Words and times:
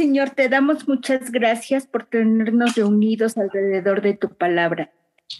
Señor, 0.00 0.30
te 0.30 0.48
damos 0.48 0.88
muchas 0.88 1.30
gracias 1.30 1.86
por 1.86 2.06
tenernos 2.06 2.74
reunidos 2.74 3.36
alrededor 3.36 4.00
de 4.00 4.14
tu 4.14 4.30
palabra. 4.30 4.90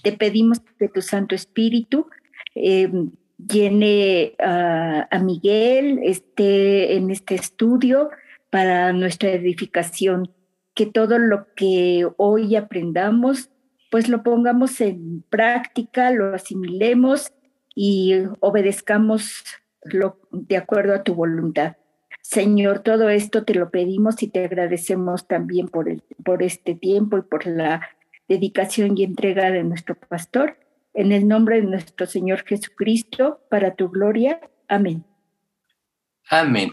Te 0.02 0.12
pedimos 0.12 0.60
que 0.78 0.86
tu 0.86 1.00
Santo 1.00 1.34
Espíritu 1.34 2.10
em, 2.54 3.10
llene 3.38 4.34
a 4.38 5.18
Miguel, 5.24 6.00
esté 6.02 6.94
en 6.94 7.10
este 7.10 7.36
estudio 7.36 8.10
para 8.50 8.92
nuestra 8.92 9.30
edificación, 9.30 10.30
que 10.74 10.84
todo 10.84 11.18
lo 11.18 11.46
que 11.54 12.06
hoy 12.18 12.54
aprendamos, 12.54 13.48
pues 13.90 14.10
lo 14.10 14.22
pongamos 14.22 14.82
en 14.82 15.22
práctica, 15.30 16.10
lo 16.10 16.34
asimilemos 16.34 17.32
y 17.74 18.12
obedezcamos 18.40 19.42
de 20.32 20.56
acuerdo 20.58 20.94
a 20.96 21.02
tu 21.02 21.14
voluntad. 21.14 21.76
Señor, 22.30 22.78
todo 22.84 23.08
esto 23.08 23.42
te 23.42 23.54
lo 23.54 23.72
pedimos 23.72 24.22
y 24.22 24.28
te 24.28 24.44
agradecemos 24.44 25.26
también 25.26 25.66
por, 25.66 25.88
el, 25.88 26.04
por 26.24 26.44
este 26.44 26.76
tiempo 26.76 27.18
y 27.18 27.22
por 27.22 27.44
la 27.44 27.90
dedicación 28.28 28.96
y 28.96 29.02
entrega 29.02 29.50
de 29.50 29.64
nuestro 29.64 29.96
pastor. 29.96 30.56
En 30.94 31.10
el 31.10 31.26
nombre 31.26 31.60
de 31.60 31.66
nuestro 31.66 32.06
Señor 32.06 32.44
Jesucristo, 32.46 33.40
para 33.50 33.74
tu 33.74 33.88
gloria. 33.88 34.40
Amén. 34.68 35.04
Amén. 36.28 36.72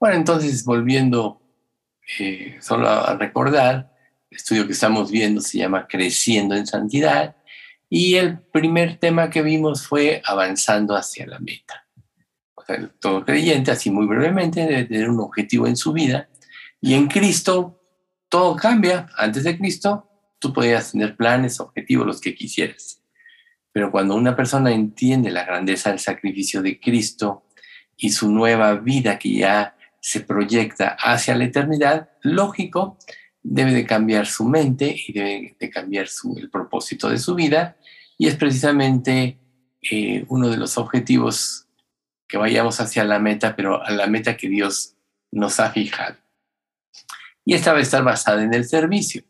Bueno, 0.00 0.16
entonces 0.16 0.64
volviendo 0.64 1.42
eh, 2.18 2.56
solo 2.62 2.88
a 2.88 3.14
recordar, 3.14 3.92
el 4.30 4.38
estudio 4.38 4.64
que 4.64 4.72
estamos 4.72 5.10
viendo 5.10 5.42
se 5.42 5.58
llama 5.58 5.86
Creciendo 5.86 6.54
en 6.54 6.66
Santidad 6.66 7.36
y 7.90 8.14
el 8.14 8.38
primer 8.38 8.96
tema 8.96 9.28
que 9.28 9.42
vimos 9.42 9.86
fue 9.86 10.22
Avanzando 10.24 10.96
hacia 10.96 11.26
la 11.26 11.40
meta. 11.40 11.85
Todo 13.00 13.24
creyente, 13.24 13.70
así 13.70 13.90
muy 13.90 14.06
brevemente, 14.06 14.60
debe 14.60 14.84
tener 14.84 15.08
un 15.08 15.20
objetivo 15.20 15.66
en 15.66 15.76
su 15.76 15.92
vida 15.92 16.28
y 16.80 16.94
en 16.94 17.06
Cristo 17.06 17.80
todo 18.28 18.56
cambia. 18.56 19.08
Antes 19.16 19.44
de 19.44 19.56
Cristo 19.56 20.08
tú 20.38 20.52
podías 20.52 20.92
tener 20.92 21.16
planes, 21.16 21.60
objetivos, 21.60 22.06
los 22.06 22.20
que 22.20 22.34
quisieras. 22.34 23.02
Pero 23.72 23.90
cuando 23.90 24.14
una 24.14 24.34
persona 24.34 24.72
entiende 24.72 25.30
la 25.30 25.44
grandeza 25.44 25.90
del 25.90 25.98
sacrificio 25.98 26.62
de 26.62 26.80
Cristo 26.80 27.44
y 27.96 28.10
su 28.10 28.30
nueva 28.30 28.74
vida 28.74 29.18
que 29.18 29.34
ya 29.34 29.76
se 30.00 30.20
proyecta 30.20 30.96
hacia 30.98 31.34
la 31.34 31.44
eternidad, 31.44 32.10
lógico, 32.22 32.98
debe 33.42 33.72
de 33.72 33.84
cambiar 33.84 34.26
su 34.26 34.44
mente 34.44 34.94
y 35.06 35.12
debe 35.12 35.56
de 35.58 35.70
cambiar 35.70 36.08
su, 36.08 36.36
el 36.38 36.50
propósito 36.50 37.08
de 37.08 37.18
su 37.18 37.34
vida. 37.34 37.76
Y 38.18 38.28
es 38.28 38.36
precisamente 38.36 39.38
eh, 39.82 40.24
uno 40.28 40.48
de 40.48 40.56
los 40.56 40.78
objetivos 40.78 41.65
que 42.28 42.38
vayamos 42.38 42.80
hacia 42.80 43.04
la 43.04 43.18
meta, 43.18 43.54
pero 43.56 43.84
a 43.84 43.90
la 43.90 44.06
meta 44.06 44.36
que 44.36 44.48
Dios 44.48 44.94
nos 45.30 45.60
ha 45.60 45.70
fijado. 45.70 46.16
Y 47.44 47.54
esta 47.54 47.72
va 47.72 47.78
a 47.78 47.82
estar 47.82 48.02
basada 48.02 48.42
en 48.42 48.52
el 48.54 48.64
servicio. 48.64 49.22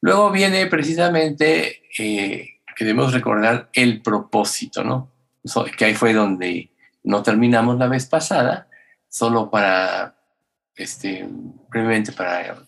Luego 0.00 0.30
viene 0.30 0.66
precisamente 0.66 1.82
eh, 1.98 2.60
que 2.76 2.84
debemos 2.84 3.12
recordar 3.12 3.68
el 3.72 4.00
propósito, 4.02 4.84
¿no? 4.84 5.10
que 5.76 5.84
ahí 5.86 5.94
fue 5.94 6.12
donde 6.12 6.70
no 7.02 7.22
terminamos 7.22 7.78
la 7.78 7.88
vez 7.88 8.06
pasada, 8.06 8.68
solo 9.08 9.50
para, 9.50 10.14
este, 10.76 11.26
brevemente 11.68 12.12
para 12.12 12.62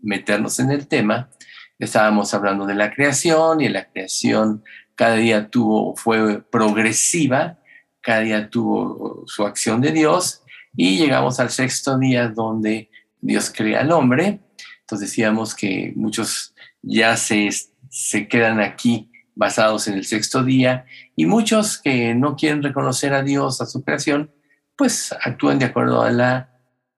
meternos 0.00 0.58
en 0.60 0.70
el 0.70 0.88
tema, 0.88 1.30
estábamos 1.78 2.32
hablando 2.34 2.66
de 2.66 2.74
la 2.74 2.92
creación 2.92 3.60
y 3.60 3.68
la 3.68 3.86
creación 3.86 4.64
cada 4.94 5.16
día 5.16 5.50
tuvo, 5.50 5.94
fue 5.94 6.42
progresiva, 6.42 7.58
cada 8.06 8.20
día 8.20 8.48
tuvo 8.48 9.24
su 9.26 9.44
acción 9.44 9.80
de 9.80 9.90
Dios 9.90 10.44
y 10.76 10.96
llegamos 10.96 11.40
al 11.40 11.50
sexto 11.50 11.98
día 11.98 12.28
donde 12.28 12.88
Dios 13.20 13.52
crea 13.52 13.80
al 13.80 13.90
hombre. 13.90 14.38
Entonces 14.82 15.08
decíamos 15.08 15.56
que 15.56 15.92
muchos 15.96 16.54
ya 16.82 17.16
se, 17.16 17.50
se 17.90 18.28
quedan 18.28 18.60
aquí 18.60 19.10
basados 19.34 19.88
en 19.88 19.94
el 19.94 20.04
sexto 20.04 20.44
día 20.44 20.86
y 21.16 21.26
muchos 21.26 21.78
que 21.78 22.14
no 22.14 22.36
quieren 22.36 22.62
reconocer 22.62 23.12
a 23.12 23.24
Dios, 23.24 23.60
a 23.60 23.66
su 23.66 23.82
creación, 23.82 24.30
pues 24.76 25.12
actúan 25.24 25.58
de 25.58 25.64
acuerdo 25.64 26.02
a 26.02 26.12
la, 26.12 26.52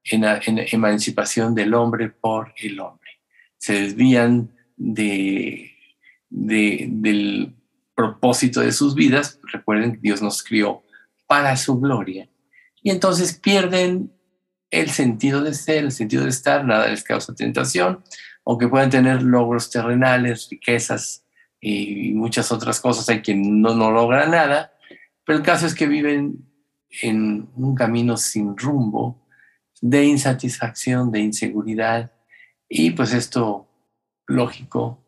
emancipación 0.05 1.55
del 1.55 1.73
hombre 1.73 2.11
por 2.11 2.53
el 2.57 2.81
hombre. 2.81 3.11
Se 3.57 3.81
desvían 3.81 4.51
de, 4.77 5.71
del 6.29 7.55
propósito 7.95 8.61
de 8.61 8.73
sus 8.73 8.95
vidas. 8.95 9.41
Recuerden 9.53 9.93
que 9.93 10.01
Dios 10.01 10.21
nos 10.21 10.43
crió 10.43 10.83
para 11.29 11.57
su 11.57 11.79
gloria. 11.79 12.29
Y 12.83 12.91
entonces 12.91 13.39
pierden 13.39 14.11
el 14.71 14.91
sentido 14.91 15.43
de 15.43 15.55
ser, 15.55 15.85
el 15.85 15.93
sentido 15.93 16.25
de 16.25 16.31
estar, 16.31 16.65
nada 16.65 16.89
les 16.89 17.05
causa 17.05 17.35
tentación, 17.35 18.03
aunque 18.45 18.67
puedan 18.67 18.91
tener 18.91 19.23
logros 19.23 19.71
terrenales, 19.71 20.49
riquezas 20.51 21.25
y 21.61 22.13
muchas 22.15 22.51
otras 22.51 22.81
cosas, 22.81 23.09
hay 23.09 23.21
quien 23.21 23.61
no, 23.61 23.75
no 23.75 23.91
logra 23.91 24.27
nada, 24.27 24.73
pero 25.25 25.39
el 25.39 25.45
caso 25.45 25.67
es 25.67 25.75
que 25.75 25.87
viven 25.87 26.47
en 27.03 27.49
un 27.55 27.75
camino 27.75 28.17
sin 28.17 28.57
rumbo, 28.57 29.27
de 29.81 30.05
insatisfacción, 30.05 31.13
de 31.13 31.21
inseguridad, 31.21 32.13
y 32.69 32.91
pues 32.91 33.13
esto, 33.13 33.69
lógico, 34.27 35.05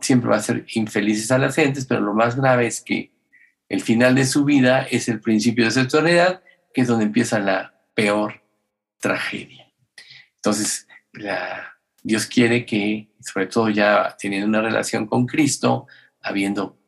siempre 0.00 0.30
va 0.30 0.36
a 0.36 0.42
ser 0.42 0.66
infelices 0.74 1.30
a 1.30 1.38
las 1.38 1.54
gentes, 1.54 1.86
pero 1.86 2.00
lo 2.00 2.14
más 2.14 2.36
grave 2.36 2.66
es 2.66 2.80
que 2.80 3.12
el 3.70 3.80
final 3.80 4.16
de 4.16 4.26
su 4.26 4.44
vida 4.44 4.82
es 4.82 5.08
el 5.08 5.20
principio 5.20 5.64
de 5.64 5.70
su 5.70 5.80
eternidad, 5.80 6.42
que 6.74 6.82
es 6.82 6.88
donde 6.88 7.04
empieza 7.04 7.38
la 7.38 7.72
peor 7.94 8.42
tragedia. 8.98 9.72
Entonces, 10.34 10.88
Dios 12.02 12.26
quiere 12.26 12.66
que, 12.66 13.08
sobre 13.20 13.46
todo 13.46 13.70
ya 13.70 14.16
teniendo 14.18 14.48
una 14.48 14.60
relación 14.60 15.06
con 15.06 15.24
Cristo, 15.24 15.86
habiendo, 16.20 16.78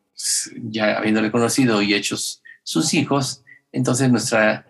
ya 0.57 0.99
habiéndole 0.99 1.31
conocido 1.31 1.81
y 1.83 1.95
hechos 1.95 2.43
sus 2.65 2.95
hijos, 2.95 3.45
entonces 3.71 4.11
nuestra, 4.11 4.67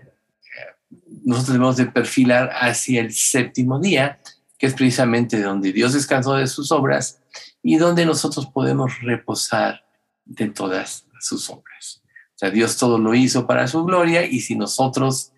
nosotros 1.24 1.54
debemos 1.54 1.76
de 1.78 1.86
perfilar 1.86 2.50
hacia 2.52 3.00
el 3.00 3.14
séptimo 3.14 3.80
día, 3.80 4.20
que 4.58 4.66
es 4.66 4.74
precisamente 4.74 5.40
donde 5.40 5.72
Dios 5.72 5.94
descansó 5.94 6.34
de 6.34 6.46
sus 6.46 6.72
obras 6.72 7.22
y 7.62 7.78
donde 7.78 8.04
nosotros 8.04 8.46
podemos 8.46 9.00
reposar 9.00 9.86
de 10.26 10.50
todas 10.50 11.06
sus 11.20 11.48
obras. 11.48 12.01
Dios 12.50 12.76
todo 12.76 12.98
lo 12.98 13.14
hizo 13.14 13.46
para 13.46 13.66
su 13.68 13.84
gloria 13.84 14.24
y 14.24 14.40
si 14.40 14.56
nosotros 14.56 15.32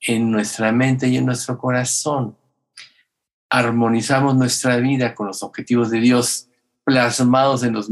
en 0.00 0.30
nuestra 0.30 0.72
mente 0.72 1.08
y 1.08 1.16
en 1.16 1.26
nuestro 1.26 1.58
corazón 1.58 2.36
armonizamos 3.48 4.36
nuestra 4.36 4.76
vida 4.76 5.14
con 5.14 5.26
los 5.26 5.42
objetivos 5.42 5.90
de 5.90 6.00
Dios 6.00 6.48
plasmados 6.84 7.62
en 7.62 7.72
los 7.74 7.88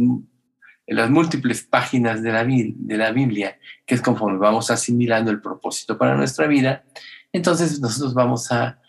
en 0.88 0.96
las 0.96 1.10
múltiples 1.10 1.62
páginas 1.62 2.22
de 2.22 2.32
la, 2.32 2.44
de 2.44 2.96
la 2.96 3.12
Biblia, 3.12 3.58
que 3.84 3.94
es 3.94 4.00
conforme 4.00 4.38
vamos 4.38 4.70
asimilando 4.70 5.30
el 5.30 5.42
propósito 5.42 5.98
para 5.98 6.16
nuestra 6.16 6.46
vida, 6.46 6.82
entonces 7.30 7.78
nosotros 7.78 8.14
vamos 8.14 8.50
a 8.50 8.80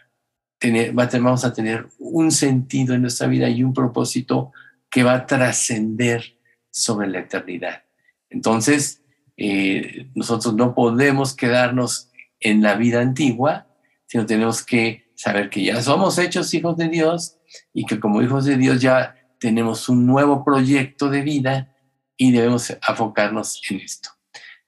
tener, 0.57 0.93
vamos 0.93 1.43
a 1.43 1.53
tener 1.53 1.87
un 1.97 2.31
sentido 2.31 2.95
en 2.95 3.01
nuestra 3.01 3.27
vida 3.27 3.49
y 3.49 3.63
un 3.63 3.73
propósito 3.73 4.53
que 4.89 5.03
va 5.03 5.13
a 5.13 5.25
trascender 5.25 6.37
sobre 6.71 7.09
la 7.09 7.19
eternidad. 7.19 7.83
Entonces, 8.29 8.98
eh, 9.41 10.09
nosotros 10.15 10.53
no 10.55 10.75
podemos 10.75 11.33
quedarnos 11.33 12.09
en 12.41 12.61
la 12.61 12.75
vida 12.75 12.99
antigua, 12.99 13.67
sino 14.05 14.25
tenemos 14.25 14.65
que 14.65 15.13
saber 15.15 15.49
que 15.49 15.63
ya 15.63 15.81
somos 15.81 16.17
hechos 16.17 16.53
hijos 16.53 16.75
de 16.75 16.89
Dios 16.89 17.37
y 17.73 17.85
que 17.85 18.01
como 18.01 18.21
hijos 18.21 18.43
de 18.43 18.57
Dios 18.57 18.81
ya 18.81 19.15
tenemos 19.39 19.87
un 19.87 20.05
nuevo 20.05 20.43
proyecto 20.43 21.09
de 21.09 21.21
vida 21.21 21.73
y 22.17 22.33
debemos 22.33 22.69
enfocarnos 22.85 23.61
en 23.69 23.79
esto. 23.79 24.09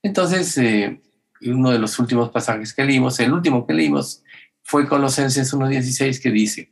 Entonces, 0.01 0.57
eh, 0.57 1.01
uno 1.41 1.71
de 1.71 1.79
los 1.79 1.99
últimos 1.99 2.29
pasajes 2.29 2.73
que 2.73 2.85
leímos, 2.85 3.19
el 3.19 3.33
último 3.33 3.67
que 3.67 3.73
leímos, 3.73 4.23
fue 4.63 4.87
Colosenses 4.87 5.53
1.16 5.53 6.21
que 6.21 6.31
dice, 6.31 6.71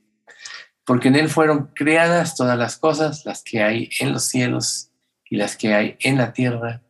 porque 0.86 1.10
en 1.10 1.18
Él 1.18 1.28
fueron 1.28 1.72
creadas 1.76 2.38
todas 2.38 2.58
las 2.58 2.78
cosas, 2.78 3.26
las 3.26 3.44
que 3.44 3.62
hay 3.62 3.90
en 4.00 4.14
los 4.14 4.24
cielos 4.24 4.92
y 5.30 5.36
las 5.36 5.58
que 5.58 5.74
hay 5.74 5.98
en 6.00 6.18
la 6.18 6.32
tierra, 6.32 6.82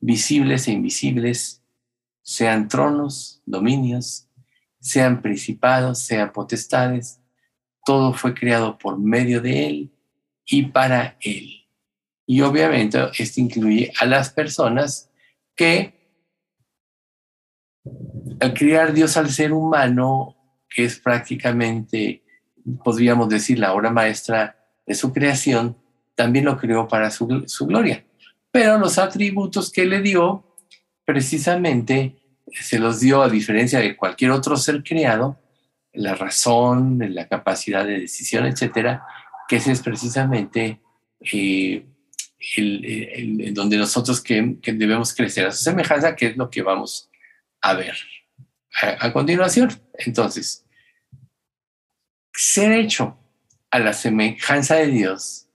visibles 0.00 0.68
e 0.68 0.72
invisibles, 0.72 1.62
sean 2.22 2.68
tronos, 2.68 3.42
dominios, 3.46 4.28
sean 4.80 5.22
principados, 5.22 5.98
sean 6.00 6.32
potestades, 6.32 7.20
todo 7.84 8.12
fue 8.12 8.34
creado 8.34 8.78
por 8.78 8.98
medio 8.98 9.40
de 9.40 9.66
Él 9.66 9.92
y 10.44 10.64
para 10.66 11.16
Él. 11.20 11.66
Y 12.26 12.40
obviamente 12.40 12.98
esto 13.18 13.40
incluye 13.40 13.92
a 14.00 14.06
las 14.06 14.30
personas 14.30 15.10
que 15.54 15.96
al 18.40 18.54
criar 18.54 18.92
Dios 18.92 19.16
al 19.16 19.30
ser 19.30 19.52
humano, 19.52 20.36
que 20.68 20.84
es 20.84 20.98
prácticamente, 20.98 22.22
podríamos 22.84 23.28
decir, 23.28 23.58
la 23.58 23.72
obra 23.72 23.90
maestra 23.90 24.56
de 24.84 24.94
su 24.94 25.12
creación, 25.12 25.76
también 26.14 26.44
lo 26.44 26.56
creó 26.58 26.88
para 26.88 27.10
su, 27.10 27.44
su 27.46 27.66
gloria. 27.66 28.04
Pero 28.56 28.78
los 28.78 28.96
atributos 28.96 29.70
que 29.70 29.84
le 29.84 30.00
dio, 30.00 30.42
precisamente 31.04 32.16
se 32.50 32.78
los 32.78 33.00
dio 33.00 33.22
a 33.22 33.28
diferencia 33.28 33.80
de 33.80 33.94
cualquier 33.94 34.30
otro 34.30 34.56
ser 34.56 34.82
creado, 34.82 35.38
la 35.92 36.14
razón, 36.14 36.98
la 37.10 37.28
capacidad 37.28 37.84
de 37.84 38.00
decisión, 38.00 38.46
etcétera, 38.46 39.04
que 39.46 39.56
ese 39.56 39.72
es 39.72 39.82
precisamente 39.82 40.80
eh, 41.20 41.84
donde 43.52 43.76
nosotros 43.76 44.22
que, 44.22 44.56
debemos 44.62 45.14
crecer 45.14 45.46
a 45.46 45.52
su 45.52 45.62
semejanza, 45.62 46.16
que 46.16 46.28
es 46.28 46.36
lo 46.38 46.48
que 46.48 46.62
vamos 46.62 47.10
a 47.60 47.74
ver 47.74 47.94
a, 48.82 49.06
a 49.06 49.12
continuación. 49.12 49.70
Entonces, 49.98 50.64
ser 52.32 52.72
hecho 52.72 53.18
a 53.70 53.80
la 53.80 53.92
semejanza 53.92 54.76
de 54.76 54.86
Dios 54.86 55.46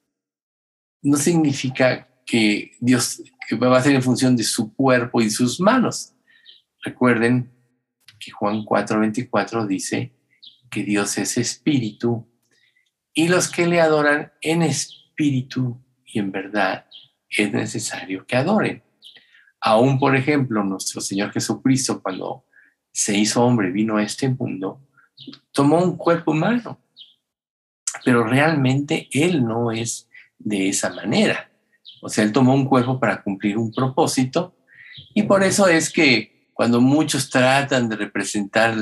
no 1.01 1.17
significa 1.17 2.10
que 2.31 2.71
Dios 2.79 3.21
va 3.61 3.77
a 3.77 3.83
ser 3.83 3.93
en 3.93 4.01
función 4.01 4.37
de 4.37 4.45
su 4.45 4.73
cuerpo 4.73 5.21
y 5.21 5.29
sus 5.29 5.59
manos. 5.59 6.13
Recuerden 6.81 7.51
que 8.17 8.31
Juan 8.31 8.63
4:24 8.63 9.67
dice 9.67 10.13
que 10.69 10.83
Dios 10.83 11.17
es 11.17 11.37
espíritu 11.37 12.25
y 13.13 13.27
los 13.27 13.49
que 13.49 13.67
le 13.67 13.81
adoran 13.81 14.31
en 14.39 14.61
espíritu 14.61 15.83
y 16.05 16.19
en 16.19 16.31
verdad 16.31 16.85
es 17.27 17.51
necesario 17.51 18.25
que 18.25 18.37
adoren. 18.37 18.81
Aún, 19.59 19.99
por 19.99 20.15
ejemplo, 20.15 20.63
nuestro 20.63 21.01
Señor 21.01 21.33
Jesucristo, 21.33 22.01
cuando 22.01 22.45
se 22.93 23.17
hizo 23.17 23.43
hombre, 23.43 23.71
vino 23.71 23.97
a 23.97 24.03
este 24.03 24.29
mundo, 24.29 24.87
tomó 25.51 25.83
un 25.83 25.97
cuerpo 25.97 26.31
humano, 26.31 26.79
pero 28.05 28.23
realmente 28.23 29.09
Él 29.11 29.43
no 29.43 29.73
es 29.73 30.09
de 30.39 30.69
esa 30.69 30.93
manera. 30.93 31.50
O 32.01 32.09
sea, 32.09 32.23
Él 32.23 32.31
tomó 32.31 32.53
un 32.53 32.65
cuerpo 32.65 32.99
para 32.99 33.21
cumplir 33.21 33.57
un 33.57 33.71
propósito 33.71 34.55
y 35.13 35.23
por 35.23 35.43
eso 35.43 35.67
es 35.67 35.89
que 35.89 36.49
cuando 36.53 36.81
muchos 36.81 37.29
tratan 37.29 37.89
de 37.89 37.95
representar 37.95 38.75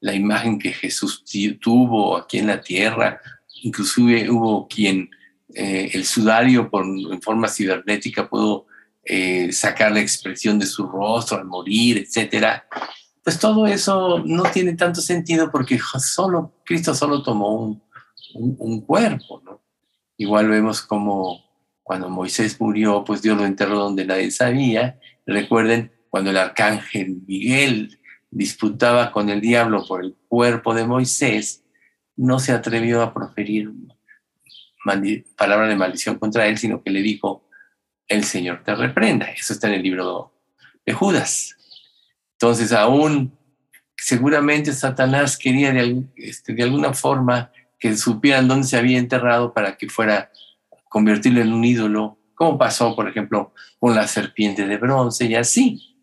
la 0.00 0.14
imagen 0.14 0.58
que 0.58 0.72
Jesús 0.72 1.24
tuvo 1.60 2.16
aquí 2.16 2.38
en 2.38 2.48
la 2.48 2.60
tierra, 2.60 3.20
inclusive 3.62 4.30
hubo 4.30 4.68
quien 4.68 5.10
eh, 5.54 5.90
el 5.94 6.04
sudario 6.04 6.70
por, 6.70 6.84
en 6.84 7.22
forma 7.22 7.48
cibernética 7.48 8.28
pudo 8.28 8.66
eh, 9.04 9.52
sacar 9.52 9.92
la 9.92 10.00
expresión 10.00 10.58
de 10.58 10.66
su 10.66 10.86
rostro 10.86 11.38
al 11.38 11.46
morir, 11.46 11.98
etcétera 11.98 12.66
pues 13.26 13.40
todo 13.40 13.66
eso 13.66 14.22
no 14.24 14.44
tiene 14.44 14.74
tanto 14.76 15.00
sentido 15.00 15.50
porque 15.50 15.80
solo, 15.98 16.52
Cristo 16.64 16.94
solo 16.94 17.24
tomó 17.24 17.56
un, 17.56 17.82
un, 18.36 18.80
cuerpo, 18.82 19.42
¿no? 19.44 19.60
Igual 20.16 20.48
vemos 20.48 20.80
como 20.80 21.42
cuando 21.86 22.10
Moisés 22.10 22.60
murió, 22.60 23.04
pues 23.04 23.22
Dios 23.22 23.38
lo 23.38 23.46
enterró 23.46 23.78
donde 23.78 24.04
nadie 24.04 24.32
sabía. 24.32 24.98
Recuerden 25.24 25.92
cuando 26.10 26.30
el 26.30 26.36
arcángel 26.36 27.18
Miguel 27.28 28.00
disputaba 28.28 29.12
con 29.12 29.28
el 29.28 29.40
diablo 29.40 29.86
por 29.86 30.02
el 30.04 30.16
cuerpo 30.26 30.74
de 30.74 30.84
Moisés, 30.84 31.62
no 32.16 32.40
se 32.40 32.50
atrevió 32.50 33.02
a 33.02 33.14
proferir 33.14 33.72
palabra 35.36 35.68
de 35.68 35.76
maldición 35.76 36.18
contra 36.18 36.48
él, 36.48 36.58
sino 36.58 36.82
que 36.82 36.90
le 36.90 37.02
dijo, 37.02 37.48
el 38.08 38.24
Señor 38.24 38.64
te 38.64 38.74
reprenda. 38.74 39.26
Eso 39.26 39.52
está 39.52 39.68
en 39.68 39.74
el 39.74 39.82
libro 39.84 40.32
de 40.84 40.92
Judas. 40.92 41.56
Entonces, 42.32 42.72
aún 42.72 43.38
seguramente 43.96 44.72
Satanás 44.72 45.38
quería 45.38 45.70
de, 45.72 46.02
este, 46.16 46.52
de 46.52 46.64
alguna 46.64 46.94
forma 46.94 47.52
que 47.78 47.96
supieran 47.96 48.48
dónde 48.48 48.66
se 48.66 48.76
había 48.76 48.98
enterrado 48.98 49.54
para 49.54 49.76
que 49.76 49.88
fuera 49.88 50.32
convertirlo 50.96 51.42
en 51.42 51.52
un 51.52 51.62
ídolo, 51.62 52.18
como 52.34 52.56
pasó, 52.56 52.96
por 52.96 53.06
ejemplo, 53.06 53.52
con 53.78 53.94
la 53.94 54.08
serpiente 54.08 54.66
de 54.66 54.78
bronce 54.78 55.26
y 55.26 55.34
así. 55.34 55.94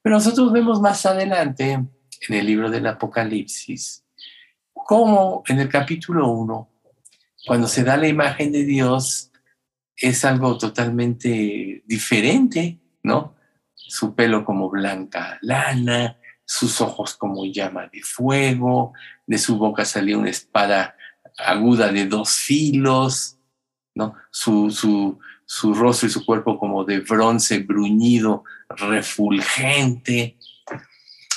Pero 0.00 0.16
nosotros 0.16 0.50
vemos 0.50 0.80
más 0.80 1.04
adelante 1.04 1.72
en 1.72 2.34
el 2.34 2.46
libro 2.46 2.70
del 2.70 2.86
Apocalipsis, 2.86 4.02
cómo 4.72 5.42
en 5.46 5.60
el 5.60 5.68
capítulo 5.68 6.30
1, 6.30 6.70
cuando 7.46 7.68
se 7.68 7.84
da 7.84 7.98
la 7.98 8.08
imagen 8.08 8.50
de 8.50 8.64
Dios, 8.64 9.30
es 9.94 10.24
algo 10.24 10.56
totalmente 10.56 11.82
diferente, 11.84 12.78
¿no? 13.02 13.34
su 13.74 14.14
pelo 14.14 14.42
como 14.46 14.70
blanca 14.70 15.38
lana, 15.42 16.16
sus 16.46 16.80
ojos 16.80 17.14
como 17.14 17.44
llama 17.44 17.90
de 17.92 18.00
fuego, 18.00 18.94
de 19.26 19.36
su 19.36 19.58
boca 19.58 19.84
salía 19.84 20.16
una 20.16 20.30
espada 20.30 20.96
aguda 21.36 21.92
de 21.92 22.06
dos 22.06 22.30
filos, 22.30 23.33
¿no? 23.94 24.14
Su, 24.30 24.70
su, 24.70 25.18
su 25.46 25.74
rostro 25.74 26.08
y 26.08 26.10
su 26.10 26.24
cuerpo 26.24 26.58
como 26.58 26.84
de 26.84 27.00
bronce 27.00 27.58
bruñido, 27.58 28.44
refulgente. 28.68 30.36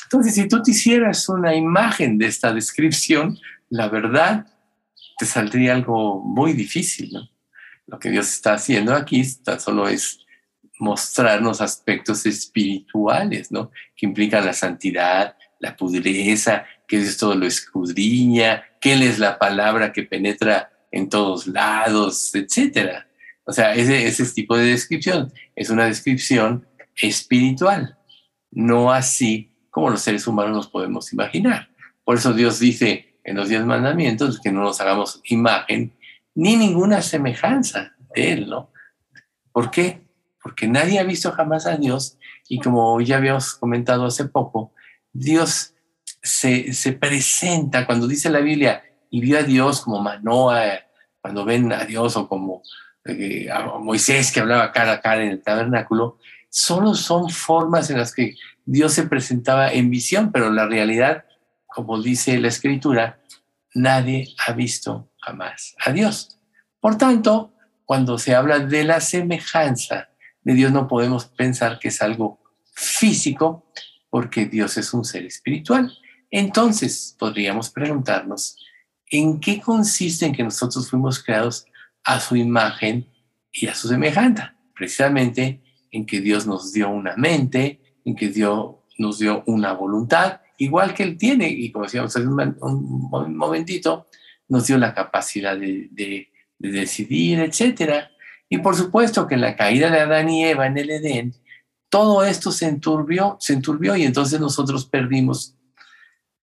Entonces, 0.03 0.35
si 0.35 0.47
tú 0.47 0.61
te 0.63 0.71
hicieras 0.71 1.27
una 1.29 1.55
imagen 1.55 2.17
de 2.17 2.27
esta 2.27 2.53
descripción, 2.53 3.37
la 3.69 3.89
verdad 3.89 4.47
te 5.17 5.25
saldría 5.25 5.73
algo 5.73 6.21
muy 6.23 6.53
difícil. 6.53 7.29
Lo 7.85 7.99
que 7.99 8.09
Dios 8.09 8.27
está 8.29 8.53
haciendo 8.53 8.93
aquí 8.93 9.23
tan 9.43 9.59
solo 9.59 9.87
es 9.87 10.19
mostrarnos 10.79 11.59
aspectos 11.59 12.25
espirituales, 12.25 13.51
¿no? 13.51 13.71
Que 13.95 14.05
implican 14.05 14.45
la 14.45 14.53
santidad, 14.53 15.35
la 15.59 15.75
pureza, 15.75 16.65
que 16.87 16.99
Dios 16.99 17.17
todo 17.17 17.35
lo 17.35 17.45
escudriña, 17.45 18.63
que 18.79 18.93
Él 18.93 19.01
es 19.01 19.19
la 19.19 19.39
palabra 19.39 19.91
que 19.91 20.03
penetra 20.03 20.71
en 20.91 21.09
todos 21.09 21.47
lados, 21.47 22.33
etcétera. 22.33 23.07
O 23.45 23.51
sea, 23.51 23.73
ese, 23.73 24.07
ese 24.07 24.25
tipo 24.25 24.57
de 24.57 24.65
descripción 24.65 25.31
es 25.55 25.69
una 25.69 25.85
descripción 25.85 26.67
espiritual, 26.95 27.97
no 28.51 28.91
así 28.91 29.51
como 29.69 29.89
los 29.89 30.01
seres 30.01 30.27
humanos 30.27 30.55
nos 30.55 30.67
podemos 30.67 31.13
imaginar. 31.13 31.69
Por 32.03 32.17
eso 32.17 32.33
Dios 32.33 32.59
dice 32.59 33.19
en 33.23 33.35
los 33.37 33.49
diez 33.49 33.63
mandamientos 33.65 34.39
que 34.39 34.51
no 34.51 34.61
nos 34.61 34.81
hagamos 34.81 35.21
imagen 35.25 35.93
ni 36.35 36.55
ninguna 36.55 37.01
semejanza 37.01 37.95
de 38.15 38.33
Él, 38.33 38.49
¿no? 38.49 38.71
¿Por 39.51 39.71
qué? 39.71 40.07
porque 40.47 40.65
nadie 40.65 40.97
ha 40.97 41.03
visto 41.03 41.33
jamás 41.33 41.65
a 41.65 41.75
Dios 41.75 42.17
y 42.47 42.59
como 42.59 43.01
ya 43.01 43.17
habíamos 43.17 43.53
comentado 43.55 44.05
hace 44.05 44.23
poco, 44.23 44.71
Dios 45.11 45.73
se, 46.23 46.71
se 46.71 46.93
presenta 46.93 47.85
cuando 47.85 48.07
dice 48.07 48.29
la 48.29 48.39
Biblia 48.39 48.81
y 49.09 49.21
vio 49.21 49.39
a 49.39 49.43
Dios 49.43 49.81
como 49.81 50.01
Manoa, 50.01 50.79
cuando 51.21 51.45
ven 51.45 51.71
a 51.73 51.85
Dios 51.85 52.15
o 52.15 52.27
como 52.27 52.61
eh, 53.05 53.49
a 53.51 53.77
Moisés 53.79 54.31
que 54.31 54.39
hablaba 54.39 54.71
cara 54.71 54.93
a 54.93 55.01
cara 55.01 55.23
en 55.23 55.31
el 55.31 55.41
tabernáculo, 55.41 56.17
solo 56.49 56.93
son 56.95 57.29
formas 57.29 57.89
en 57.89 57.97
las 57.97 58.13
que 58.13 58.35
Dios 58.65 58.93
se 58.93 59.03
presentaba 59.03 59.71
en 59.71 59.89
visión, 59.89 60.31
pero 60.31 60.51
la 60.51 60.67
realidad, 60.67 61.25
como 61.67 62.01
dice 62.01 62.39
la 62.39 62.49
escritura, 62.49 63.19
nadie 63.73 64.33
ha 64.45 64.53
visto 64.53 65.09
jamás 65.21 65.75
a 65.85 65.91
Dios. 65.91 66.39
Por 66.79 66.97
tanto, 66.97 67.53
cuando 67.85 68.17
se 68.17 68.35
habla 68.35 68.59
de 68.59 68.83
la 68.83 68.99
semejanza 68.99 70.09
de 70.47 70.53
Dios 70.53 70.71
no 70.71 70.87
podemos 70.87 71.25
pensar 71.25 71.77
que 71.77 71.89
es 71.89 72.01
algo 72.01 72.39
físico, 72.73 73.65
porque 74.09 74.45
Dios 74.45 74.77
es 74.77 74.93
un 74.93 75.03
ser 75.03 75.25
espiritual. 75.25 75.91
Entonces, 76.31 77.15
podríamos 77.19 77.69
preguntarnos, 77.69 78.57
¿en 79.09 79.39
qué 79.39 79.61
consiste 79.61 80.25
en 80.25 80.33
que 80.33 80.43
nosotros 80.43 80.89
fuimos 80.89 81.23
creados 81.23 81.65
a 82.03 82.19
su 82.19 82.35
imagen 82.35 83.07
y 83.51 83.67
a 83.67 83.75
su 83.75 83.87
semejanza? 83.87 84.55
Precisamente 84.75 85.61
en 85.91 86.05
que 86.05 86.21
Dios 86.21 86.45
nos 86.45 86.73
dio 86.73 86.89
una 86.89 87.15
mente, 87.15 87.81
en 88.05 88.15
que 88.15 88.29
Dios 88.29 88.75
nos 88.97 89.19
dio 89.19 89.43
una 89.45 89.73
voluntad, 89.73 90.41
igual 90.57 90.93
que 90.93 91.03
Él 91.03 91.17
tiene, 91.17 91.49
y 91.49 91.71
como 91.71 91.85
decíamos 91.85 92.15
hace 92.15 92.27
un, 92.27 93.35
momentito, 93.35 94.07
nos 94.47 94.67
dio 94.67 94.77
la 94.77 94.93
capacidad 94.93 95.57
de, 95.57 95.89
de 95.91 96.27
decidir, 96.59 97.39
etcétera. 97.39 98.11
Y 98.49 98.59
por 98.59 98.75
supuesto 98.75 99.27
que 99.27 99.35
en 99.35 99.41
la 99.41 99.55
caída 99.55 99.89
de 99.89 99.99
Adán 99.99 100.29
y 100.29 100.45
Eva 100.45 100.67
en 100.67 100.77
el 100.77 100.89
Edén, 100.89 101.35
todo 101.89 102.23
esto 102.23 102.51
se 102.51 102.67
enturbió, 102.67 103.37
se 103.39 103.53
enturbió 103.53 103.95
y 103.95 104.03
entonces 104.03 104.39
nosotros 104.39 104.85
perdimos 104.85 105.56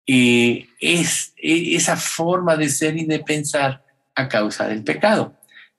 es, 0.06 1.34
e, 1.38 1.76
esa 1.76 1.98
forma 1.98 2.56
de 2.56 2.70
ser 2.70 2.98
y 2.98 3.06
de 3.06 3.20
pensar 3.20 3.84
a 4.16 4.28
causa 4.28 4.68
del 4.68 4.84
pecado. 4.84 5.36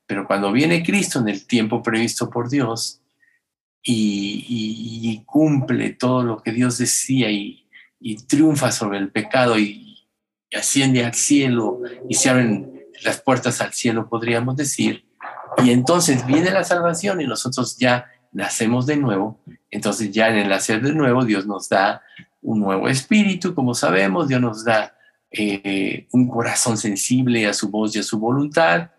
Pero 0.06 0.26
cuando 0.26 0.52
viene 0.52 0.82
Cristo 0.82 1.20
en 1.20 1.28
el 1.28 1.46
tiempo 1.46 1.82
previsto 1.82 2.30
por 2.30 2.48
Dios 2.48 3.00
y, 3.82 5.22
cumple 5.26 5.90
todo 5.90 6.22
lo 6.22 6.42
que 6.42 6.52
Dios 6.52 6.78
decía 6.78 7.30
y, 7.30 7.66
y 7.98 8.16
triunfa 8.16 8.70
sobre 8.70 8.98
el 8.98 9.10
pecado 9.10 9.58
y 9.58 10.06
asciende 10.54 11.04
al 11.04 11.14
cielo 11.14 11.80
y 12.08 12.14
se 12.14 12.30
abren 12.30 12.84
las 13.02 13.20
puertas 13.20 13.60
al 13.60 13.72
cielo, 13.72 14.08
podríamos 14.08 14.56
decir, 14.56 15.04
y 15.62 15.70
entonces 15.70 16.26
viene 16.26 16.50
la 16.50 16.64
salvación 16.64 17.20
y 17.20 17.26
nosotros 17.26 17.76
ya 17.78 18.06
nacemos 18.32 18.86
de 18.86 18.96
nuevo. 18.96 19.40
Entonces 19.70 20.10
ya 20.10 20.28
en 20.28 20.36
el 20.36 20.48
nacer 20.48 20.82
de 20.82 20.92
nuevo 20.92 21.24
Dios 21.24 21.46
nos 21.46 21.68
da 21.68 22.02
un 22.44 22.60
nuevo 22.60 22.88
espíritu, 22.88 23.54
como 23.54 23.74
sabemos, 23.74 24.28
Dios 24.28 24.40
nos 24.40 24.64
da 24.64 24.94
eh, 25.30 26.06
un 26.12 26.28
corazón 26.28 26.76
sensible 26.76 27.46
a 27.46 27.54
su 27.54 27.70
voz 27.70 27.96
y 27.96 28.00
a 28.00 28.02
su 28.02 28.18
voluntad. 28.18 28.90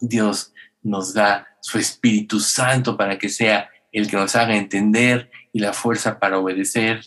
Dios 0.00 0.52
nos 0.80 1.12
da 1.12 1.46
su 1.60 1.78
Espíritu 1.78 2.40
Santo 2.40 2.96
para 2.96 3.18
que 3.18 3.28
sea 3.28 3.68
el 3.90 4.08
que 4.08 4.16
nos 4.16 4.34
haga 4.36 4.56
entender 4.56 5.30
y 5.52 5.58
la 5.58 5.72
fuerza 5.72 6.18
para 6.18 6.38
obedecer, 6.38 7.04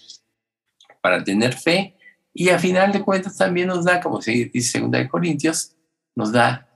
para 1.01 1.23
tener 1.23 1.53
fe. 1.53 1.97
Y 2.33 2.49
a 2.49 2.59
final 2.59 2.91
de 2.91 3.01
cuentas 3.01 3.37
también 3.37 3.69
nos 3.69 3.85
da, 3.85 4.01
como 4.01 4.21
se 4.21 4.51
dice 4.53 4.77
en 4.77 4.91
2 4.91 5.07
Corintios, 5.07 5.75
nos 6.15 6.33
da 6.33 6.69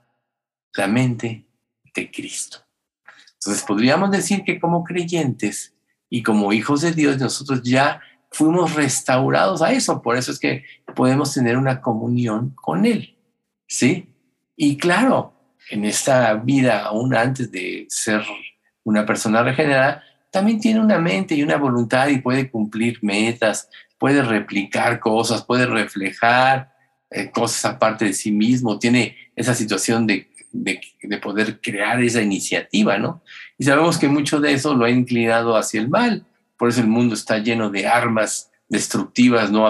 la 0.75 0.88
mente 0.88 1.45
de 1.93 2.09
Cristo. 2.09 2.59
Entonces 3.33 3.63
podríamos 3.63 4.09
decir 4.09 4.43
que 4.43 4.59
como 4.59 4.86
creyentes 4.86 5.75
y 6.09 6.24
como 6.24 6.53
hijos 6.53 6.81
de 6.81 6.93
Dios, 6.93 7.17
nosotros 7.17 7.62
ya 7.62 8.01
fuimos 8.31 8.75
restaurados 8.75 9.62
a 9.62 9.71
eso. 9.71 10.01
Por 10.01 10.17
eso 10.17 10.31
es 10.31 10.39
que 10.39 10.63
podemos 10.95 11.33
tener 11.33 11.57
una 11.57 11.81
comunión 11.81 12.51
con 12.55 12.86
Él. 12.86 13.17
¿Sí? 13.67 14.09
Y 14.55 14.77
claro, 14.77 15.33
en 15.69 15.86
esta 15.86 16.33
vida, 16.33 16.83
aún 16.83 17.15
antes 17.15 17.51
de 17.51 17.86
ser 17.89 18.24
una 18.83 19.05
persona 19.05 19.43
regenerada, 19.43 20.03
también 20.31 20.59
tiene 20.59 20.79
una 20.79 21.00
mente 21.00 21.36
y 21.36 21.43
una 21.43 21.57
voluntad 21.57 22.07
y 22.09 22.19
puede 22.19 22.50
cumplir 22.50 23.00
metas, 23.01 23.69
puede 23.98 24.21
replicar 24.21 25.00
cosas, 25.00 25.43
puede 25.43 25.65
reflejar 25.65 26.71
eh, 27.12 27.31
cosas 27.31 27.65
aparte 27.65 28.05
de 28.05 28.13
sí 28.13 28.31
mismo, 28.31 28.79
tiene 28.79 29.15
esa 29.36 29.55
situación 29.55 30.05
de, 30.05 30.29
de, 30.51 30.79
de, 31.01 31.17
poder 31.17 31.59
crear 31.59 32.01
esa 32.03 32.21
iniciativa, 32.21 32.98
¿no? 32.98 33.24
Y 33.57 33.63
sabemos 33.63 33.98
que 33.98 34.07
mucho 34.07 34.39
de 34.39 34.53
eso 34.53 34.75
lo 34.75 34.86
ha 34.86 34.91
inclinado 34.91 35.57
hacia 35.57 35.81
el 35.81 35.89
mal, 35.89 36.25
por 36.59 36.67
eso 36.67 36.81
el 36.81 36.87
mundo 36.87 37.15
está 37.15 37.37
lleno 37.37 37.69
de 37.69 37.87
armas 37.87 38.51
destructivas, 38.67 39.49
¿no? 39.49 39.65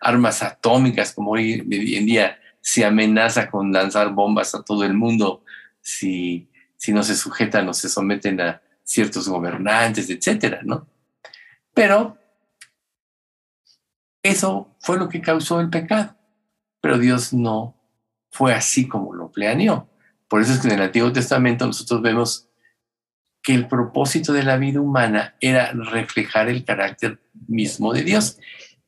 Armas 0.00 0.42
atómicas, 0.42 1.12
como 1.12 1.32
hoy 1.32 1.52
en 1.52 2.06
día 2.06 2.40
se 2.62 2.82
amenaza 2.86 3.50
con 3.50 3.70
lanzar 3.72 4.14
bombas 4.14 4.54
a 4.54 4.62
todo 4.62 4.84
el 4.84 4.94
mundo 4.94 5.44
si, 5.82 6.48
si 6.78 6.94
no 6.94 7.02
se 7.02 7.14
sujetan 7.14 7.68
o 7.68 7.74
se 7.74 7.90
someten 7.90 8.40
a 8.40 8.62
ciertos 8.82 9.28
gobernantes, 9.28 10.08
etcétera, 10.08 10.60
¿no? 10.64 10.86
Pero 11.74 12.16
eso 14.22 14.74
fue 14.80 14.96
lo 14.96 15.10
que 15.10 15.20
causó 15.20 15.60
el 15.60 15.68
pecado. 15.68 16.16
Pero 16.80 16.96
Dios 16.96 17.34
no 17.34 17.76
fue 18.30 18.54
así 18.54 18.88
como 18.88 19.14
lo 19.14 19.30
planeó. 19.30 19.90
Por 20.26 20.40
eso 20.40 20.54
es 20.54 20.60
que 20.60 20.68
en 20.68 20.74
el 20.74 20.82
Antiguo 20.82 21.12
Testamento 21.12 21.66
nosotros 21.66 22.00
vemos 22.00 22.48
que 23.42 23.54
el 23.54 23.68
propósito 23.68 24.32
de 24.32 24.42
la 24.42 24.56
vida 24.56 24.80
humana 24.80 25.36
era 25.40 25.72
reflejar 25.72 26.48
el 26.48 26.64
carácter 26.64 27.20
mismo 27.48 27.92
de 27.92 28.02
Dios. 28.02 28.38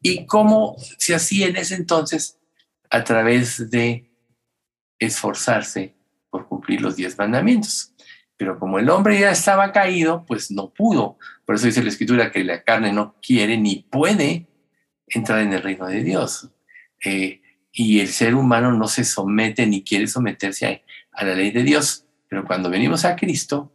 ¿Y 0.02 0.26
cómo 0.26 0.76
se 0.98 1.14
hacía 1.14 1.46
en 1.46 1.56
ese 1.56 1.76
entonces? 1.76 2.38
A 2.90 3.04
través 3.04 3.70
de 3.70 4.10
esforzarse 4.98 5.94
por 6.30 6.48
cumplir 6.48 6.82
los 6.82 6.96
diez 6.96 7.16
mandamientos. 7.16 7.94
Pero 8.36 8.58
como 8.58 8.78
el 8.78 8.90
hombre 8.90 9.18
ya 9.20 9.30
estaba 9.30 9.72
caído, 9.72 10.24
pues 10.26 10.50
no 10.50 10.72
pudo. 10.72 11.18
Por 11.44 11.54
eso 11.54 11.66
dice 11.66 11.82
la 11.82 11.90
escritura 11.90 12.30
que 12.30 12.44
la 12.44 12.62
carne 12.62 12.92
no 12.92 13.16
quiere 13.22 13.56
ni 13.56 13.86
puede 13.90 14.48
entrar 15.06 15.40
en 15.40 15.52
el 15.52 15.62
reino 15.62 15.86
de 15.86 16.02
Dios. 16.02 16.50
Eh, 17.04 17.40
y 17.72 18.00
el 18.00 18.08
ser 18.08 18.34
humano 18.34 18.72
no 18.72 18.88
se 18.88 19.04
somete 19.04 19.66
ni 19.66 19.82
quiere 19.82 20.06
someterse 20.06 20.66
a, 20.66 21.20
a 21.20 21.24
la 21.24 21.34
ley 21.34 21.50
de 21.52 21.62
Dios. 21.62 22.06
Pero 22.28 22.44
cuando 22.44 22.68
venimos 22.68 23.04
a 23.04 23.16
Cristo, 23.16 23.71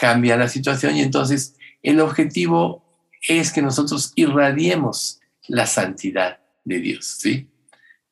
cambia 0.00 0.36
la 0.36 0.48
situación 0.48 0.96
y 0.96 1.02
entonces 1.02 1.56
el 1.82 2.00
objetivo 2.00 2.82
es 3.28 3.52
que 3.52 3.60
nosotros 3.60 4.12
irradiemos 4.16 5.20
la 5.46 5.66
santidad 5.66 6.40
de 6.64 6.80
Dios, 6.80 7.18
¿sí? 7.18 7.48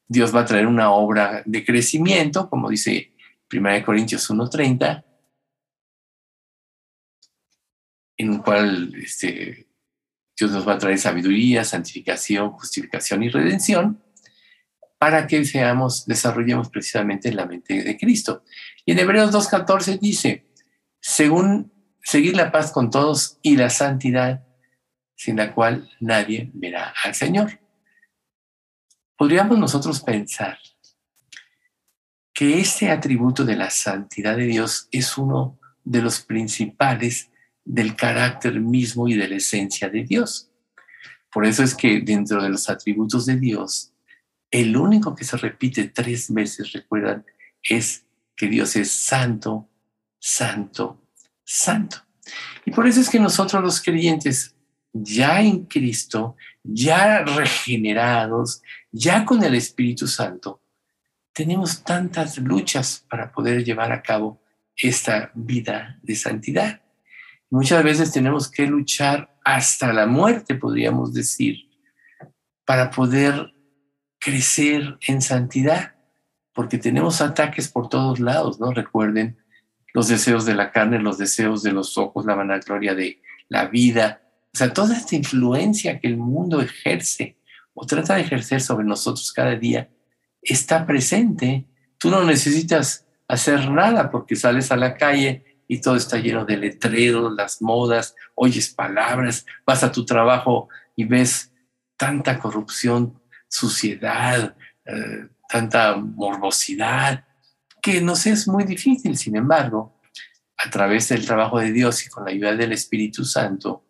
Dios 0.06 0.34
va 0.34 0.40
a 0.40 0.44
traer 0.44 0.66
una 0.66 0.90
obra 0.90 1.42
de 1.46 1.64
crecimiento, 1.64 2.48
como 2.50 2.68
dice 2.68 3.14
1 3.50 3.84
Corintios 3.84 4.28
1.30, 4.30 5.04
en 8.18 8.32
el 8.32 8.42
cual 8.42 8.92
este, 8.96 9.66
Dios 10.38 10.50
nos 10.50 10.68
va 10.68 10.74
a 10.74 10.78
traer 10.78 10.98
sabiduría, 10.98 11.64
santificación, 11.64 12.50
justificación 12.50 13.22
y 13.22 13.30
redención 13.30 14.02
para 14.98 15.26
que 15.26 15.44
seamos, 15.44 16.06
desarrollemos 16.06 16.68
precisamente 16.70 17.32
la 17.32 17.46
mente 17.46 17.82
de 17.82 17.96
Cristo. 17.96 18.42
Y 18.84 18.92
en 18.92 18.98
Hebreos 18.98 19.32
2.14 19.32 20.00
dice, 20.00 20.48
según 21.00 21.77
seguir 22.08 22.34
la 22.34 22.50
paz 22.50 22.72
con 22.72 22.90
todos 22.90 23.38
y 23.42 23.54
la 23.58 23.68
santidad, 23.68 24.42
sin 25.14 25.36
la 25.36 25.52
cual 25.52 25.90
nadie 26.00 26.50
verá 26.54 26.94
al 27.04 27.14
Señor. 27.14 27.60
Podríamos 29.14 29.58
nosotros 29.58 30.00
pensar 30.00 30.58
que 32.32 32.60
este 32.60 32.90
atributo 32.90 33.44
de 33.44 33.56
la 33.56 33.68
santidad 33.68 34.38
de 34.38 34.46
Dios 34.46 34.88
es 34.90 35.18
uno 35.18 35.58
de 35.84 36.00
los 36.00 36.20
principales 36.20 37.30
del 37.62 37.94
carácter 37.94 38.58
mismo 38.58 39.06
y 39.06 39.14
de 39.14 39.28
la 39.28 39.36
esencia 39.36 39.90
de 39.90 40.04
Dios. 40.04 40.50
Por 41.30 41.44
eso 41.44 41.62
es 41.62 41.74
que 41.74 42.00
dentro 42.00 42.42
de 42.42 42.48
los 42.48 42.70
atributos 42.70 43.26
de 43.26 43.36
Dios, 43.36 43.92
el 44.50 44.74
único 44.78 45.14
que 45.14 45.24
se 45.24 45.36
repite 45.36 45.88
tres 45.88 46.32
veces, 46.32 46.72
recuerdan, 46.72 47.26
es 47.62 48.06
que 48.34 48.48
Dios 48.48 48.76
es 48.76 48.90
santo, 48.90 49.68
santo, 50.18 51.02
santo. 51.48 51.96
Y 52.66 52.70
por 52.70 52.86
eso 52.86 53.00
es 53.00 53.08
que 53.08 53.18
nosotros 53.18 53.62
los 53.62 53.80
creyentes, 53.82 54.54
ya 54.92 55.40
en 55.40 55.64
Cristo, 55.64 56.36
ya 56.62 57.24
regenerados, 57.24 58.62
ya 58.92 59.24
con 59.24 59.42
el 59.42 59.54
Espíritu 59.54 60.06
Santo, 60.06 60.60
tenemos 61.32 61.82
tantas 61.82 62.36
luchas 62.36 63.06
para 63.08 63.32
poder 63.32 63.64
llevar 63.64 63.92
a 63.92 64.02
cabo 64.02 64.42
esta 64.76 65.30
vida 65.34 65.98
de 66.02 66.16
santidad. 66.16 66.82
Muchas 67.48 67.82
veces 67.82 68.12
tenemos 68.12 68.50
que 68.50 68.66
luchar 68.66 69.34
hasta 69.42 69.90
la 69.94 70.06
muerte, 70.06 70.54
podríamos 70.54 71.14
decir, 71.14 71.70
para 72.66 72.90
poder 72.90 73.54
crecer 74.18 74.98
en 75.06 75.22
santidad, 75.22 75.94
porque 76.52 76.76
tenemos 76.76 77.22
ataques 77.22 77.68
por 77.68 77.88
todos 77.88 78.20
lados, 78.20 78.60
¿no? 78.60 78.72
Recuerden 78.72 79.38
los 79.94 80.08
deseos 80.08 80.44
de 80.44 80.54
la 80.54 80.70
carne, 80.70 80.98
los 80.98 81.18
deseos 81.18 81.62
de 81.62 81.72
los 81.72 81.96
ojos, 81.98 82.26
la 82.26 82.34
vanagloria 82.34 82.94
de 82.94 83.20
la 83.48 83.66
vida, 83.66 84.22
o 84.54 84.58
sea, 84.58 84.72
toda 84.72 84.96
esta 84.96 85.14
influencia 85.14 86.00
que 86.00 86.08
el 86.08 86.16
mundo 86.16 86.60
ejerce 86.60 87.36
o 87.74 87.86
trata 87.86 88.14
de 88.14 88.22
ejercer 88.22 88.60
sobre 88.60 88.84
nosotros 88.84 89.32
cada 89.32 89.54
día 89.54 89.88
está 90.42 90.86
presente. 90.86 91.66
Tú 91.98 92.10
no 92.10 92.24
necesitas 92.24 93.06
hacer 93.28 93.70
nada 93.70 94.10
porque 94.10 94.36
sales 94.36 94.72
a 94.72 94.76
la 94.76 94.96
calle 94.96 95.62
y 95.68 95.80
todo 95.80 95.96
está 95.96 96.18
lleno 96.18 96.44
de 96.44 96.56
letreros, 96.56 97.34
las 97.36 97.60
modas, 97.62 98.16
oyes 98.34 98.70
palabras, 98.70 99.44
vas 99.66 99.84
a 99.84 99.92
tu 99.92 100.04
trabajo 100.04 100.68
y 100.96 101.04
ves 101.04 101.52
tanta 101.96 102.38
corrupción, 102.38 103.20
suciedad, 103.48 104.56
eh, 104.86 105.28
tanta 105.48 105.94
morbosidad, 105.96 107.26
que 107.88 108.02
nos 108.02 108.26
es 108.26 108.46
muy 108.46 108.64
difícil. 108.64 109.16
Sin 109.16 109.34
embargo, 109.34 109.98
a 110.58 110.68
través 110.68 111.08
del 111.08 111.24
trabajo 111.24 111.58
de 111.58 111.72
Dios 111.72 112.04
y 112.04 112.10
con 112.10 112.24
la 112.24 112.32
ayuda 112.32 112.54
del 112.54 112.72
Espíritu 112.72 113.24
Santo, 113.24 113.86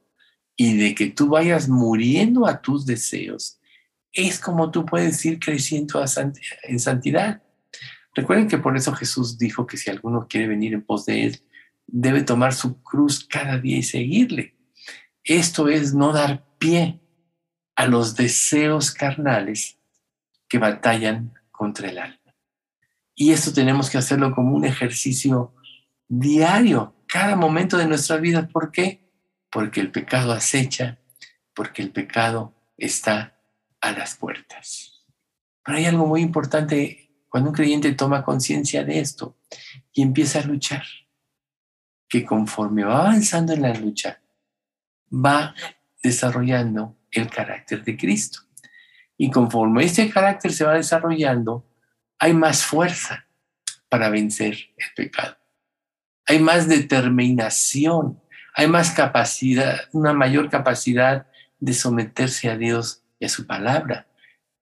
y 0.56 0.76
de 0.76 0.94
que 0.94 1.08
tú 1.08 1.28
vayas 1.28 1.68
muriendo 1.68 2.46
a 2.46 2.60
tus 2.60 2.86
deseos, 2.86 3.60
es 4.12 4.38
como 4.38 4.70
tú 4.70 4.86
puedes 4.86 5.24
ir 5.24 5.38
creciendo 5.40 6.04
en 6.62 6.80
santidad. 6.80 7.42
Recuerden 8.14 8.48
que 8.48 8.58
por 8.58 8.76
eso 8.76 8.92
Jesús 8.92 9.36
dijo 9.36 9.66
que 9.66 9.76
si 9.76 9.90
alguno 9.90 10.26
quiere 10.28 10.46
venir 10.48 10.74
en 10.74 10.82
pos 10.82 11.06
de 11.06 11.24
Él, 11.24 11.42
debe 11.86 12.22
tomar 12.22 12.54
su 12.54 12.80
cruz 12.82 13.26
cada 13.28 13.58
día 13.58 13.78
y 13.78 13.82
seguirle. 13.82 14.56
Esto 15.24 15.68
es 15.68 15.94
no 15.94 16.12
dar 16.12 16.44
pie 16.58 17.00
a 17.74 17.86
los 17.86 18.14
deseos 18.16 18.92
carnales 18.92 19.78
que 20.48 20.58
batallan 20.58 21.34
contra 21.50 21.88
el 21.90 21.98
alma. 21.98 22.17
Y 23.20 23.32
esto 23.32 23.52
tenemos 23.52 23.90
que 23.90 23.98
hacerlo 23.98 24.32
como 24.32 24.54
un 24.54 24.64
ejercicio 24.64 25.52
diario, 26.06 26.94
cada 27.08 27.34
momento 27.34 27.76
de 27.76 27.88
nuestra 27.88 28.16
vida. 28.18 28.46
¿Por 28.46 28.70
qué? 28.70 29.10
Porque 29.50 29.80
el 29.80 29.90
pecado 29.90 30.30
acecha, 30.30 31.00
porque 31.52 31.82
el 31.82 31.90
pecado 31.90 32.54
está 32.76 33.36
a 33.80 33.90
las 33.90 34.14
puertas. 34.14 35.04
Pero 35.64 35.78
hay 35.78 35.86
algo 35.86 36.06
muy 36.06 36.20
importante 36.20 37.10
cuando 37.28 37.50
un 37.50 37.56
creyente 37.56 37.92
toma 37.92 38.22
conciencia 38.22 38.84
de 38.84 39.00
esto 39.00 39.36
y 39.92 40.02
empieza 40.02 40.38
a 40.38 40.44
luchar, 40.44 40.84
que 42.08 42.24
conforme 42.24 42.84
va 42.84 43.00
avanzando 43.00 43.52
en 43.52 43.62
la 43.62 43.74
lucha, 43.74 44.22
va 45.12 45.56
desarrollando 46.04 46.96
el 47.10 47.28
carácter 47.28 47.82
de 47.82 47.96
Cristo. 47.96 48.42
Y 49.16 49.28
conforme 49.28 49.82
este 49.82 50.08
carácter 50.08 50.52
se 50.52 50.64
va 50.64 50.74
desarrollando, 50.74 51.67
hay 52.18 52.34
más 52.34 52.64
fuerza 52.64 53.26
para 53.88 54.10
vencer 54.10 54.54
el 54.76 54.94
pecado. 54.96 55.36
Hay 56.26 56.40
más 56.40 56.68
determinación, 56.68 58.20
hay 58.54 58.66
más 58.66 58.90
capacidad, 58.90 59.80
una 59.92 60.12
mayor 60.12 60.50
capacidad 60.50 61.26
de 61.58 61.72
someterse 61.72 62.50
a 62.50 62.56
Dios 62.56 63.02
y 63.18 63.26
a 63.26 63.28
su 63.28 63.46
palabra. 63.46 64.06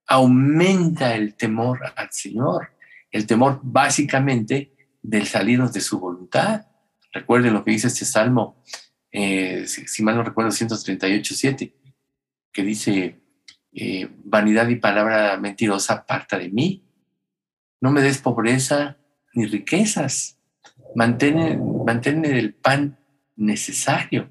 Aumenta 0.06 1.14
el 1.14 1.34
temor 1.34 1.80
al 1.96 2.12
Señor, 2.12 2.72
el 3.10 3.26
temor 3.26 3.60
básicamente 3.62 4.72
del 5.02 5.26
salirnos 5.26 5.72
de 5.72 5.80
su 5.80 5.98
voluntad. 5.98 6.66
Recuerden 7.12 7.54
lo 7.54 7.64
que 7.64 7.72
dice 7.72 7.88
este 7.88 8.04
salmo, 8.04 8.62
eh, 9.10 9.66
si, 9.66 10.02
mal 10.02 10.16
no 10.16 10.22
recuerdo, 10.22 10.50
138, 10.50 11.34
7, 11.34 11.74
que 12.52 12.62
dice, 12.62 13.20
eh, 13.72 14.08
vanidad 14.24 14.68
y 14.68 14.76
palabra 14.76 15.36
mentirosa 15.38 15.94
aparta 15.94 16.38
de 16.38 16.50
mí. 16.50 16.85
No 17.80 17.90
me 17.90 18.02
des 18.02 18.18
pobreza 18.18 18.96
ni 19.34 19.46
riquezas. 19.46 20.38
Mantén, 20.94 21.60
mantén 21.84 22.24
el 22.24 22.54
pan 22.54 22.98
necesario. 23.36 24.30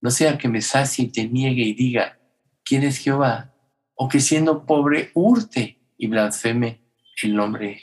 No 0.00 0.10
sea 0.10 0.38
que 0.38 0.48
me 0.48 0.60
sacie 0.60 1.06
y 1.06 1.08
te 1.08 1.28
niegue 1.28 1.62
y 1.62 1.74
diga, 1.74 2.18
¿quién 2.64 2.82
es 2.82 2.98
Jehová? 2.98 3.54
O 3.94 4.08
que 4.08 4.20
siendo 4.20 4.66
pobre 4.66 5.10
hurte 5.14 5.78
y 5.96 6.06
blasfeme 6.08 6.82
el 7.22 7.34
nombre 7.34 7.82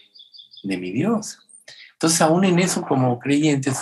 de 0.63 0.77
mi 0.77 0.91
Dios. 0.91 1.39
Entonces, 1.93 2.21
aún 2.21 2.45
en 2.45 2.59
eso, 2.59 2.81
como 2.81 3.19
creyentes, 3.19 3.79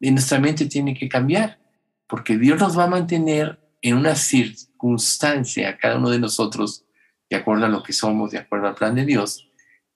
nuestra 0.00 0.38
mente 0.38 0.66
tiene 0.66 0.94
que 0.94 1.08
cambiar, 1.08 1.58
porque 2.06 2.36
Dios 2.36 2.60
nos 2.60 2.78
va 2.78 2.84
a 2.84 2.88
mantener 2.88 3.58
en 3.80 3.96
una 3.96 4.14
circunstancia, 4.14 5.76
cada 5.78 5.98
uno 5.98 6.10
de 6.10 6.18
nosotros, 6.18 6.84
de 7.30 7.36
acuerdo 7.36 7.66
a 7.66 7.68
lo 7.68 7.82
que 7.82 7.92
somos, 7.92 8.30
de 8.30 8.38
acuerdo 8.38 8.68
al 8.68 8.74
plan 8.74 8.94
de 8.94 9.04
Dios, 9.04 9.48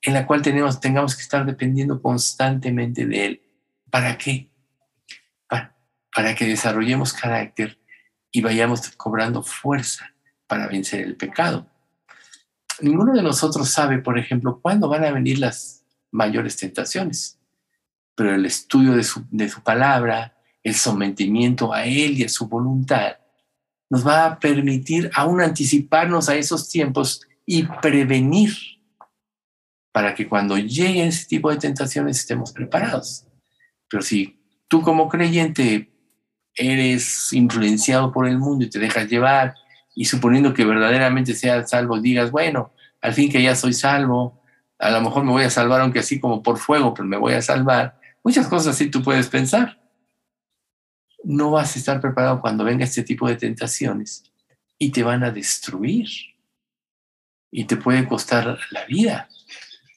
en 0.02 0.14
la 0.14 0.26
cual 0.26 0.42
tenemos, 0.42 0.80
tengamos 0.80 1.16
que 1.16 1.22
estar 1.22 1.44
dependiendo 1.44 2.00
constantemente 2.00 3.06
de 3.06 3.26
Él. 3.26 3.42
¿Para 3.90 4.16
qué? 4.16 4.50
Para, 5.48 6.34
que 6.34 6.46
desarrollemos 6.46 7.12
carácter 7.12 7.78
y 8.30 8.40
vayamos 8.40 8.88
cobrando 8.96 9.42
fuerza 9.42 10.14
para 10.46 10.66
vencer 10.66 11.00
el 11.00 11.16
pecado. 11.16 11.66
Ninguno 12.80 13.12
de 13.12 13.22
nosotros 13.22 13.68
sabe, 13.68 13.98
por 13.98 14.18
ejemplo, 14.18 14.60
cuándo 14.62 14.88
van 14.88 15.04
a 15.04 15.10
venir 15.10 15.38
las 15.38 15.84
mayores 16.10 16.56
tentaciones, 16.56 17.38
pero 18.14 18.34
el 18.34 18.46
estudio 18.46 18.92
de 18.92 19.04
su, 19.04 19.26
de 19.30 19.48
su 19.48 19.62
palabra, 19.62 20.36
el 20.62 20.74
sometimiento 20.74 21.74
a 21.74 21.84
Él 21.84 22.18
y 22.18 22.24
a 22.24 22.28
su 22.28 22.48
voluntad, 22.48 23.16
nos 23.90 24.06
va 24.06 24.26
a 24.26 24.38
permitir 24.38 25.10
aún 25.14 25.40
anticiparnos 25.40 26.28
a 26.28 26.36
esos 26.36 26.68
tiempos 26.68 27.22
y 27.44 27.64
prevenir 27.64 28.75
para 29.96 30.14
que 30.14 30.28
cuando 30.28 30.58
lleguen 30.58 31.08
ese 31.08 31.24
tipo 31.24 31.50
de 31.50 31.56
tentaciones 31.56 32.18
estemos 32.18 32.52
preparados. 32.52 33.24
Pero 33.88 34.02
si 34.02 34.38
tú 34.68 34.82
como 34.82 35.08
creyente 35.08 35.90
eres 36.54 37.32
influenciado 37.32 38.12
por 38.12 38.28
el 38.28 38.36
mundo 38.36 38.66
y 38.66 38.68
te 38.68 38.78
dejas 38.78 39.08
llevar 39.08 39.54
y 39.94 40.04
suponiendo 40.04 40.52
que 40.52 40.66
verdaderamente 40.66 41.32
seas 41.32 41.70
salvo, 41.70 41.98
digas, 41.98 42.30
bueno, 42.30 42.74
al 43.00 43.14
fin 43.14 43.32
que 43.32 43.42
ya 43.42 43.56
soy 43.56 43.72
salvo, 43.72 44.42
a 44.78 44.90
lo 44.90 45.00
mejor 45.00 45.24
me 45.24 45.30
voy 45.30 45.44
a 45.44 45.48
salvar, 45.50 45.80
aunque 45.80 46.00
así 46.00 46.20
como 46.20 46.42
por 46.42 46.58
fuego, 46.58 46.92
pero 46.92 47.08
me 47.08 47.16
voy 47.16 47.32
a 47.32 47.40
salvar. 47.40 47.98
Muchas 48.22 48.48
cosas 48.48 48.74
así 48.74 48.90
tú 48.90 49.02
puedes 49.02 49.28
pensar. 49.28 49.80
No 51.24 51.52
vas 51.52 51.74
a 51.74 51.78
estar 51.78 52.02
preparado 52.02 52.42
cuando 52.42 52.64
venga 52.64 52.84
este 52.84 53.02
tipo 53.02 53.26
de 53.26 53.36
tentaciones 53.36 54.30
y 54.78 54.90
te 54.90 55.02
van 55.02 55.24
a 55.24 55.30
destruir 55.30 56.06
y 57.50 57.64
te 57.64 57.78
puede 57.78 58.06
costar 58.06 58.58
la 58.72 58.84
vida. 58.84 59.30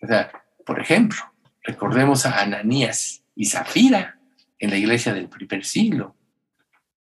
O 0.02 0.08
sea, 0.08 0.32
por 0.66 0.80
ejemplo, 0.80 1.20
recordemos 1.64 2.26
a 2.26 2.42
Ananías 2.42 3.24
y 3.36 3.46
Zafira 3.46 4.20
en 4.58 4.70
la 4.70 4.78
iglesia 4.78 5.14
del 5.14 5.30
primer 5.30 5.66
siglo. 5.66 6.16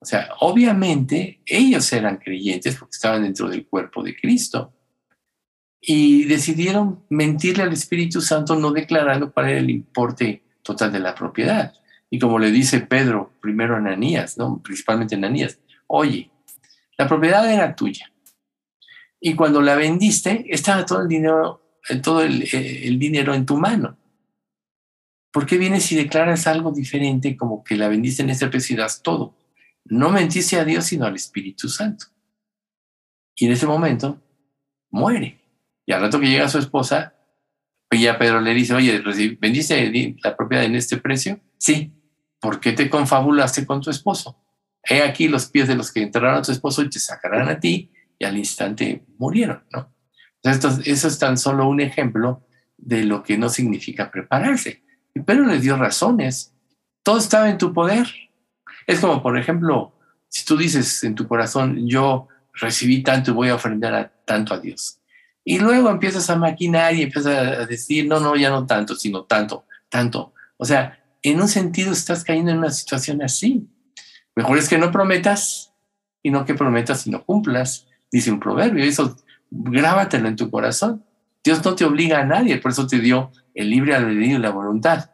O 0.01 0.07
sea, 0.07 0.31
obviamente 0.41 1.41
ellos 1.47 1.91
eran 1.93 2.19
creyentes 2.19 2.77
porque 2.77 2.95
estaban 2.95 3.23
dentro 3.23 3.49
del 3.49 3.67
cuerpo 3.67 4.03
de 4.03 4.15
Cristo 4.15 4.75
y 5.81 6.25
decidieron 6.25 7.05
mentirle 7.09 7.63
al 7.63 7.73
Espíritu 7.73 8.21
Santo 8.21 8.57
no 8.57 8.71
declarando 8.71 9.33
cuál 9.33 9.51
era 9.51 9.59
el 9.61 9.71
importe 9.71 10.43
total 10.63 10.93
de 10.93 11.01
la 11.01 11.15
propiedad. 11.15 11.73
Y 12.11 12.19
como 12.19 12.39
le 12.39 12.51
dice 12.51 12.81
Pedro, 12.81 13.33
primero 13.41 13.75
a 13.75 13.79
Ananías, 13.79 14.37
¿no? 14.39 14.61
principalmente 14.63 15.15
a 15.15 15.19
Ananías, 15.19 15.59
oye, 15.87 16.31
la 16.97 17.09
propiedad 17.09 17.51
era 17.51 17.75
tuya. 17.75 18.13
Y 19.21 19.35
cuando 19.35 19.63
la 19.63 19.75
vendiste, 19.75 20.45
estaba 20.49 20.85
todo 20.85 21.01
el 21.03 21.09
dinero, 21.09 21.64
todo 22.03 22.23
el, 22.23 22.43
eh, 22.43 22.87
el 22.87 22.99
dinero 22.99 23.35
en 23.35 23.47
tu 23.47 23.57
mano. 23.57 23.99
¿Por 25.33 25.47
qué 25.47 25.59
vienes 25.59 25.91
y 25.91 25.97
declaras 25.97 26.47
algo 26.47 26.71
diferente 26.73 27.37
como 27.37 27.65
que 27.65 27.77
la 27.77 27.89
vendiste 27.89 28.23
en 28.23 28.31
ese 28.31 28.49
das 28.77 29.03
todo? 29.03 29.37
no 29.87 30.11
mentiste 30.11 30.59
a 30.59 30.65
Dios, 30.65 30.87
sino 30.87 31.05
al 31.05 31.15
Espíritu 31.15 31.69
Santo. 31.69 32.07
Y 33.37 33.47
en 33.47 33.53
ese 33.53 33.67
momento 33.67 34.23
muere. 34.91 35.41
Y 35.87 35.93
al 35.93 36.01
rato 36.01 36.19
que 36.19 36.29
llega 36.29 36.49
su 36.49 36.59
esposa, 36.59 37.15
pues 37.89 38.01
ya 38.01 38.19
Pedro 38.19 38.41
le 38.41 38.55
dice, 38.55 38.75
oye, 38.75 39.03
¿vendiste 39.39 40.17
la 40.23 40.37
propiedad 40.37 40.65
en 40.65 40.77
este 40.77 40.97
precio? 40.97 41.41
Sí. 41.59 41.93
¿Por 42.41 42.61
qué 42.61 42.73
te 42.73 42.89
confabulaste 42.89 43.67
con 43.67 43.81
tu 43.81 43.91
esposo? 43.91 44.41
He 44.83 45.03
aquí 45.03 45.29
los 45.29 45.47
pies 45.47 45.69
de 45.69 45.75
los 45.75 45.93
que 45.93 46.03
enterraron 46.03 46.39
a 46.39 46.43
tu 46.43 46.53
esposo 46.53 46.83
y 46.83 46.91
te 46.91 46.99
sacarán 46.99 47.49
a 47.49 47.59
ti, 47.59 47.91
y 48.19 48.25
al 48.25 48.37
instante 48.37 49.05
murieron, 49.19 49.65
¿no? 49.71 49.94
Entonces, 50.45 50.87
eso 50.87 51.09
es 51.09 51.19
tan 51.19 51.39
solo 51.39 51.69
un 51.69 51.81
ejemplo 51.81 52.47
de 52.77 53.05
lo 53.05 53.23
que 53.23 53.39
no 53.39 53.49
significa 53.49 54.11
prepararse. 54.11 54.83
Y 55.15 55.21
Pedro 55.21 55.47
le 55.47 55.59
dio 55.59 55.77
razones. 55.77 56.53
Todo 57.03 57.19
estaba 57.19 57.49
en 57.49 57.59
tu 57.59 57.73
poder. 57.73 58.07
Es 58.87 59.01
como, 59.01 59.23
por 59.23 59.39
ejemplo, 59.39 59.95
si 60.29 60.45
tú 60.45 60.57
dices 60.57 61.03
en 61.05 61.15
tu 61.15 61.27
corazón, 61.27 61.89
yo 61.89 62.29
recibí 62.53 63.03
tanto 63.03 63.31
y 63.31 63.35
voy 63.35 63.49
a 63.49 63.55
ofrendar 63.55 64.13
tanto 64.27 64.55
a 64.55 64.59
Dios. 64.59 65.01
Y 65.45 65.59
luego 65.59 65.91
empiezas 65.91 66.29
a 66.31 66.37
maquinar 66.37 66.95
y 66.95 67.03
empiezas 67.03 67.37
a 67.37 67.67
decir, 67.67 68.07
no, 68.07 68.21
no, 68.21 68.37
ya 68.37 68.51
no 68.51 68.67
tanto, 68.67 68.95
sino 68.95 69.25
tanto, 69.25 69.67
tanto. 69.89 70.35
O 70.57 70.65
sea, 70.65 71.03
en 71.23 71.41
un 71.41 71.49
sentido 71.49 71.93
estás 71.93 72.25
cayendo 72.25 72.51
en 72.51 72.59
una 72.59 72.71
situación 72.71 73.23
así. 73.23 73.69
Mejor 74.35 74.59
es 74.59 74.69
que 74.69 74.79
no 74.79 74.91
prometas 74.91 75.73
y 76.23 76.31
no 76.31 76.45
que 76.45 76.55
prometas 76.55 77.07
y 77.07 77.11
no 77.11 77.25
cumplas, 77.25 77.87
dice 78.11 78.31
un 78.31 78.41
proverbio. 78.41 78.85
Eso 78.85 79.17
grábatelo 79.55 80.29
en 80.29 80.37
tu 80.37 80.51
corazón. 80.51 81.05
Dios 81.43 81.65
no 81.65 81.75
te 81.75 81.85
obliga 81.85 82.21
a 82.21 82.25
nadie, 82.25 82.59
por 82.59 82.73
eso 82.73 82.87
te 82.87 82.99
dio 82.99 83.31
el 83.55 83.71
libre 83.71 83.95
albedrío 83.95 84.37
y 84.37 84.41
la 84.41 84.51
voluntad. 84.51 85.11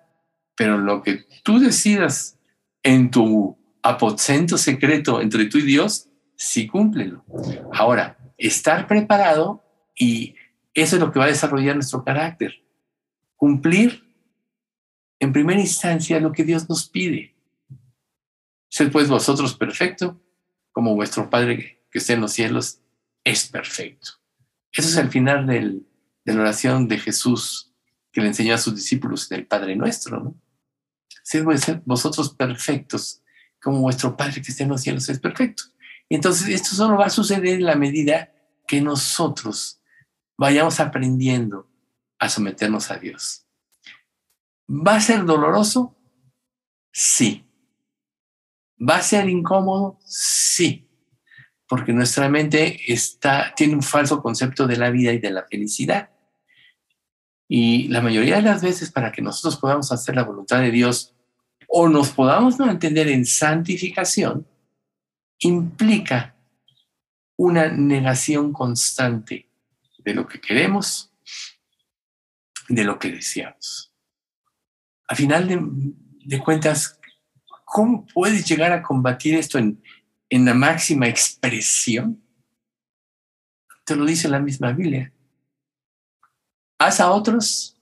Pero 0.56 0.78
lo 0.78 1.02
que 1.02 1.26
tú 1.42 1.58
decidas 1.58 2.38
en 2.82 3.10
tu 3.10 3.58
aposento 3.82 4.56
secreto 4.58 5.20
entre 5.20 5.46
tú 5.46 5.58
y 5.58 5.62
Dios, 5.62 6.08
sí 6.36 6.66
cúmplelo. 6.66 7.24
Ahora, 7.72 8.16
estar 8.38 8.86
preparado 8.86 9.62
y 9.96 10.34
eso 10.74 10.96
es 10.96 11.02
lo 11.02 11.12
que 11.12 11.18
va 11.18 11.26
a 11.26 11.28
desarrollar 11.28 11.74
nuestro 11.74 12.04
carácter. 12.04 12.62
Cumplir 13.36 14.04
en 15.18 15.32
primera 15.32 15.60
instancia 15.60 16.20
lo 16.20 16.32
que 16.32 16.44
Dios 16.44 16.68
nos 16.68 16.88
pide. 16.88 17.34
Sed 18.68 18.90
pues 18.92 19.08
vosotros 19.08 19.54
perfecto, 19.54 20.20
como 20.72 20.94
vuestro 20.94 21.28
Padre 21.28 21.82
que 21.90 21.98
está 21.98 22.12
en 22.12 22.20
los 22.20 22.32
cielos 22.32 22.80
es 23.24 23.48
perfecto. 23.48 24.19
Eso 24.72 24.88
es 24.88 24.96
el 24.96 25.10
final 25.10 25.46
de 25.46 25.82
la 26.24 26.40
oración 26.40 26.88
de 26.88 26.98
Jesús 26.98 27.72
que 28.12 28.20
le 28.20 28.28
enseñó 28.28 28.54
a 28.54 28.58
sus 28.58 28.74
discípulos 28.74 29.28
del 29.28 29.46
Padre 29.46 29.76
Nuestro. 29.76 30.20
¿no? 30.20 30.34
Sed 31.22 31.44
vosotros 31.84 32.34
perfectos, 32.34 33.22
como 33.60 33.80
vuestro 33.80 34.16
Padre 34.16 34.42
que 34.42 34.50
está 34.50 34.64
en 34.64 34.70
los 34.70 34.82
cielos 34.82 35.08
es 35.08 35.18
perfecto. 35.18 35.64
Entonces 36.08 36.48
esto 36.48 36.70
solo 36.70 36.96
va 36.98 37.06
a 37.06 37.10
suceder 37.10 37.54
en 37.54 37.64
la 37.64 37.76
medida 37.76 38.32
que 38.66 38.80
nosotros 38.80 39.80
vayamos 40.36 40.80
aprendiendo 40.80 41.68
a 42.18 42.28
someternos 42.28 42.90
a 42.90 42.98
Dios. 42.98 43.46
¿Va 44.68 44.96
a 44.96 45.00
ser 45.00 45.24
doloroso? 45.24 45.96
Sí. 46.92 47.44
¿Va 48.78 48.96
a 48.96 49.02
ser 49.02 49.28
incómodo? 49.28 49.98
Sí. 50.04 50.89
Porque 51.70 51.92
nuestra 51.92 52.28
mente 52.28 52.92
está, 52.92 53.54
tiene 53.56 53.74
un 53.74 53.82
falso 53.82 54.20
concepto 54.20 54.66
de 54.66 54.76
la 54.76 54.90
vida 54.90 55.12
y 55.12 55.20
de 55.20 55.30
la 55.30 55.44
felicidad. 55.44 56.10
Y 57.48 57.86
la 57.88 58.00
mayoría 58.00 58.36
de 58.36 58.42
las 58.42 58.60
veces 58.60 58.90
para 58.90 59.12
que 59.12 59.22
nosotros 59.22 59.56
podamos 59.56 59.90
hacer 59.92 60.16
la 60.16 60.24
voluntad 60.24 60.60
de 60.60 60.72
Dios 60.72 61.14
o 61.68 61.88
nos 61.88 62.10
podamos 62.10 62.58
mantener 62.58 63.06
en 63.06 63.24
santificación, 63.24 64.44
implica 65.38 66.34
una 67.36 67.68
negación 67.68 68.52
constante 68.52 69.48
de 69.98 70.14
lo 70.14 70.26
que 70.26 70.40
queremos, 70.40 71.12
de 72.68 72.82
lo 72.84 72.98
que 72.98 73.12
deseamos. 73.12 73.94
A 75.08 75.14
final 75.14 75.48
de, 76.24 76.38
cuentas, 76.40 76.98
¿cómo 77.64 78.04
puedes 78.12 78.44
llegar 78.48 78.72
a 78.72 78.82
combatir 78.82 79.36
esto 79.36 79.58
en 80.30 80.44
la 80.46 80.54
máxima 80.54 81.08
expresión? 81.08 82.22
Te 83.84 83.96
lo 83.96 84.06
dice 84.06 84.28
la 84.28 84.40
misma 84.40 84.72
Biblia. 84.72 85.12
Haz 86.78 87.00
a 87.00 87.10
otros 87.10 87.76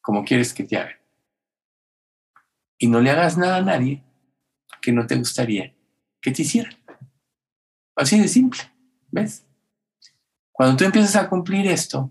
como 0.00 0.24
quieres 0.24 0.54
que 0.54 0.64
te 0.64 0.76
hagan 0.76 1.00
y 2.78 2.86
no 2.86 3.00
le 3.00 3.10
hagas 3.10 3.36
nada 3.36 3.56
a 3.56 3.62
nadie 3.62 4.02
que 4.80 4.92
no 4.92 5.06
te 5.06 5.16
gustaría 5.16 5.74
que 6.20 6.30
te 6.30 6.42
hiciera. 6.42 6.70
Así 7.96 8.18
de 8.18 8.28
simple, 8.28 8.60
¿ves? 9.10 9.46
Cuando 10.52 10.76
tú 10.76 10.84
empiezas 10.84 11.16
a 11.16 11.28
cumplir 11.28 11.66
esto, 11.66 12.10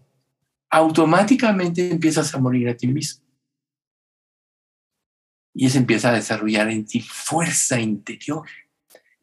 automáticamente 0.70 1.90
empiezas 1.90 2.34
a 2.34 2.40
morir 2.40 2.70
a 2.70 2.78
ti 2.78 2.88
mismo. 2.88 3.24
Y 5.54 5.66
eso 5.66 5.78
empieza 5.78 6.10
a 6.10 6.14
desarrollar 6.14 6.70
en 6.70 6.86
ti 6.86 7.02
fuerza 7.02 7.80
interior, 7.80 8.48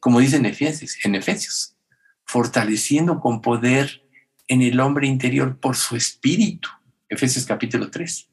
como 0.00 0.20
dicen 0.20 0.44
en 0.44 0.52
Efesios, 0.52 0.96
en 1.04 1.14
Efesios, 1.14 1.76
fortaleciendo 2.24 3.20
con 3.20 3.40
poder 3.40 4.02
en 4.48 4.62
el 4.62 4.80
hombre 4.80 5.06
interior 5.06 5.59
por 5.59 5.76
su 5.76 5.96
espíritu. 5.96 6.68
Efesios 7.09 7.46
capítulo 7.46 7.90
3. 7.90 8.28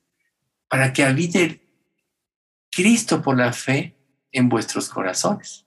Para 0.67 0.93
que 0.93 1.03
habite 1.03 1.61
Cristo 2.71 3.21
por 3.21 3.37
la 3.37 3.53
fe 3.53 3.95
en 4.31 4.49
vuestros 4.49 4.89
corazones, 4.89 5.65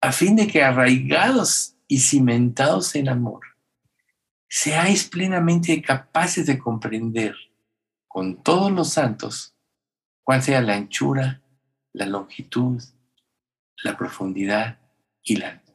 a 0.00 0.12
fin 0.12 0.36
de 0.36 0.46
que 0.46 0.62
arraigados 0.62 1.76
y 1.88 2.00
cimentados 2.00 2.94
en 2.94 3.08
amor, 3.08 3.40
seáis 4.48 5.04
plenamente 5.04 5.80
capaces 5.80 6.46
de 6.46 6.58
comprender 6.58 7.34
con 8.06 8.42
todos 8.42 8.70
los 8.70 8.90
santos 8.90 9.56
cuál 10.22 10.42
sea 10.42 10.60
la 10.60 10.74
anchura, 10.74 11.42
la 11.92 12.06
longitud, 12.06 12.82
la 13.82 13.96
profundidad 13.96 14.78
y 15.24 15.36
la 15.36 15.48
altura. 15.48 15.74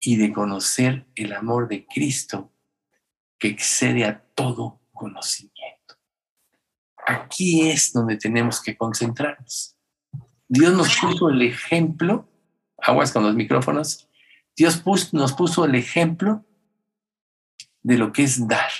Y 0.00 0.16
de 0.16 0.32
conocer 0.32 1.06
el 1.16 1.32
amor 1.32 1.66
de 1.66 1.86
Cristo 1.86 2.52
que 3.38 3.48
excede 3.48 4.04
a 4.04 4.22
todo 4.34 4.80
conocimiento. 4.92 5.96
Aquí 7.06 7.68
es 7.68 7.92
donde 7.92 8.16
tenemos 8.16 8.62
que 8.62 8.76
concentrarnos. 8.76 9.76
Dios 10.48 10.72
nos 10.74 10.96
puso 10.96 11.28
el 11.28 11.42
ejemplo, 11.42 12.30
aguas 12.78 13.12
con 13.12 13.24
los 13.24 13.34
micrófonos, 13.34 14.08
Dios 14.56 14.82
nos 15.12 15.32
puso 15.32 15.64
el 15.64 15.74
ejemplo 15.74 16.44
de 17.82 17.98
lo 17.98 18.12
que 18.12 18.22
es 18.22 18.46
dar. 18.46 18.70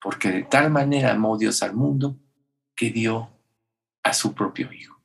Porque 0.00 0.30
de 0.30 0.42
tal 0.44 0.70
manera 0.70 1.12
amó 1.12 1.36
Dios 1.36 1.62
al 1.62 1.74
mundo 1.74 2.18
que 2.74 2.90
dio 2.90 3.30
a 4.02 4.12
su 4.12 4.34
propio 4.34 4.72
Hijo. 4.72 4.95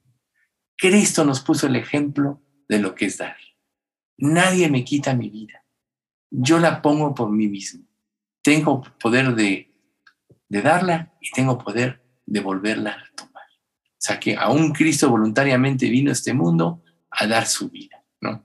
Cristo 0.82 1.24
nos 1.24 1.42
puso 1.42 1.68
el 1.68 1.76
ejemplo 1.76 2.42
de 2.68 2.80
lo 2.80 2.96
que 2.96 3.06
es 3.06 3.20
dar. 3.20 3.38
Nadie 4.18 4.68
me 4.68 4.84
quita 4.84 5.14
mi 5.14 5.30
vida. 5.30 5.64
Yo 6.32 6.58
la 6.58 6.82
pongo 6.82 7.14
por 7.14 7.30
mí 7.30 7.48
mismo. 7.48 7.86
Tengo 8.42 8.82
poder 9.00 9.36
de, 9.36 9.72
de 10.50 10.62
darla 10.64 11.14
y 11.22 11.30
tengo 11.30 11.60
poder 11.60 12.02
de 12.26 12.40
volverla 12.40 12.94
a 12.94 13.16
tomar. 13.16 13.44
O 13.44 14.00
sea 14.00 14.20
que 14.20 14.36
aún 14.36 14.74
Cristo 14.74 15.08
voluntariamente 15.08 15.88
vino 15.88 16.10
a 16.10 16.14
este 16.14 16.34
mundo 16.34 16.84
a 17.12 17.28
dar 17.28 17.46
su 17.46 17.70
vida, 17.70 18.04
¿no? 18.20 18.44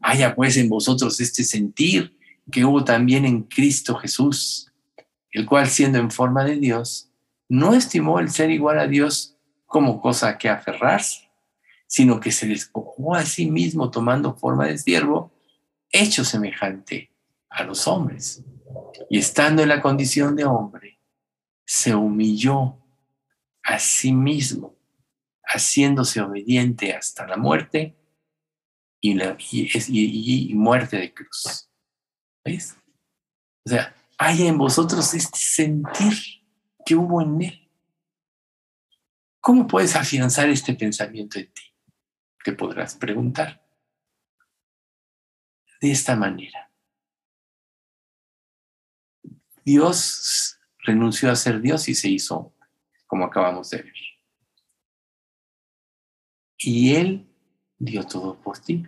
Haya 0.00 0.34
pues 0.34 0.56
en 0.56 0.68
vosotros 0.68 1.20
este 1.20 1.44
sentir 1.44 2.18
que 2.50 2.64
hubo 2.64 2.82
también 2.82 3.24
en 3.24 3.44
Cristo 3.44 3.94
Jesús, 3.94 4.72
el 5.30 5.46
cual 5.46 5.68
siendo 5.68 5.98
en 5.98 6.10
forma 6.10 6.44
de 6.44 6.56
Dios, 6.56 7.12
no 7.48 7.72
estimó 7.72 8.18
el 8.18 8.30
ser 8.30 8.50
igual 8.50 8.80
a 8.80 8.88
Dios 8.88 9.36
como 9.64 10.00
cosa 10.00 10.36
que 10.38 10.48
aferrarse, 10.48 11.30
sino 11.92 12.20
que 12.20 12.32
se 12.32 12.46
despojó 12.46 13.14
a 13.14 13.26
sí 13.26 13.50
mismo 13.50 13.90
tomando 13.90 14.34
forma 14.34 14.66
de 14.66 14.78
siervo, 14.78 15.30
hecho 15.90 16.24
semejante 16.24 17.12
a 17.50 17.64
los 17.64 17.86
hombres. 17.86 18.42
Y 19.10 19.18
estando 19.18 19.60
en 19.60 19.68
la 19.68 19.82
condición 19.82 20.34
de 20.34 20.46
hombre, 20.46 20.98
se 21.66 21.94
humilló 21.94 22.78
a 23.62 23.78
sí 23.78 24.10
mismo, 24.10 24.74
haciéndose 25.44 26.22
obediente 26.22 26.94
hasta 26.94 27.26
la 27.26 27.36
muerte 27.36 27.94
y, 28.98 29.12
la, 29.12 29.36
y, 29.38 30.50
muerte 30.54 30.96
de 30.96 31.12
cruz. 31.12 31.68
¿Ves? 32.42 32.74
O 33.66 33.68
sea, 33.68 33.94
haya 34.16 34.46
en 34.46 34.56
vosotros 34.56 35.12
este 35.12 35.38
sentir 35.38 36.14
que 36.86 36.94
hubo 36.94 37.20
en 37.20 37.42
él. 37.42 37.70
¿Cómo 39.42 39.66
puedes 39.66 39.94
afianzar 39.94 40.48
este 40.48 40.72
pensamiento 40.72 41.38
en 41.38 41.52
ti? 41.52 41.71
Te 42.44 42.52
podrás 42.52 42.94
preguntar. 42.94 43.62
De 45.80 45.90
esta 45.90 46.16
manera. 46.16 46.70
Dios 49.64 50.58
renunció 50.78 51.30
a 51.30 51.36
ser 51.36 51.60
Dios 51.60 51.88
y 51.88 51.94
se 51.94 52.08
hizo 52.08 52.52
como 53.06 53.24
acabamos 53.24 53.68
de 53.70 53.82
ver. 53.82 53.92
Y 56.56 56.94
Él 56.94 57.26
dio 57.78 58.04
todo 58.04 58.40
por 58.40 58.58
ti. 58.58 58.86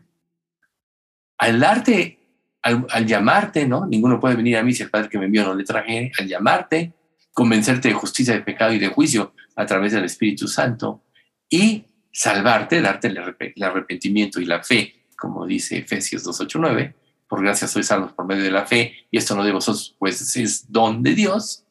Al 1.36 1.60
darte, 1.60 2.18
al, 2.62 3.06
llamarte, 3.06 3.66
¿no? 3.66 3.86
Ninguno 3.86 4.18
puede 4.18 4.36
venir 4.36 4.56
a 4.56 4.62
mí 4.62 4.72
si 4.72 4.82
el 4.82 4.90
Padre 4.90 5.10
que 5.10 5.18
me 5.18 5.26
envió 5.26 5.44
no 5.44 5.54
le 5.54 5.64
traje, 5.64 6.10
al 6.18 6.26
llamarte, 6.26 6.94
convencerte 7.32 7.88
de 7.88 7.94
justicia, 7.94 8.32
de 8.32 8.40
pecado 8.40 8.72
y 8.72 8.78
de 8.78 8.88
juicio 8.88 9.34
a 9.56 9.66
través 9.66 9.92
del 9.92 10.04
Espíritu 10.04 10.48
Santo 10.48 11.04
y 11.50 11.84
salvarte, 12.14 12.80
darte 12.80 13.08
el 13.08 13.62
arrepentimiento 13.62 14.40
y 14.40 14.44
la 14.44 14.62
fe, 14.62 15.04
como 15.18 15.44
dice 15.44 15.78
Efesios 15.78 16.24
2.8.9, 16.24 16.94
por 17.26 17.42
gracia 17.42 17.66
sois 17.66 17.88
salvos 17.88 18.12
por 18.12 18.24
medio 18.24 18.44
de 18.44 18.52
la 18.52 18.64
fe, 18.64 18.94
y 19.10 19.18
esto 19.18 19.34
no 19.34 19.42
de 19.42 19.50
vosotros, 19.50 19.96
pues 19.98 20.36
es 20.36 20.70
don 20.70 21.02
de 21.02 21.14
Dios, 21.14 21.64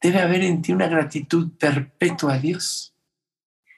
debe 0.00 0.20
haber 0.20 0.42
en 0.42 0.62
ti 0.62 0.72
una 0.72 0.88
gratitud 0.88 1.50
perpetua 1.58 2.34
a 2.34 2.38
Dios. 2.38 2.94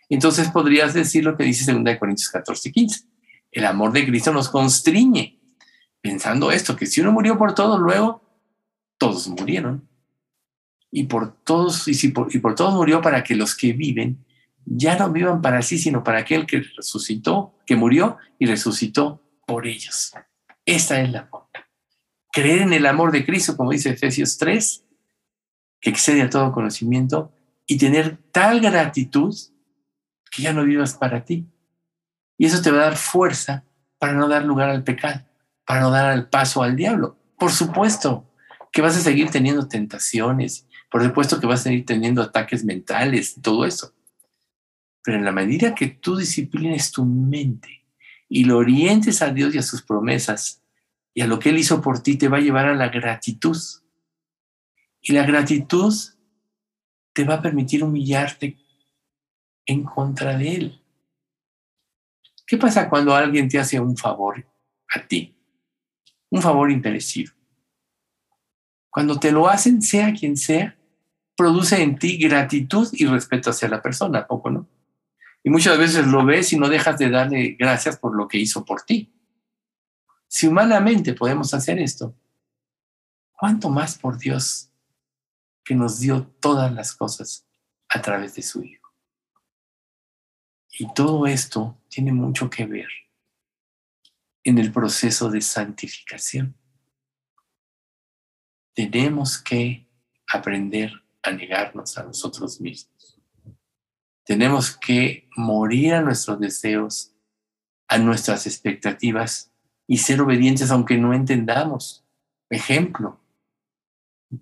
Entonces 0.08 0.48
podrías 0.50 0.94
decir 0.94 1.24
lo 1.24 1.36
que 1.36 1.44
dice 1.44 1.72
2 1.72 1.98
Corintios 1.98 2.28
14 2.28 2.68
y 2.68 2.72
15. 2.72 3.04
El 3.50 3.64
amor 3.64 3.92
de 3.92 4.06
Cristo 4.06 4.32
nos 4.32 4.48
constriñe, 4.48 5.40
pensando 6.00 6.52
esto, 6.52 6.76
que 6.76 6.86
si 6.86 7.00
uno 7.00 7.10
murió 7.10 7.36
por 7.36 7.56
todos, 7.56 7.80
luego 7.80 8.22
todos 8.98 9.26
murieron. 9.26 9.88
Y 10.92 11.04
por 11.04 11.42
todos, 11.42 11.88
y 11.88 12.08
por 12.10 12.54
todos 12.54 12.74
murió 12.74 13.00
para 13.00 13.24
que 13.24 13.34
los 13.34 13.56
que 13.56 13.72
viven 13.72 14.24
ya 14.64 14.96
no 14.96 15.10
vivan 15.10 15.42
para 15.42 15.62
sí, 15.62 15.78
sino 15.78 16.02
para 16.02 16.18
aquel 16.18 16.46
que 16.46 16.62
resucitó, 16.76 17.54
que 17.66 17.76
murió 17.76 18.18
y 18.38 18.46
resucitó 18.46 19.22
por 19.46 19.66
ellos. 19.66 20.12
Esta 20.64 21.00
es 21.00 21.10
la 21.10 21.26
forma. 21.26 21.48
Creer 22.32 22.62
en 22.62 22.72
el 22.72 22.86
amor 22.86 23.12
de 23.12 23.24
Cristo, 23.24 23.56
como 23.56 23.72
dice 23.72 23.90
Efesios 23.90 24.38
3, 24.38 24.84
que 25.80 25.90
excede 25.90 26.22
a 26.22 26.30
todo 26.30 26.52
conocimiento, 26.52 27.32
y 27.66 27.78
tener 27.78 28.18
tal 28.32 28.60
gratitud 28.60 29.34
que 30.30 30.42
ya 30.42 30.52
no 30.52 30.64
vivas 30.64 30.94
para 30.94 31.24
ti. 31.24 31.46
Y 32.38 32.46
eso 32.46 32.62
te 32.62 32.70
va 32.70 32.78
a 32.78 32.84
dar 32.84 32.96
fuerza 32.96 33.64
para 33.98 34.14
no 34.14 34.28
dar 34.28 34.44
lugar 34.44 34.70
al 34.70 34.82
pecado, 34.82 35.24
para 35.66 35.80
no 35.80 35.90
dar 35.90 36.12
el 36.14 36.26
paso 36.26 36.62
al 36.62 36.76
diablo. 36.76 37.18
Por 37.38 37.52
supuesto 37.52 38.30
que 38.72 38.82
vas 38.82 38.96
a 38.96 39.00
seguir 39.00 39.30
teniendo 39.30 39.68
tentaciones, 39.68 40.66
por 40.90 41.04
supuesto 41.04 41.38
que 41.38 41.46
vas 41.46 41.60
a 41.60 41.64
seguir 41.64 41.84
teniendo 41.84 42.22
ataques 42.22 42.64
mentales, 42.64 43.36
todo 43.40 43.64
eso. 43.64 43.92
Pero 45.02 45.18
en 45.18 45.24
la 45.24 45.32
medida 45.32 45.74
que 45.74 45.88
tú 45.88 46.16
disciplines 46.16 46.92
tu 46.92 47.04
mente 47.04 47.84
y 48.28 48.44
lo 48.44 48.58
orientes 48.58 49.20
a 49.22 49.30
Dios 49.30 49.54
y 49.54 49.58
a 49.58 49.62
sus 49.62 49.82
promesas 49.82 50.62
y 51.14 51.20
a 51.20 51.26
lo 51.26 51.38
que 51.38 51.50
Él 51.50 51.58
hizo 51.58 51.82
por 51.82 52.02
ti, 52.02 52.16
te 52.16 52.28
va 52.28 52.38
a 52.38 52.40
llevar 52.40 52.66
a 52.66 52.74
la 52.74 52.88
gratitud. 52.88 53.58
Y 55.00 55.12
la 55.12 55.26
gratitud 55.26 55.92
te 57.12 57.24
va 57.24 57.34
a 57.34 57.42
permitir 57.42 57.84
humillarte 57.84 58.56
en 59.66 59.84
contra 59.84 60.38
de 60.38 60.54
Él. 60.54 60.82
¿Qué 62.46 62.56
pasa 62.56 62.88
cuando 62.88 63.14
alguien 63.14 63.48
te 63.48 63.58
hace 63.58 63.80
un 63.80 63.96
favor 63.96 64.46
a 64.94 65.06
ti? 65.06 65.34
Un 66.30 66.40
favor 66.40 66.70
imperecible. 66.70 67.34
Cuando 68.90 69.18
te 69.18 69.32
lo 69.32 69.48
hacen, 69.48 69.80
sea 69.82 70.12
quien 70.12 70.36
sea, 70.36 70.76
produce 71.36 71.82
en 71.82 71.98
ti 71.98 72.18
gratitud 72.18 72.88
y 72.92 73.06
respeto 73.06 73.50
hacia 73.50 73.68
la 73.68 73.80
persona, 73.80 74.26
poco, 74.26 74.50
no? 74.50 74.68
Y 75.44 75.50
muchas 75.50 75.76
veces 75.78 76.06
lo 76.06 76.24
ves 76.24 76.52
y 76.52 76.58
no 76.58 76.68
dejas 76.68 76.98
de 76.98 77.10
darle 77.10 77.56
gracias 77.58 77.96
por 77.98 78.14
lo 78.14 78.28
que 78.28 78.38
hizo 78.38 78.64
por 78.64 78.82
ti. 78.82 79.12
Si 80.28 80.46
humanamente 80.46 81.14
podemos 81.14 81.52
hacer 81.52 81.78
esto, 81.78 82.14
¿cuánto 83.32 83.68
más 83.68 83.98
por 83.98 84.18
Dios 84.18 84.70
que 85.64 85.74
nos 85.74 85.98
dio 85.98 86.26
todas 86.40 86.72
las 86.72 86.94
cosas 86.94 87.46
a 87.88 88.00
través 88.00 88.34
de 88.34 88.42
su 88.42 88.62
Hijo? 88.62 88.94
Y 90.78 90.92
todo 90.94 91.26
esto 91.26 91.78
tiene 91.88 92.12
mucho 92.12 92.48
que 92.48 92.64
ver 92.64 92.88
en 94.44 94.58
el 94.58 94.72
proceso 94.72 95.28
de 95.28 95.40
santificación. 95.40 96.56
Tenemos 98.74 99.38
que 99.38 99.86
aprender 100.26 100.92
a 101.22 101.30
negarnos 101.30 101.98
a 101.98 102.04
nosotros 102.04 102.60
mismos. 102.60 103.01
Tenemos 104.24 104.76
que 104.76 105.28
morir 105.36 105.94
a 105.94 106.00
nuestros 106.00 106.38
deseos, 106.38 107.14
a 107.88 107.98
nuestras 107.98 108.46
expectativas 108.46 109.52
y 109.86 109.98
ser 109.98 110.20
obedientes 110.20 110.70
aunque 110.70 110.96
no 110.96 111.12
entendamos. 111.12 112.04
Ejemplo, 112.48 113.20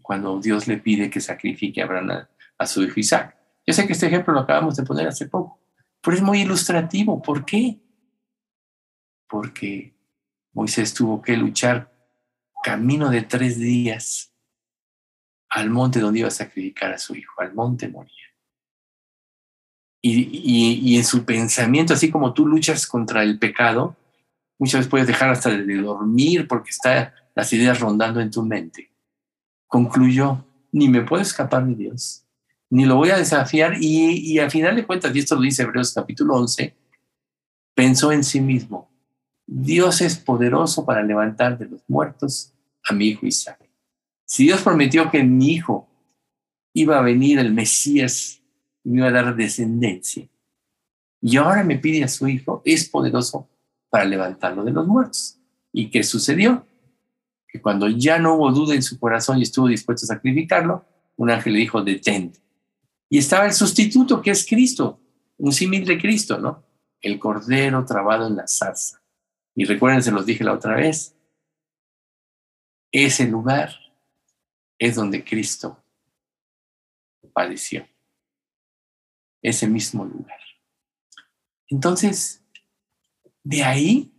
cuando 0.02 0.38
Dios 0.40 0.68
le 0.68 0.78
pide 0.78 1.10
que 1.10 1.20
sacrifique 1.20 1.80
a 1.80 1.84
Abraham 1.84 2.26
a, 2.58 2.66
su 2.66 2.82
hijo 2.82 3.00
Isaac. 3.00 3.36
Yo 3.66 3.74
sé 3.74 3.86
que 3.86 3.92
este 3.92 4.06
ejemplo 4.06 4.32
lo 4.32 4.40
acabamos 4.40 4.76
de 4.76 4.84
poner 4.84 5.06
hace 5.06 5.26
poco, 5.26 5.60
pero 6.00 6.16
es 6.16 6.22
muy 6.22 6.42
ilustrativo. 6.42 7.20
¿Por 7.22 7.44
qué? 7.44 7.80
Porque 9.28 9.94
Moisés 10.52 10.92
tuvo 10.94 11.22
que 11.22 11.36
luchar 11.36 11.92
camino 12.62 13.10
de 13.10 13.22
tres 13.22 13.58
días 13.58 14.34
al 15.48 15.70
monte 15.70 16.00
donde 16.00 16.20
iba 16.20 16.28
a 16.28 16.32
sacrificar 16.32 16.92
a 16.92 16.98
su 16.98 17.14
hijo, 17.16 17.40
al 17.40 17.54
monte 17.54 17.88
moría. 17.88 18.29
Y, 20.02 20.80
y, 20.82 20.96
en 20.96 21.04
su 21.04 21.24
pensamiento, 21.24 21.92
así 21.92 22.10
como 22.10 22.32
tú 22.32 22.46
luchas 22.46 22.86
contra 22.86 23.22
el 23.22 23.38
pecado, 23.38 23.96
muchas 24.58 24.80
veces 24.80 24.90
puedes 24.90 25.06
dejar 25.06 25.30
hasta 25.30 25.50
de 25.50 25.76
dormir 25.76 26.48
porque 26.48 26.70
están 26.70 27.10
las 27.34 27.52
ideas 27.52 27.80
rondando 27.80 28.20
en 28.20 28.30
tu 28.30 28.42
mente. 28.42 28.90
Concluyó, 29.66 30.42
ni 30.72 30.88
me 30.88 31.02
puedo 31.02 31.22
escapar 31.22 31.66
de 31.66 31.74
Dios, 31.74 32.24
ni 32.70 32.86
lo 32.86 32.96
voy 32.96 33.10
a 33.10 33.18
desafiar 33.18 33.74
y, 33.78 34.32
y 34.32 34.38
al 34.38 34.50
final 34.50 34.74
de 34.74 34.86
cuentas, 34.86 35.14
y 35.14 35.18
esto 35.18 35.34
lo 35.34 35.42
dice 35.42 35.64
Hebreos 35.64 35.92
capítulo 35.92 36.34
11, 36.36 36.74
pensó 37.74 38.10
en 38.10 38.24
sí 38.24 38.40
mismo, 38.40 38.90
Dios 39.46 40.00
es 40.00 40.16
poderoso 40.16 40.86
para 40.86 41.02
levantar 41.02 41.58
de 41.58 41.66
los 41.66 41.82
muertos 41.88 42.54
a 42.84 42.94
mi 42.94 43.08
hijo 43.08 43.26
Isaac. 43.26 43.58
Si 44.24 44.44
Dios 44.44 44.62
prometió 44.62 45.10
que 45.10 45.24
mi 45.24 45.54
hijo 45.54 45.88
iba 46.72 46.98
a 46.98 47.02
venir 47.02 47.38
el 47.38 47.52
Mesías 47.52 48.39
me 48.84 48.98
iba 48.98 49.08
a 49.08 49.12
dar 49.12 49.36
descendencia, 49.36 50.28
y 51.22 51.36
ahora 51.36 51.62
me 51.62 51.78
pide 51.78 52.02
a 52.02 52.08
su 52.08 52.26
hijo, 52.28 52.62
es 52.64 52.88
poderoso 52.88 53.48
para 53.90 54.04
levantarlo 54.04 54.64
de 54.64 54.72
los 54.72 54.86
muertos. 54.86 55.38
¿Y 55.72 55.90
qué 55.90 56.02
sucedió? 56.02 56.66
Que 57.46 57.60
cuando 57.60 57.88
ya 57.88 58.18
no 58.18 58.36
hubo 58.36 58.50
duda 58.52 58.74
en 58.74 58.82
su 58.82 58.98
corazón 58.98 59.38
y 59.38 59.42
estuvo 59.42 59.68
dispuesto 59.68 60.06
a 60.06 60.14
sacrificarlo, 60.14 60.84
un 61.16 61.30
ángel 61.30 61.52
le 61.52 61.58
dijo, 61.58 61.82
detente. 61.82 62.40
Y 63.08 63.18
estaba 63.18 63.44
el 63.44 63.52
sustituto, 63.52 64.22
que 64.22 64.30
es 64.30 64.46
Cristo, 64.46 65.00
un 65.36 65.52
símil 65.52 65.84
de 65.84 65.98
Cristo, 65.98 66.38
¿no? 66.38 66.62
El 67.02 67.18
cordero 67.18 67.84
trabado 67.84 68.26
en 68.26 68.36
la 68.36 68.46
zarza. 68.46 69.02
Y 69.54 69.64
recuerden, 69.64 70.02
se 70.02 70.12
los 70.12 70.24
dije 70.24 70.44
la 70.44 70.54
otra 70.54 70.76
vez, 70.76 71.14
ese 72.92 73.26
lugar 73.26 73.74
es 74.78 74.94
donde 74.94 75.22
Cristo 75.24 75.82
padeció. 77.32 77.86
Ese 79.42 79.66
mismo 79.66 80.04
lugar. 80.04 80.38
Entonces, 81.68 82.42
de 83.42 83.62
ahí, 83.64 84.12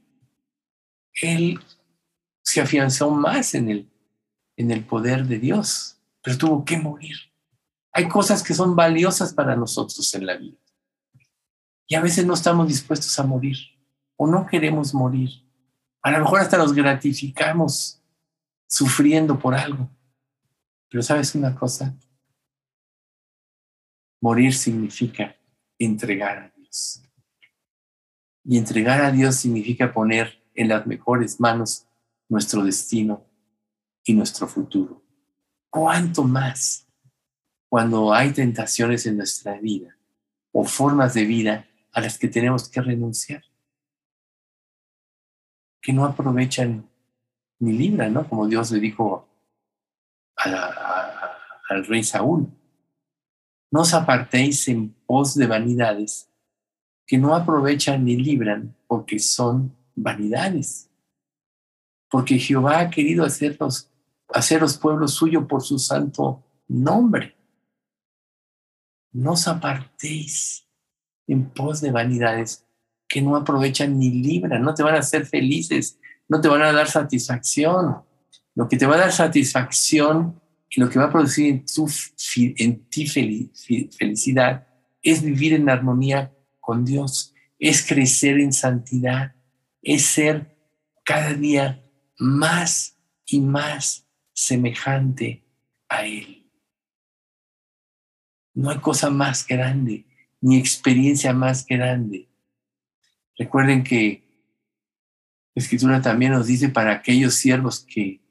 él 1.13 1.59
se 2.43 2.61
afianzó 2.61 3.11
más 3.11 3.53
en 3.53 3.69
el, 3.69 3.91
en 4.57 4.71
el 4.71 4.85
poder 4.85 5.25
de 5.25 5.39
Dios, 5.39 6.01
pero 6.21 6.37
tuvo 6.37 6.65
que 6.65 6.77
morir. 6.77 7.15
Hay 7.93 8.07
cosas 8.07 8.41
que 8.41 8.53
son 8.53 8.75
valiosas 8.75 9.33
para 9.33 9.55
nosotros 9.55 10.13
en 10.15 10.25
la 10.25 10.37
vida. 10.37 10.57
Y 11.87 11.95
a 11.95 12.01
veces 12.01 12.25
no 12.25 12.33
estamos 12.33 12.67
dispuestos 12.67 13.19
a 13.19 13.23
morir 13.23 13.57
o 14.15 14.27
no 14.27 14.45
queremos 14.45 14.93
morir. 14.93 15.29
A 16.01 16.11
lo 16.11 16.19
mejor 16.19 16.39
hasta 16.39 16.57
nos 16.57 16.73
gratificamos 16.73 18.01
sufriendo 18.67 19.37
por 19.37 19.53
algo. 19.53 19.89
Pero 20.89 21.03
sabes 21.03 21.35
una 21.35 21.55
cosa, 21.55 21.95
morir 24.21 24.53
significa 24.53 25.35
entregar 25.77 26.37
a 26.37 26.49
Dios. 26.55 27.03
Y 28.43 28.57
entregar 28.57 29.01
a 29.01 29.11
Dios 29.11 29.35
significa 29.35 29.91
poner 29.91 30.41
en 30.53 30.69
las 30.69 30.85
mejores 30.85 31.39
manos 31.39 31.87
nuestro 32.29 32.63
destino 32.63 33.25
y 34.03 34.13
nuestro 34.13 34.47
futuro. 34.47 35.03
¿Cuánto 35.69 36.23
más 36.23 36.87
cuando 37.67 38.13
hay 38.13 38.31
tentaciones 38.31 39.05
en 39.05 39.17
nuestra 39.17 39.59
vida 39.59 39.97
o 40.51 40.63
formas 40.63 41.13
de 41.13 41.25
vida 41.25 41.67
a 41.91 42.01
las 42.01 42.17
que 42.17 42.27
tenemos 42.27 42.69
que 42.69 42.81
renunciar? 42.81 43.43
Que 45.81 45.93
no 45.93 46.05
aprovechan 46.05 46.87
ni 47.59 47.73
libran, 47.73 48.13
¿no? 48.13 48.27
Como 48.27 48.47
Dios 48.47 48.71
le 48.71 48.79
dijo 48.79 49.27
al 50.35 51.85
rey 51.85 52.03
Saúl. 52.03 52.60
No 53.71 53.81
os 53.81 53.93
apartéis 53.93 54.67
en 54.67 54.89
pos 55.07 55.33
de 55.35 55.47
vanidades 55.47 56.29
que 57.07 57.17
no 57.17 57.33
aprovechan 57.33 58.03
ni 58.03 58.17
libran 58.17 58.75
porque 58.87 59.17
son 59.17 59.73
vanidades. 59.95 60.89
Porque 62.09 62.37
Jehová 62.37 62.81
ha 62.81 62.89
querido 62.89 63.23
hacerlos, 63.23 63.89
haceros 64.29 64.77
pueblo 64.77 65.07
suyo 65.07 65.47
por 65.47 65.61
su 65.63 65.79
santo 65.79 66.43
nombre. 66.67 67.37
No 69.13 69.33
os 69.33 69.47
apartéis 69.47 70.67
en 71.27 71.49
pos 71.49 71.79
de 71.79 71.91
vanidades 71.91 72.65
que 73.07 73.21
no 73.21 73.37
aprovechan 73.37 73.97
ni 73.97 74.09
libran, 74.09 74.61
no 74.61 74.73
te 74.73 74.83
van 74.83 74.95
a 74.95 74.99
hacer 74.99 75.25
felices, 75.25 75.97
no 76.27 76.41
te 76.41 76.47
van 76.49 76.61
a 76.61 76.73
dar 76.73 76.87
satisfacción. 76.87 78.03
Lo 78.53 78.67
que 78.67 78.77
te 78.77 78.85
va 78.85 78.95
a 78.95 78.99
dar 78.99 79.11
satisfacción 79.13 80.40
y 80.73 80.79
lo 80.79 80.89
que 80.89 80.99
va 80.99 81.05
a 81.05 81.11
producir 81.11 81.47
en, 81.47 81.65
tu, 81.65 81.89
en 82.35 82.85
ti 82.85 83.05
felicidad 83.05 84.67
es 85.03 85.21
vivir 85.21 85.53
en 85.53 85.69
armonía 85.69 86.33
con 86.61 86.85
Dios, 86.85 87.33
es 87.59 87.85
crecer 87.85 88.39
en 88.39 88.53
santidad, 88.53 89.35
es 89.81 90.05
ser 90.05 90.55
cada 91.03 91.33
día 91.33 91.83
más 92.17 92.97
y 93.25 93.41
más 93.41 94.07
semejante 94.33 95.43
a 95.89 96.05
Él. 96.05 96.49
No 98.53 98.69
hay 98.69 98.79
cosa 98.79 99.09
más 99.09 99.45
grande, 99.45 100.05
ni 100.39 100.57
experiencia 100.57 101.33
más 101.33 101.65
grande. 101.65 102.29
Recuerden 103.37 103.83
que 103.83 104.23
la 105.53 105.61
Escritura 105.61 106.01
también 106.01 106.31
nos 106.31 106.47
dice 106.47 106.69
para 106.69 106.93
aquellos 106.93 107.33
siervos 107.33 107.81
que 107.81 108.21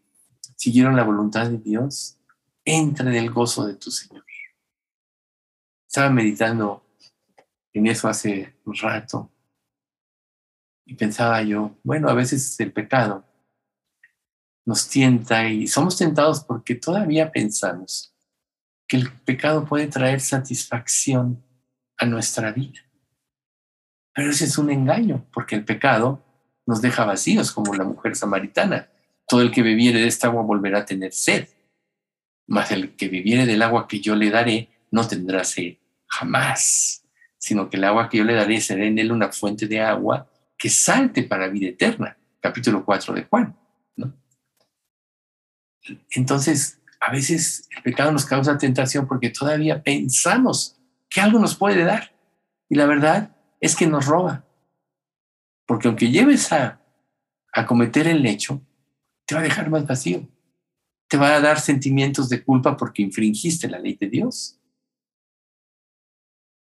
siguieron 0.56 0.96
la 0.96 1.04
voluntad 1.04 1.50
de 1.50 1.58
Dios, 1.58 2.19
entra 2.64 3.08
en 3.08 3.16
el 3.16 3.30
gozo 3.30 3.66
de 3.66 3.74
tu 3.74 3.90
Señor. 3.90 4.24
Estaba 5.86 6.10
meditando 6.10 6.84
en 7.72 7.86
eso 7.86 8.08
hace 8.08 8.54
un 8.64 8.76
rato. 8.76 9.30
Y 10.86 10.94
pensaba 10.94 11.42
yo, 11.42 11.76
bueno, 11.82 12.08
a 12.08 12.14
veces 12.14 12.58
el 12.60 12.72
pecado 12.72 13.24
nos 14.64 14.88
tienta 14.88 15.48
y 15.48 15.66
somos 15.66 15.96
tentados 15.96 16.44
porque 16.44 16.74
todavía 16.74 17.32
pensamos 17.32 18.14
que 18.86 18.96
el 18.96 19.10
pecado 19.10 19.64
puede 19.64 19.86
traer 19.86 20.20
satisfacción 20.20 21.44
a 21.96 22.06
nuestra 22.06 22.52
vida. 22.52 22.80
Pero 24.14 24.30
ese 24.30 24.44
es 24.44 24.58
un 24.58 24.70
engaño, 24.70 25.26
porque 25.32 25.54
el 25.54 25.64
pecado 25.64 26.24
nos 26.66 26.82
deja 26.82 27.04
vacíos, 27.04 27.52
como 27.52 27.74
la 27.74 27.84
mujer 27.84 28.16
samaritana. 28.16 28.88
Todo 29.26 29.42
el 29.42 29.50
que 29.50 29.62
bebiere 29.62 30.00
de 30.00 30.08
esta 30.08 30.26
agua 30.26 30.42
volverá 30.42 30.80
a 30.80 30.84
tener 30.84 31.12
sed, 31.12 31.48
mas 32.50 32.70
el 32.70 32.94
que 32.96 33.08
bebiere 33.08 33.46
del 33.46 33.62
agua 33.62 33.88
que 33.88 34.00
yo 34.00 34.14
le 34.14 34.30
daré 34.30 34.68
no 34.90 35.08
tendrá 35.08 35.42
sed 35.44 35.78
jamás 36.06 37.00
sino 37.40 37.70
que 37.70 37.78
el 37.78 37.84
agua 37.84 38.08
que 38.08 38.18
yo 38.18 38.24
le 38.24 38.34
daré 38.34 38.60
será 38.60 38.84
en 38.84 38.98
él 38.98 39.10
una 39.10 39.32
fuente 39.32 39.66
de 39.66 39.80
agua 39.80 40.30
que 40.58 40.68
salte 40.68 41.22
para 41.22 41.48
vida 41.48 41.68
eterna. 41.68 42.16
Capítulo 42.38 42.84
4 42.84 43.14
de 43.14 43.24
Juan. 43.24 43.56
Entonces, 46.10 46.78
a 47.00 47.10
veces 47.10 47.66
el 47.74 47.82
pecado 47.82 48.12
nos 48.12 48.26
causa 48.26 48.58
tentación 48.58 49.08
porque 49.08 49.30
todavía 49.30 49.82
pensamos 49.82 50.76
que 51.08 51.22
algo 51.22 51.38
nos 51.38 51.56
puede 51.56 51.82
dar. 51.82 52.14
Y 52.68 52.74
la 52.74 52.84
verdad 52.84 53.34
es 53.58 53.74
que 53.74 53.86
nos 53.86 54.04
roba. 54.04 54.44
Porque 55.66 55.88
aunque 55.88 56.10
lleves 56.10 56.52
a, 56.52 56.82
a 57.54 57.64
cometer 57.64 58.06
el 58.06 58.24
hecho, 58.26 58.60
te 59.24 59.34
va 59.34 59.40
a 59.40 59.44
dejar 59.44 59.70
más 59.70 59.86
vacío. 59.86 60.28
Te 61.10 61.18
va 61.18 61.34
a 61.34 61.40
dar 61.40 61.60
sentimientos 61.60 62.30
de 62.30 62.42
culpa 62.42 62.76
porque 62.76 63.02
infringiste 63.02 63.68
la 63.68 63.78
ley 63.78 63.98
de 64.00 64.08
Dios 64.08 64.60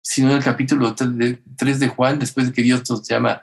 sino 0.02 0.32
en 0.32 0.38
el 0.38 0.44
capítulo 0.44 0.94
3 0.94 1.80
de 1.80 1.88
Juan, 1.88 2.20
después 2.20 2.48
de 2.48 2.54
que 2.54 2.64
Dios 2.64 2.90
nos 2.90 3.08
llama, 3.08 3.42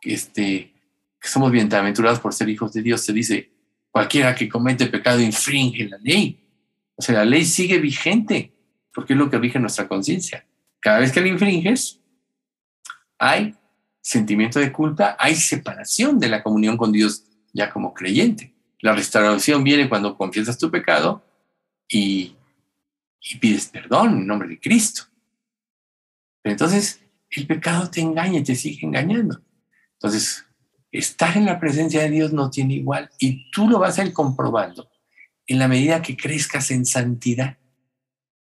este, 0.00 0.72
que 1.20 1.28
somos 1.28 1.50
bienaventurados 1.50 2.20
por 2.20 2.32
ser 2.32 2.48
hijos 2.48 2.72
de 2.72 2.82
Dios, 2.82 3.02
se 3.02 3.12
dice, 3.12 3.50
cualquiera 3.90 4.34
que 4.34 4.48
comete 4.48 4.86
pecado 4.86 5.20
infringe 5.20 5.88
la 5.88 5.98
ley. 5.98 6.40
O 6.94 7.02
sea, 7.02 7.16
la 7.16 7.24
ley 7.24 7.44
sigue 7.44 7.78
vigente, 7.78 8.54
porque 8.94 9.12
es 9.12 9.18
lo 9.18 9.28
que 9.28 9.38
rige 9.38 9.58
nuestra 9.58 9.88
conciencia. 9.88 10.46
Cada 10.80 11.00
vez 11.00 11.12
que 11.12 11.20
la 11.20 11.28
infringes, 11.28 12.00
hay 13.18 13.54
sentimiento 14.00 14.60
de 14.60 14.70
culpa, 14.70 15.16
hay 15.18 15.34
separación 15.34 16.18
de 16.18 16.28
la 16.28 16.42
comunión 16.42 16.78
con 16.78 16.92
Dios 16.92 17.24
ya 17.52 17.70
como 17.70 17.92
creyente. 17.92 18.53
La 18.84 18.92
restauración 18.92 19.64
viene 19.64 19.88
cuando 19.88 20.14
confiesas 20.14 20.58
tu 20.58 20.70
pecado 20.70 21.24
y, 21.88 22.36
pides 23.40 23.68
perdón 23.68 24.18
en 24.18 24.26
nombre 24.26 24.46
de 24.46 24.60
Cristo. 24.60 25.04
Pero 26.42 26.52
entonces 26.52 27.00
el 27.30 27.46
pecado 27.46 27.90
te 27.90 28.02
engaña 28.02 28.40
y 28.40 28.42
te 28.44 28.54
sigue 28.54 28.86
engañando. 28.86 29.40
Entonces, 29.94 30.44
estar 30.92 31.34
en 31.34 31.46
la 31.46 31.58
presencia 31.58 32.02
de 32.02 32.10
Dios 32.10 32.34
no 32.34 32.50
tiene 32.50 32.74
igual 32.74 33.08
y 33.18 33.50
tú 33.50 33.70
lo 33.70 33.78
vas 33.78 33.98
a 33.98 34.04
ir 34.04 34.12
comprobando 34.12 34.90
en 35.46 35.58
la 35.58 35.66
medida 35.66 36.02
que 36.02 36.14
crezcas 36.14 36.70
en 36.70 36.84
santidad. 36.84 37.56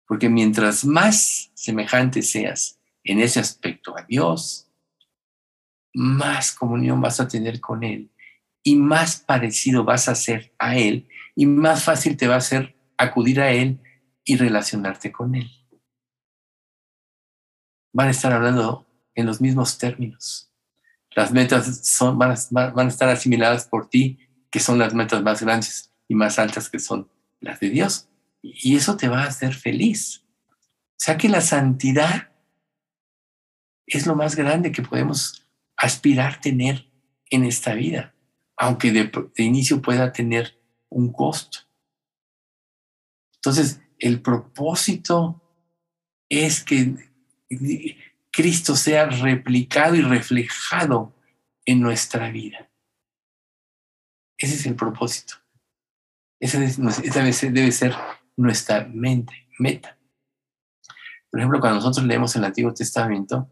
Porque 0.07 0.29
mientras 0.29 0.85
más 0.85 1.51
semejante 1.55 2.21
seas 2.21 2.79
en 3.03 3.19
ese 3.19 3.41
aspecto 3.41 3.97
a 3.97 4.03
Dios, 4.03 4.71
más 5.93 6.53
comunión 6.53 7.01
vas 7.01 7.19
a 7.19 7.27
tener 7.27 7.59
con 7.59 7.83
Él 7.83 8.10
y 8.63 8.75
más 8.75 9.17
parecido 9.17 9.83
vas 9.83 10.07
a 10.07 10.15
ser 10.15 10.53
a 10.59 10.77
Él 10.77 11.07
y 11.35 11.45
más 11.45 11.83
fácil 11.83 12.17
te 12.17 12.27
va 12.27 12.35
a 12.35 12.41
ser 12.41 12.75
acudir 12.97 13.41
a 13.41 13.51
Él 13.51 13.79
y 14.23 14.37
relacionarte 14.37 15.11
con 15.11 15.35
Él 15.35 15.49
van 17.93 18.07
a 18.07 18.11
estar 18.11 18.31
hablando 18.33 18.87
en 19.15 19.25
los 19.25 19.41
mismos 19.41 19.77
términos. 19.77 20.47
las 21.13 21.31
metas 21.31 21.85
son, 21.85 22.17
van, 22.17 22.31
a, 22.31 22.87
estar 22.87 23.09
asimiladas 23.09 23.65
por 23.65 23.89
ti, 23.89 24.17
que 24.49 24.61
son 24.61 24.79
las 24.79 24.93
metas 24.93 25.21
más 25.21 25.41
grandes 25.41 25.91
y 26.07 26.15
más 26.15 26.39
altas 26.39 26.69
que 26.69 26.79
son 26.79 27.09
las 27.41 27.59
de 27.59 27.69
Dios. 27.69 28.07
Y 28.41 28.77
eso 28.77 28.95
te 28.95 29.09
va 29.09 29.23
a 29.23 29.27
hacer 29.27 29.53
feliz. 29.53 30.23
O 30.49 31.03
sea 31.03 31.17
que 31.17 31.27
la 31.27 31.41
santidad 31.41 32.31
es 33.85 34.07
lo 34.07 34.15
más 34.15 34.35
grande 34.35 34.71
que 34.71 34.83
podemos 34.83 35.45
aspirar 35.75 36.39
tener 36.39 36.89
en 37.29 37.43
esta 37.43 37.73
vida, 37.73 38.10
aunque 38.61 38.91
de, 38.91 39.11
inicio 39.37 39.81
pueda 39.81 40.13
tener 40.13 40.55
un 40.87 41.11
costo. 41.11 41.61
Entonces, 43.37 43.81
el 43.97 44.21
propósito 44.21 45.41
es 46.29 46.63
que 46.63 47.09
Cristo 48.31 48.75
sea 48.75 49.07
replicado 49.07 49.95
y 49.95 50.01
reflejado 50.01 51.11
en 51.65 51.81
nuestra 51.81 52.29
vida. 52.29 52.69
Ese 54.37 54.53
es 54.53 54.65
el 54.67 54.75
propósito. 54.75 55.33
Esa, 56.39 56.59
debe, 56.59 57.71
ser, 57.71 57.95
nuestra 58.37 58.85
mente, 58.85 59.47
meta. 59.57 59.97
Por 61.31 61.39
ejemplo, 61.39 61.59
cuando 61.59 61.79
nosotros 61.79 62.05
leemos 62.05 62.35
el 62.35 62.43
Antiguo 62.43 62.75
Testamento, 62.75 63.51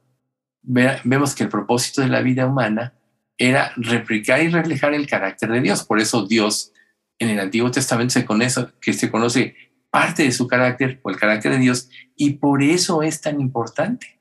vemos 0.62 1.34
que 1.34 1.46
el 1.46 1.50
propósito 1.50 2.02
de 2.02 2.10
la 2.10 2.22
vida 2.22 2.46
humana 2.46 2.94
era 3.40 3.72
replicar 3.78 4.44
y 4.44 4.50
reflejar 4.50 4.94
el 4.94 5.08
carácter 5.08 5.50
de 5.50 5.62
Dios. 5.62 5.84
Por 5.84 6.00
eso 6.00 6.28
Dios 6.28 6.74
en 7.18 7.30
el 7.30 7.40
Antiguo 7.40 7.72
Testamento 7.72 8.14
se 8.14 8.26
conoce, 8.26 8.68
que 8.82 8.94
se 8.94 9.10
conoce 9.10 9.56
parte 9.90 10.24
de 10.24 10.32
su 10.32 10.46
carácter 10.46 11.00
o 11.02 11.10
el 11.10 11.18
carácter 11.18 11.54
de 11.54 11.60
Dios 11.60 11.90
y 12.16 12.32
por 12.34 12.62
eso 12.62 13.02
es 13.02 13.22
tan 13.22 13.40
importante. 13.40 14.20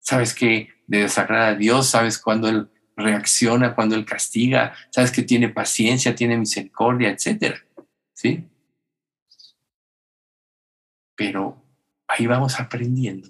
Sabes 0.00 0.34
que 0.34 0.68
de 0.86 0.98
desagradar 0.98 1.54
a 1.54 1.56
Dios, 1.56 1.88
sabes 1.88 2.18
cuando 2.18 2.48
Él 2.48 2.68
reacciona, 2.96 3.74
cuando 3.74 3.94
Él 3.94 4.04
castiga, 4.04 4.74
sabes 4.90 5.10
que 5.12 5.22
tiene 5.22 5.48
paciencia, 5.48 6.14
tiene 6.14 6.36
misericordia, 6.36 7.10
etcétera. 7.10 7.64
¿Sí? 8.12 8.44
Pero 11.16 11.64
ahí 12.08 12.26
vamos 12.26 12.58
aprendiendo 12.58 13.28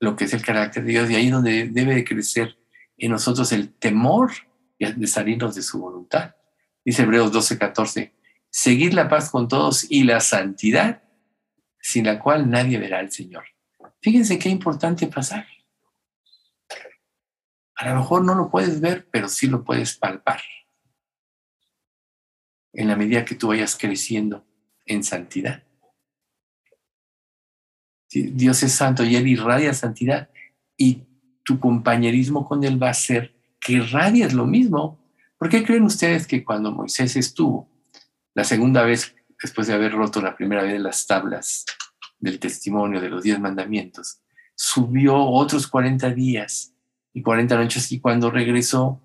lo 0.00 0.14
que 0.14 0.24
es 0.24 0.32
el 0.32 0.42
carácter 0.42 0.84
de 0.84 0.92
Dios 0.92 1.10
y 1.10 1.16
ahí 1.16 1.26
es 1.26 1.32
donde 1.32 1.68
debe 1.68 1.96
de 1.96 2.04
crecer 2.04 2.56
en 2.98 3.12
nosotros 3.12 3.52
el 3.52 3.72
temor 3.72 4.32
de 4.78 5.06
salirnos 5.06 5.54
de 5.54 5.62
su 5.62 5.80
voluntad. 5.80 6.34
Dice 6.84 7.02
Hebreos 7.02 7.32
12, 7.32 7.58
14, 7.58 8.14
seguir 8.50 8.94
la 8.94 9.08
paz 9.08 9.30
con 9.30 9.48
todos 9.48 9.86
y 9.90 10.04
la 10.04 10.20
santidad, 10.20 11.02
sin 11.80 12.06
la 12.06 12.18
cual 12.18 12.50
nadie 12.50 12.78
verá 12.78 12.98
al 12.98 13.10
Señor. 13.10 13.44
Fíjense 14.00 14.38
qué 14.38 14.48
importante 14.48 15.06
pasaje. 15.06 15.64
A 17.74 17.88
lo 17.88 18.00
mejor 18.00 18.24
no 18.24 18.34
lo 18.34 18.50
puedes 18.50 18.80
ver, 18.80 19.08
pero 19.10 19.28
sí 19.28 19.46
lo 19.46 19.64
puedes 19.64 19.96
palpar. 19.96 20.40
En 22.72 22.88
la 22.88 22.96
medida 22.96 23.24
que 23.24 23.36
tú 23.36 23.48
vayas 23.48 23.76
creciendo 23.76 24.44
en 24.84 25.04
santidad. 25.04 25.62
Dios 28.10 28.62
es 28.62 28.72
santo 28.72 29.04
y 29.04 29.16
Él 29.16 29.26
irradia 29.28 29.74
santidad 29.74 30.30
y 30.76 31.07
tu 31.48 31.58
compañerismo 31.58 32.44
con 32.44 32.62
Él 32.62 32.80
va 32.80 32.90
a 32.90 32.94
ser 32.94 33.34
que 33.58 33.72
irradies 33.72 34.34
lo 34.34 34.44
mismo. 34.44 34.98
¿Por 35.38 35.48
qué 35.48 35.64
creen 35.64 35.84
ustedes 35.84 36.26
que 36.26 36.44
cuando 36.44 36.72
Moisés 36.72 37.16
estuvo 37.16 37.70
la 38.34 38.44
segunda 38.44 38.82
vez, 38.82 39.14
después 39.42 39.66
de 39.66 39.72
haber 39.72 39.92
roto 39.92 40.20
la 40.20 40.36
primera 40.36 40.62
vez 40.62 40.78
las 40.78 41.06
tablas 41.06 41.64
del 42.18 42.38
testimonio 42.38 43.00
de 43.00 43.08
los 43.08 43.22
diez 43.22 43.40
mandamientos, 43.40 44.20
subió 44.54 45.16
otros 45.16 45.66
40 45.68 46.10
días 46.10 46.74
y 47.14 47.22
40 47.22 47.56
noches 47.56 47.90
y 47.92 47.98
cuando 47.98 48.30
regresó, 48.30 49.00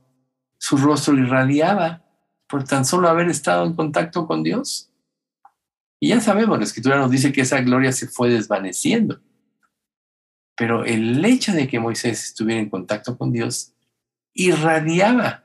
su 0.58 0.76
rostro 0.76 1.18
irradiaba 1.18 2.04
por 2.50 2.66
tan 2.66 2.84
solo 2.84 3.08
haber 3.08 3.30
estado 3.30 3.66
en 3.66 3.74
contacto 3.74 4.28
con 4.28 4.44
Dios. 4.44 4.92
Y 5.98 6.10
ya 6.10 6.20
sabemos, 6.20 6.58
la 6.58 6.66
escritura 6.66 6.98
nos 6.98 7.10
dice 7.10 7.32
que 7.32 7.40
esa 7.40 7.62
gloria 7.62 7.94
se 7.94 8.10
fue 8.10 8.30
desvaneciendo. 8.30 9.22
Pero 10.56 10.86
el 10.86 11.24
hecho 11.26 11.52
de 11.54 11.68
que 11.68 11.80
Moisés 11.80 12.24
estuviera 12.24 12.62
en 12.62 12.70
contacto 12.70 13.18
con 13.18 13.32
Dios 13.32 13.74
irradiaba 14.34 15.44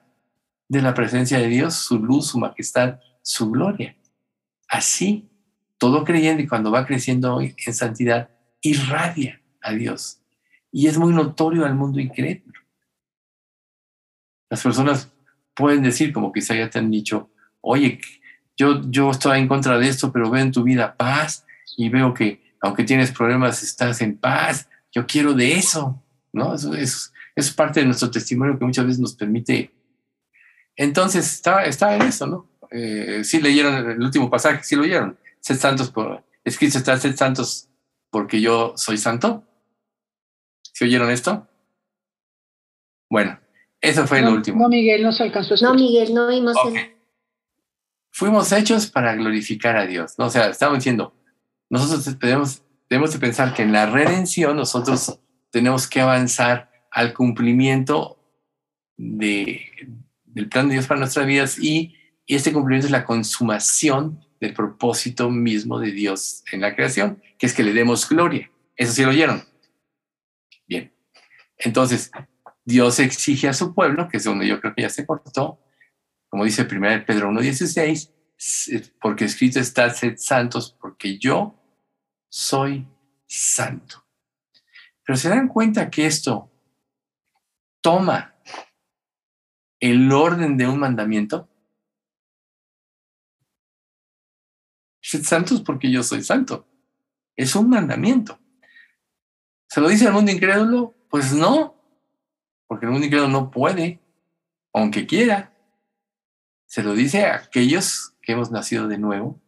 de 0.68 0.82
la 0.82 0.94
presencia 0.94 1.38
de 1.38 1.48
Dios 1.48 1.74
su 1.74 1.98
luz, 1.98 2.28
su 2.28 2.38
majestad, 2.38 3.00
su 3.22 3.50
gloria. 3.50 3.96
Así, 4.68 5.30
todo 5.78 6.04
creyente 6.04 6.46
cuando 6.46 6.70
va 6.70 6.86
creciendo 6.86 7.40
en 7.40 7.74
santidad 7.74 8.30
irradia 8.60 9.40
a 9.62 9.72
Dios. 9.72 10.20
Y 10.70 10.86
es 10.86 10.98
muy 10.98 11.14
notorio 11.14 11.64
al 11.64 11.74
mundo 11.74 12.00
incrédulo. 12.00 12.60
Las 14.50 14.62
personas 14.62 15.10
pueden 15.54 15.82
decir, 15.82 16.12
como 16.12 16.32
quizá 16.32 16.54
ya 16.54 16.68
te 16.68 16.78
han 16.78 16.90
dicho, 16.90 17.30
oye, 17.60 18.00
yo, 18.56 18.82
yo 18.90 19.10
estoy 19.10 19.38
en 19.38 19.48
contra 19.48 19.78
de 19.78 19.88
esto, 19.88 20.12
pero 20.12 20.30
veo 20.30 20.42
en 20.42 20.52
tu 20.52 20.62
vida 20.62 20.96
paz 20.96 21.46
y 21.76 21.88
veo 21.88 22.12
que 22.12 22.48
aunque 22.60 22.84
tienes 22.84 23.12
problemas, 23.12 23.62
estás 23.62 24.00
en 24.00 24.16
paz. 24.16 24.68
Yo 24.92 25.06
quiero 25.06 25.34
de 25.34 25.52
eso, 25.52 26.02
¿no? 26.32 26.54
Eso, 26.54 26.72
es 26.74 27.52
parte 27.52 27.80
de 27.80 27.86
nuestro 27.86 28.10
testimonio 28.10 28.58
que 28.58 28.64
muchas 28.64 28.84
veces 28.84 29.00
nos 29.00 29.14
permite. 29.14 29.72
Entonces, 30.76 31.32
está, 31.32 31.64
está 31.64 31.94
en 31.94 32.02
eso, 32.02 32.26
¿no? 32.26 32.48
eh, 32.70 33.22
sí 33.24 33.40
leyeron 33.40 33.90
el 33.90 34.00
último 34.00 34.30
pasaje, 34.30 34.62
sí 34.62 34.76
lo 34.76 34.82
oyeron. 34.82 35.18
Sed 35.40 35.56
santos 35.56 35.90
por, 35.90 36.24
escrito 36.44 36.78
está, 36.78 36.96
sed 36.98 37.16
santos 37.16 37.68
porque 38.10 38.40
yo 38.40 38.74
soy 38.76 38.98
santo. 38.98 39.44
¿Sí 40.72 40.84
oyeron 40.84 41.10
esto? 41.10 41.46
Bueno, 43.10 43.38
eso 43.80 44.06
fue 44.06 44.20
lo 44.22 44.32
último. 44.32 44.62
No, 44.62 44.68
Miguel, 44.68 45.02
no 45.02 45.12
se 45.12 45.24
alcanzó 45.24 45.54
No, 45.62 45.74
Miguel, 45.74 46.14
no 46.14 46.26
oímos. 46.26 46.56
Fuimos 48.10 48.52
hechos 48.52 48.90
para 48.90 49.14
glorificar 49.14 49.76
a 49.76 49.86
Dios. 49.86 50.14
O 50.18 50.30
sea, 50.30 50.48
estamos 50.48 50.78
diciendo, 50.78 51.14
nosotros 51.70 52.18
debemos, 52.18 52.62
debemos 52.88 53.12
de 53.12 53.18
pensar 53.18 53.54
que 53.54 53.62
en 53.62 53.72
la 53.72 53.86
redención 53.86 54.56
nosotros 54.56 55.20
tenemos 55.50 55.86
que 55.86 56.00
avanzar 56.00 56.70
al 56.90 57.12
cumplimiento 57.14 58.18
de, 58.96 59.62
del 60.24 60.48
plan 60.48 60.68
de 60.68 60.74
Dios 60.74 60.86
para 60.86 61.00
nuestras 61.00 61.26
vidas 61.26 61.58
y 61.58 61.94
y 62.28 62.34
este 62.34 62.52
cumplimiento 62.52 62.86
es 62.86 62.92
la 62.92 63.06
consumación 63.06 64.22
del 64.38 64.52
propósito 64.52 65.30
mismo 65.30 65.80
de 65.80 65.92
Dios 65.92 66.44
en 66.52 66.60
la 66.60 66.76
creación, 66.76 67.22
que 67.38 67.46
es 67.46 67.54
que 67.54 67.62
le 67.62 67.72
demos 67.72 68.06
gloria. 68.06 68.50
¿Eso 68.76 68.92
sí 68.92 69.02
lo 69.02 69.08
oyeron? 69.08 69.42
Bien. 70.66 70.92
Entonces, 71.56 72.10
Dios 72.66 73.00
exige 73.00 73.48
a 73.48 73.54
su 73.54 73.74
pueblo, 73.74 74.08
que 74.08 74.18
es 74.18 74.24
donde 74.24 74.46
yo 74.46 74.60
creo 74.60 74.74
que 74.74 74.82
ya 74.82 74.90
se 74.90 75.06
cortó, 75.06 75.58
como 76.28 76.44
dice 76.44 76.68
1 76.70 77.06
Pedro 77.06 77.30
1.16, 77.30 78.90
porque 79.00 79.24
escrito 79.24 79.58
está, 79.58 79.88
sed 79.88 80.16
santos, 80.18 80.76
porque 80.78 81.18
yo 81.18 81.57
soy 82.28 82.86
santo. 83.26 84.04
Pero 85.04 85.16
se 85.16 85.28
dan 85.28 85.48
cuenta 85.48 85.90
que 85.90 86.06
esto 86.06 86.50
toma 87.80 88.34
el 89.80 90.10
orden 90.12 90.56
de 90.56 90.66
un 90.66 90.78
mandamiento 90.78 91.48
Sed 95.08 95.24
santos 95.24 95.62
porque 95.62 95.90
yo 95.90 96.02
soy 96.02 96.22
santo. 96.22 96.68
Es 97.34 97.56
un 97.56 97.70
mandamiento. 97.70 98.38
¿Se 99.66 99.80
lo 99.80 99.88
dice 99.88 100.06
al 100.06 100.12
mundo 100.12 100.30
incrédulo? 100.30 100.94
Pues 101.08 101.32
no, 101.32 101.82
porque 102.66 102.84
el 102.84 102.92
mundo 102.92 103.06
incrédulo 103.06 103.30
no 103.30 103.50
puede, 103.50 104.00
aunque 104.74 105.06
quiera. 105.06 105.54
Se 106.66 106.82
lo 106.82 106.92
dice 106.92 107.24
a 107.24 107.36
aquellos 107.36 108.16
que 108.20 108.32
hemos 108.32 108.50
nacido 108.50 108.86
de 108.86 108.98
nuevo, 108.98 109.40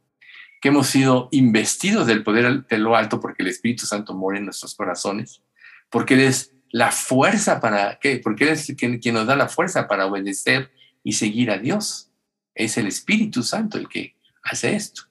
que 0.60 0.68
hemos 0.68 0.88
sido 0.88 1.28
investidos 1.32 2.06
del 2.06 2.22
poder 2.22 2.66
de 2.66 2.78
lo 2.78 2.94
alto 2.94 3.18
porque 3.18 3.42
el 3.42 3.48
Espíritu 3.48 3.86
Santo 3.86 4.14
mora 4.14 4.38
en 4.38 4.44
nuestros 4.44 4.74
corazones, 4.74 5.42
porque 5.88 6.14
Él 6.14 6.20
es 6.20 6.54
la 6.70 6.92
fuerza 6.92 7.60
para, 7.60 7.98
¿qué? 7.98 8.20
Porque 8.22 8.44
Él 8.44 8.50
es 8.50 8.72
quien, 8.76 9.00
nos 9.14 9.26
da 9.26 9.36
la 9.36 9.48
fuerza 9.48 9.88
para 9.88 10.06
obedecer 10.06 10.70
y 11.02 11.14
seguir 11.14 11.50
a 11.50 11.58
Dios. 11.58 12.10
Es 12.54 12.76
el 12.76 12.86
Espíritu 12.86 13.42
Santo 13.42 13.78
el 13.78 13.88
que 13.88 14.16
hace 14.42 14.76
esto. 14.76 15.02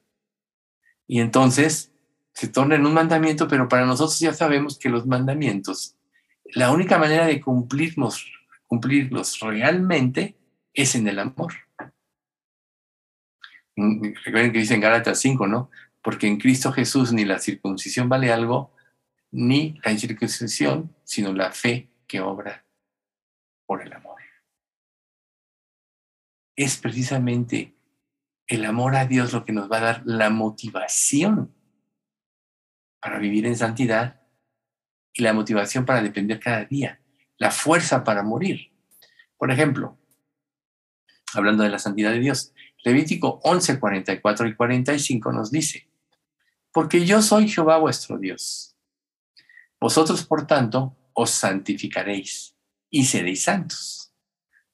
Y 1.08 1.20
entonces 1.20 1.92
se 2.34 2.48
torna 2.48 2.76
en 2.76 2.86
un 2.86 2.94
mandamiento, 2.94 3.48
pero 3.48 3.68
para 3.68 3.86
nosotros 3.86 4.20
ya 4.20 4.34
sabemos 4.34 4.78
que 4.78 4.90
los 4.90 5.08
mandamientos, 5.08 5.96
la 6.46 6.72
única 6.72 7.00
manera 7.00 7.26
de 7.26 7.42
cumplirlos, 7.42 8.26
cumplirlos 8.68 9.40
realmente 9.40 10.38
es 10.74 10.96
en 10.96 11.08
el 11.08 11.20
amor. 11.20 11.54
Recuerden 14.26 14.52
que 14.52 14.60
dice 14.60 14.74
en 14.74 14.82
Gálatas 14.82 15.20
5, 15.20 15.48
¿no? 15.48 15.70
Porque 16.02 16.28
en 16.28 16.38
Cristo 16.38 16.72
Jesús 16.72 17.14
ni 17.14 17.26
la 17.26 17.40
circuncisión 17.40 18.10
vale 18.10 18.32
algo, 18.32 18.74
ni 19.32 19.80
la 19.84 19.92
incircuncisión, 19.92 20.96
sino 21.04 21.34
la 21.34 21.52
fe 21.52 21.90
que 22.08 22.20
obra 22.20 22.66
por 23.66 23.82
el 23.82 23.94
amor. 23.94 24.20
Es 26.56 26.78
precisamente 26.78 27.76
el 28.48 28.66
amor 28.66 28.96
a 28.96 29.06
Dios 29.06 29.32
lo 29.32 29.46
que 29.46 29.54
nos 29.54 29.72
va 29.72 29.78
a 29.78 29.82
dar 29.82 30.02
la 30.06 30.30
motivación 30.30 31.54
para 33.00 33.20
vivir 33.20 33.46
en 33.46 33.56
santidad 33.56 34.22
y 35.14 35.22
la 35.22 35.34
motivación 35.34 35.86
para 35.86 36.02
depender 36.02 36.40
cada 36.40 36.66
día, 36.66 37.00
la 37.38 37.52
fuerza 37.52 38.04
para 38.04 38.24
morir. 38.24 38.72
Por 39.38 39.52
ejemplo, 39.52 39.98
hablando 41.34 41.64
de 41.64 41.70
la 41.70 41.80
santidad 41.80 42.12
de 42.12 42.20
Dios, 42.20 42.54
Levítico 42.84 43.40
11, 43.44 43.80
44 43.80 44.48
y 44.48 44.56
45 44.56 45.32
nos 45.32 45.52
dice, 45.52 45.90
porque 46.72 47.06
yo 47.06 47.22
soy 47.22 47.50
Jehová 47.50 47.78
vuestro 47.78 48.18
Dios. 48.18 48.76
Vosotros, 49.80 50.26
por 50.26 50.48
tanto, 50.48 50.96
os 51.14 51.30
santificaréis 51.32 52.56
y 52.90 53.06
seréis 53.06 53.44
santos, 53.44 54.14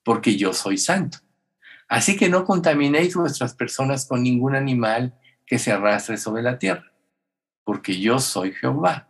porque 0.04 0.38
yo 0.38 0.54
soy 0.54 0.78
santo. 0.78 1.20
Así 1.88 2.18
que 2.18 2.30
no 2.30 2.46
contaminéis 2.46 3.16
vuestras 3.16 3.56
personas 3.56 4.08
con 4.08 4.24
ningún 4.24 4.56
animal 4.56 5.20
que 5.46 5.60
se 5.60 5.72
arrastre 5.72 6.18
sobre 6.18 6.42
la 6.42 6.58
tierra, 6.58 6.92
porque 7.64 8.00
yo 8.00 8.20
soy 8.20 8.52
Jehová, 8.54 9.10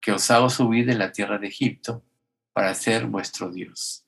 que 0.00 0.12
os 0.12 0.30
hago 0.30 0.50
subir 0.50 0.86
de 0.86 0.94
la 0.94 1.12
tierra 1.12 1.38
de 1.38 1.48
Egipto 1.48 2.04
para 2.52 2.74
ser 2.74 3.06
vuestro 3.06 3.50
Dios. 3.50 4.04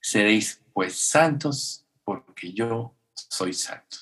Seréis 0.00 0.62
pues 0.72 0.96
santos, 0.96 1.86
porque 2.04 2.52
yo 2.52 2.96
soy 3.28 3.52
santo. 3.52 3.96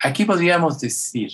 Aquí 0.00 0.24
podríamos 0.24 0.80
decir, 0.80 1.30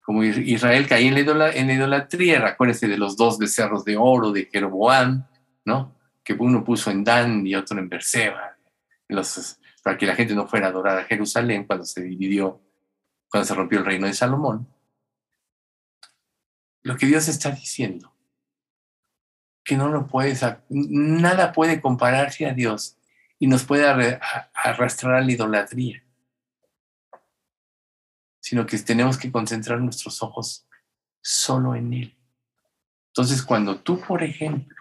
como 0.00 0.24
Israel 0.24 0.88
caía 0.88 1.08
en 1.08 1.38
la, 1.38 1.72
idolatría, 1.72 2.40
recuérdese 2.40 2.88
de 2.88 2.98
los 2.98 3.16
dos 3.16 3.38
becerros 3.38 3.84
de 3.84 3.96
oro 3.96 4.32
de 4.32 4.46
Jeroboam, 4.46 5.26
¿no? 5.64 5.96
Que 6.24 6.32
uno 6.32 6.64
puso 6.64 6.90
en 6.90 7.04
Dan 7.04 7.46
y 7.46 7.54
otro 7.54 7.78
en 7.78 7.88
Berseba, 7.88 8.56
para 9.82 9.96
que 9.96 10.06
la 10.06 10.16
gente 10.16 10.34
no 10.34 10.46
fuera 10.46 10.66
a 10.66 10.70
adorar 10.70 10.98
a 10.98 11.04
Jerusalén 11.04 11.64
cuando 11.64 11.84
se 11.84 12.02
dividió, 12.02 12.60
cuando 13.28 13.46
se 13.46 13.54
rompió 13.54 13.78
el 13.78 13.84
reino 13.84 14.06
de 14.06 14.14
Salomón. 14.14 14.68
Lo 16.82 16.96
que 16.96 17.06
Dios 17.06 17.28
está 17.28 17.50
diciendo, 17.50 18.12
que 19.62 19.76
no 19.76 19.88
lo 19.88 20.06
puedes, 20.06 20.44
nada 20.70 21.52
puede 21.52 21.80
compararse 21.80 22.46
a 22.46 22.52
Dios 22.52 22.99
y 23.40 23.46
nos 23.46 23.64
puede 23.64 24.20
arrastrar 24.52 25.14
a 25.14 25.20
la 25.22 25.32
idolatría, 25.32 26.04
sino 28.38 28.66
que 28.66 28.78
tenemos 28.78 29.16
que 29.16 29.32
concentrar 29.32 29.80
nuestros 29.80 30.22
ojos 30.22 30.68
solo 31.22 31.74
en 31.74 31.92
Él. 31.94 32.18
Entonces, 33.08 33.42
cuando 33.42 33.80
tú, 33.80 33.98
por 33.98 34.22
ejemplo, 34.22 34.76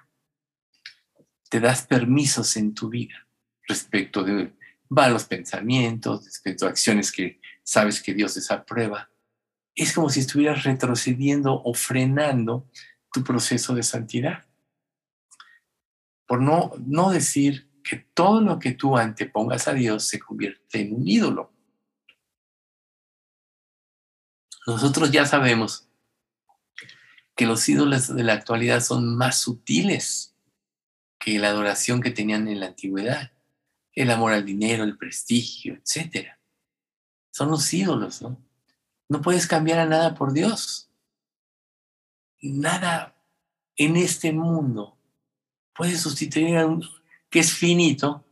te 1.50 1.62
das 1.62 1.88
permisos 1.88 2.58
en 2.58 2.74
tu 2.74 2.90
vida 2.90 3.28
respecto 3.66 4.24
de 4.24 4.54
malos 4.90 5.24
pensamientos, 5.24 6.26
respecto 6.26 6.66
a 6.66 6.70
acciones 6.70 7.14
que 7.14 7.40
sabes 7.64 8.02
que 8.02 8.14
Dios 8.14 8.36
desaprueba, 8.36 9.10
es 9.74 9.94
como 9.94 10.10
si 10.10 10.20
estuvieras 10.20 10.66
retrocediendo 10.66 11.62
o 11.64 11.74
frenando 11.74 12.70
tu 13.14 13.24
proceso 13.24 13.74
de 13.74 13.84
santidad. 13.84 14.46
Por 16.28 16.42
no, 16.42 16.74
no 16.86 17.10
decir 17.10 17.69
que 17.84 17.98
todo 18.14 18.42
lo 18.42 18.60
que 18.60 18.72
tú 18.72 18.98
antepongas 18.98 19.68
a 19.68 19.74
Dios 19.74 20.08
se 20.08 20.20
convierte 20.20 20.82
en 20.82 20.96
un 20.96 21.08
ídolo. 21.08 21.54
Nosotros 24.68 25.12
ya 25.12 25.26
sabemos 25.26 25.90
que 27.36 27.46
los 27.46 27.68
ídolos 27.68 28.14
de 28.14 28.24
la 28.24 28.34
actualidad 28.34 28.82
son 28.82 29.16
más 29.16 29.40
sutiles 29.40 30.36
que 31.18 31.40
la 31.40 31.50
adoración 31.50 32.02
que 32.02 32.12
tenían 32.12 32.48
en 32.48 32.60
la 32.60 32.68
antigüedad. 32.68 33.32
El 33.94 34.12
amor 34.12 34.34
al 34.34 34.46
dinero, 34.46 34.84
el 34.84 34.98
prestigio, 34.98 35.74
etc. 35.76 36.28
Son 37.32 37.50
los 37.50 37.74
ídolos, 37.74 38.22
¿no? 38.22 38.42
No 39.10 39.22
puedes 39.22 39.48
cambiar 39.48 39.80
a 39.80 39.86
nada 39.86 40.14
por 40.14 40.34
Dios. 40.34 40.92
Nada 42.42 43.16
en 43.76 43.98
este 43.98 44.32
mundo 44.32 44.98
puede 45.74 45.98
sustituir 45.98 46.58
a 46.58 46.68
un, 46.68 46.84
que 47.30 47.40
es 47.40 47.54
finito, 47.54 48.26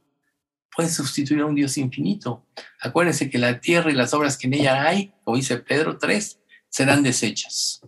puede 0.76 0.90
sustituir 0.90 1.42
a 1.42 1.46
un 1.46 1.56
Dios 1.56 1.78
infinito. 1.78 2.46
Acuérdense 2.80 3.30
que 3.30 3.38
la 3.38 3.60
tierra 3.60 3.92
y 3.92 3.96
las 3.96 4.14
obras 4.14 4.38
que 4.38 4.48
en 4.48 4.54
ella 4.54 4.88
hay, 4.88 5.14
como 5.24 5.38
dice 5.38 5.58
Pedro 5.58 5.98
3, 5.98 6.40
serán 6.70 7.04
desechas. 7.04 7.82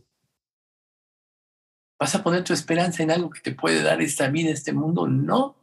¿Vas 1.99 2.16
a 2.16 2.24
poner 2.24 2.43
tu 2.43 2.53
esperanza 2.53 3.03
en 3.03 3.12
algo 3.12 3.30
que 3.30 3.41
te 3.41 3.51
puede 3.51 3.84
dar 3.84 4.01
esta 4.01 4.30
vida, 4.30 4.51
este 4.51 4.74
mundo? 4.74 5.07
No. 5.07 5.57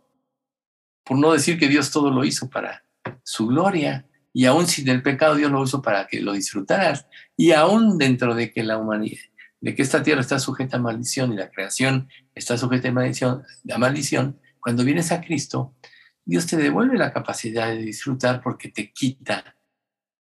Por 1.02 1.18
no 1.18 1.32
decir 1.32 1.58
que 1.58 1.68
Dios 1.68 1.90
todo 1.90 2.10
lo 2.10 2.24
hizo 2.24 2.50
para 2.50 2.84
su 3.22 3.46
gloria. 3.46 4.06
Y 4.32 4.44
aún 4.44 4.66
sin 4.66 4.88
el 4.88 5.02
pecado, 5.02 5.34
Dios 5.34 5.50
lo 5.50 5.64
hizo 5.64 5.80
para 5.80 6.06
que 6.06 6.20
lo 6.20 6.32
disfrutaras. 6.32 7.06
Y 7.36 7.52
aún 7.52 7.96
dentro 7.96 8.34
de 8.34 8.52
que 8.52 8.62
la 8.62 8.76
humanidad, 8.76 9.18
de 9.60 9.74
que 9.74 9.82
esta 9.82 10.02
tierra 10.02 10.20
está 10.20 10.38
sujeta 10.38 10.76
a 10.76 10.80
maldición 10.80 11.32
y 11.32 11.36
la 11.36 11.50
creación 11.50 12.08
está 12.34 12.58
sujeta 12.58 12.88
a 12.88 12.92
maldición, 12.92 13.42
a 13.72 13.78
maldición 13.78 14.38
cuando 14.66 14.82
vienes 14.82 15.12
a 15.12 15.20
Cristo, 15.20 15.76
Dios 16.24 16.44
te 16.44 16.56
devuelve 16.56 16.98
la 16.98 17.12
capacidad 17.12 17.68
de 17.68 17.82
disfrutar 17.82 18.42
porque 18.42 18.68
te 18.68 18.92
quita 18.92 19.56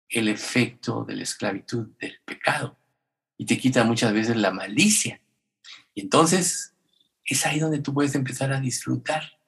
el 0.09 0.27
efecto 0.27 1.05
de 1.05 1.17
la 1.17 1.21
esclavitud 1.21 1.89
del 1.99 2.19
pecado 2.25 2.79
y 3.38 3.45
te 3.45 3.59
quita 3.59 3.84
muchas 3.84 4.11
veces 4.11 4.36
la 4.36 4.49
malicia. 4.49 5.21
Y 5.93 6.01
entonces 6.01 6.73
es 7.23 7.45
ahí 7.45 7.59
donde 7.59 7.77
tú 7.77 7.93
puedes 7.93 8.15
empezar 8.15 8.51
a 8.51 8.59
disfrutar. 8.59 9.39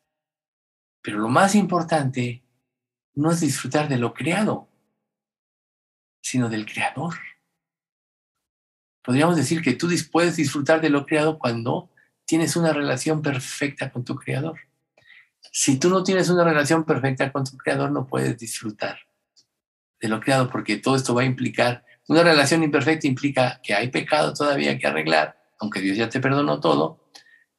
Pero 1.01 1.17
lo 1.17 1.29
más 1.29 1.55
importante 1.55 2.43
no 3.15 3.31
es 3.31 3.39
disfrutar 3.39 3.89
de 3.89 3.97
lo 3.97 4.13
creado, 4.13 4.69
sino 6.21 6.47
del 6.47 6.67
creador. 6.67 7.15
Podríamos 9.03 9.35
decir 9.35 9.63
que 9.63 9.73
tú 9.73 9.89
puedes 10.11 10.35
disfrutar 10.35 10.79
de 10.79 10.91
lo 10.91 11.07
creado 11.07 11.39
cuando 11.39 11.89
tienes 12.25 12.55
una 12.55 12.71
relación 12.71 13.23
perfecta 13.23 13.91
con 13.91 14.05
tu 14.05 14.15
creador. 14.15 14.59
Si 15.57 15.79
tú 15.79 15.89
no 15.89 16.03
tienes 16.03 16.29
una 16.29 16.43
relación 16.43 16.83
perfecta 16.83 17.31
con 17.31 17.45
tu 17.45 17.55
creador, 17.55 17.89
no 17.89 18.05
puedes 18.05 18.37
disfrutar 18.37 18.99
de 20.01 20.09
lo 20.09 20.19
creado, 20.19 20.49
porque 20.49 20.75
todo 20.75 20.97
esto 20.97 21.15
va 21.15 21.21
a 21.21 21.25
implicar, 21.25 21.85
una 22.09 22.23
relación 22.23 22.61
imperfecta 22.61 23.07
implica 23.07 23.61
que 23.63 23.73
hay 23.73 23.87
pecado 23.87 24.33
todavía 24.33 24.77
que 24.77 24.85
arreglar, 24.85 25.39
aunque 25.57 25.79
Dios 25.79 25.95
ya 25.95 26.09
te 26.09 26.19
perdonó 26.19 26.59
todo, 26.59 27.09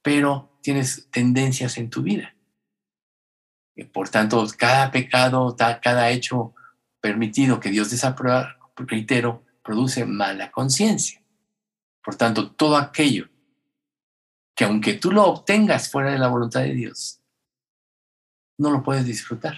pero 0.03 0.59
tienes 0.63 1.09
tendencias 1.11 1.79
en 1.79 1.89
tu 1.89 2.03
vida. 2.03 2.37
Por 3.95 4.11
tanto, 4.11 4.47
cada 4.59 4.91
pecado, 4.91 5.57
cada 5.57 6.11
hecho 6.11 6.55
permitido 7.01 7.61
que 7.61 7.71
Dios 7.71 7.91
desaprueba, 7.91 8.59
reitero, 8.77 9.43
produce 9.65 10.05
mala 10.05 10.53
conciencia. 10.53 11.23
Por 12.05 12.15
tanto, 12.17 12.51
todo 12.51 12.77
aquello 12.77 13.31
que 14.55 14.67
aunque 14.67 14.93
tú 14.93 15.13
lo 15.13 15.25
obtengas 15.25 15.91
fuera 15.91 16.11
de 16.11 16.19
la 16.19 16.29
voluntad 16.29 16.61
de 16.61 16.75
Dios, 16.75 17.23
no 18.59 18.71
lo 18.71 18.83
puedes 18.83 19.05
disfrutar 19.05 19.57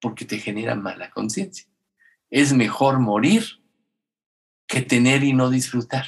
porque 0.00 0.24
te 0.24 0.38
genera 0.38 0.74
mala 0.74 1.10
conciencia. 1.10 1.66
Es 2.30 2.52
mejor 2.52 2.98
morir 2.98 3.44
que 4.66 4.82
tener 4.82 5.22
y 5.24 5.32
no 5.32 5.50
disfrutar. 5.50 6.06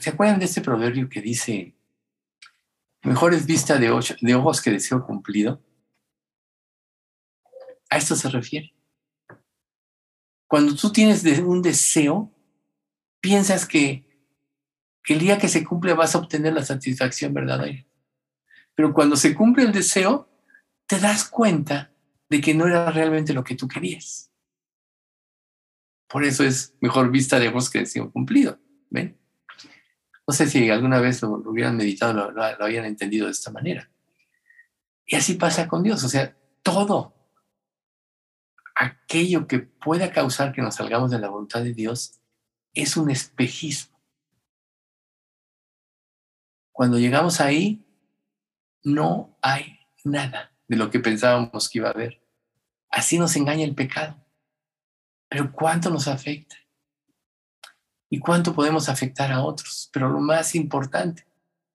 ¿Se 0.00 0.10
acuerdan 0.10 0.38
de 0.40 0.46
este 0.46 0.60
proverbio 0.60 1.08
que 1.08 1.20
dice, 1.20 1.76
mejor 3.02 3.34
es 3.34 3.46
vista 3.46 3.78
de, 3.78 3.88
de 4.20 4.34
ojos 4.34 4.60
que 4.60 4.70
deseo 4.70 5.04
cumplido? 5.04 5.62
A 7.90 7.98
esto 7.98 8.16
se 8.16 8.28
refiere. 8.28 8.74
Cuando 10.48 10.74
tú 10.74 10.90
tienes 10.90 11.24
un 11.40 11.62
deseo, 11.62 12.32
piensas 13.20 13.66
que 13.66 14.05
que 14.05 14.05
el 15.14 15.20
día 15.20 15.38
que 15.38 15.48
se 15.48 15.64
cumple 15.64 15.94
vas 15.94 16.14
a 16.14 16.18
obtener 16.18 16.52
la 16.52 16.64
satisfacción 16.64 17.32
verdadera. 17.32 17.84
Pero 18.74 18.92
cuando 18.92 19.16
se 19.16 19.34
cumple 19.34 19.64
el 19.64 19.72
deseo, 19.72 20.28
te 20.86 20.98
das 20.98 21.24
cuenta 21.24 21.92
de 22.28 22.40
que 22.40 22.54
no 22.54 22.66
era 22.66 22.90
realmente 22.90 23.32
lo 23.32 23.44
que 23.44 23.54
tú 23.54 23.68
querías. 23.68 24.30
Por 26.08 26.24
eso 26.24 26.44
es 26.44 26.74
mejor 26.80 27.10
vista 27.10 27.38
de 27.38 27.48
vos 27.48 27.70
que 27.70 27.80
deseo 27.80 28.10
cumplido. 28.10 28.58
No 28.90 30.34
sé 30.34 30.48
si 30.48 30.68
alguna 30.70 31.00
vez 31.00 31.22
lo, 31.22 31.34
hubieran 31.34 31.76
meditado, 31.76 32.12
lo, 32.12 32.32
lo 32.32 32.64
habían 32.64 32.84
entendido 32.84 33.26
de 33.26 33.32
esta 33.32 33.52
manera. 33.52 33.88
Y 35.06 35.14
así 35.14 35.34
pasa 35.34 35.68
con 35.68 35.84
Dios. 35.84 36.02
O 36.02 36.08
sea, 36.08 36.36
todo 36.62 37.14
aquello 38.74 39.46
que 39.46 39.60
pueda 39.60 40.10
causar 40.10 40.52
que 40.52 40.62
nos 40.62 40.74
salgamos 40.74 41.12
de 41.12 41.20
la 41.20 41.28
voluntad 41.28 41.62
de 41.62 41.74
Dios 41.74 42.18
es 42.74 42.96
un 42.96 43.10
espejismo 43.10 43.95
cuando 46.76 46.98
llegamos 46.98 47.40
ahí, 47.40 47.82
no 48.84 49.38
hay 49.40 49.78
nada 50.04 50.52
de 50.68 50.76
lo 50.76 50.90
que 50.90 51.00
pensábamos 51.00 51.70
que 51.70 51.78
iba 51.78 51.88
a 51.88 51.92
haber. 51.92 52.22
Así 52.90 53.18
nos 53.18 53.34
engaña 53.34 53.64
el 53.64 53.74
pecado. 53.74 54.22
Pero 55.30 55.50
¿cuánto 55.52 55.88
nos 55.88 56.06
afecta? 56.06 56.54
¿Y 58.10 58.18
cuánto 58.18 58.54
podemos 58.54 58.90
afectar 58.90 59.32
a 59.32 59.42
otros? 59.42 59.88
Pero 59.90 60.10
lo 60.10 60.20
más 60.20 60.54
importante, 60.54 61.26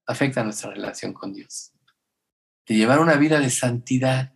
afecta 0.05 0.43
nuestra 0.43 0.69
relación 0.69 1.13
con 1.13 1.33
Dios. 1.33 1.73
De 2.67 2.75
llevar 2.75 2.99
una 2.99 3.15
vida 3.15 3.39
de 3.39 3.49
santidad 3.49 4.35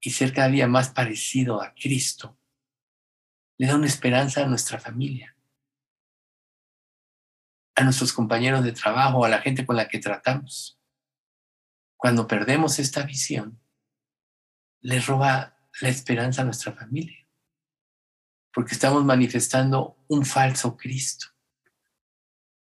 y 0.00 0.10
ser 0.10 0.32
cada 0.32 0.48
día 0.48 0.66
más 0.66 0.88
parecido 0.88 1.62
a 1.62 1.72
Cristo, 1.74 2.36
le 3.56 3.68
da 3.68 3.76
una 3.76 3.86
esperanza 3.86 4.42
a 4.42 4.48
nuestra 4.48 4.80
familia 4.80 5.35
a 7.76 7.84
nuestros 7.84 8.12
compañeros 8.12 8.64
de 8.64 8.72
trabajo, 8.72 9.24
a 9.24 9.28
la 9.28 9.40
gente 9.42 9.66
con 9.66 9.76
la 9.76 9.88
que 9.88 9.98
tratamos. 9.98 10.72
cuando 11.98 12.26
perdemos 12.26 12.78
esta 12.78 13.02
visión, 13.04 13.58
le 14.80 15.00
roba 15.00 15.56
la 15.80 15.88
esperanza 15.88 16.42
a 16.42 16.44
nuestra 16.44 16.72
familia, 16.72 17.26
porque 18.52 18.74
estamos 18.74 19.02
manifestando 19.04 20.04
un 20.06 20.24
falso 20.24 20.76
Cristo. 20.76 21.28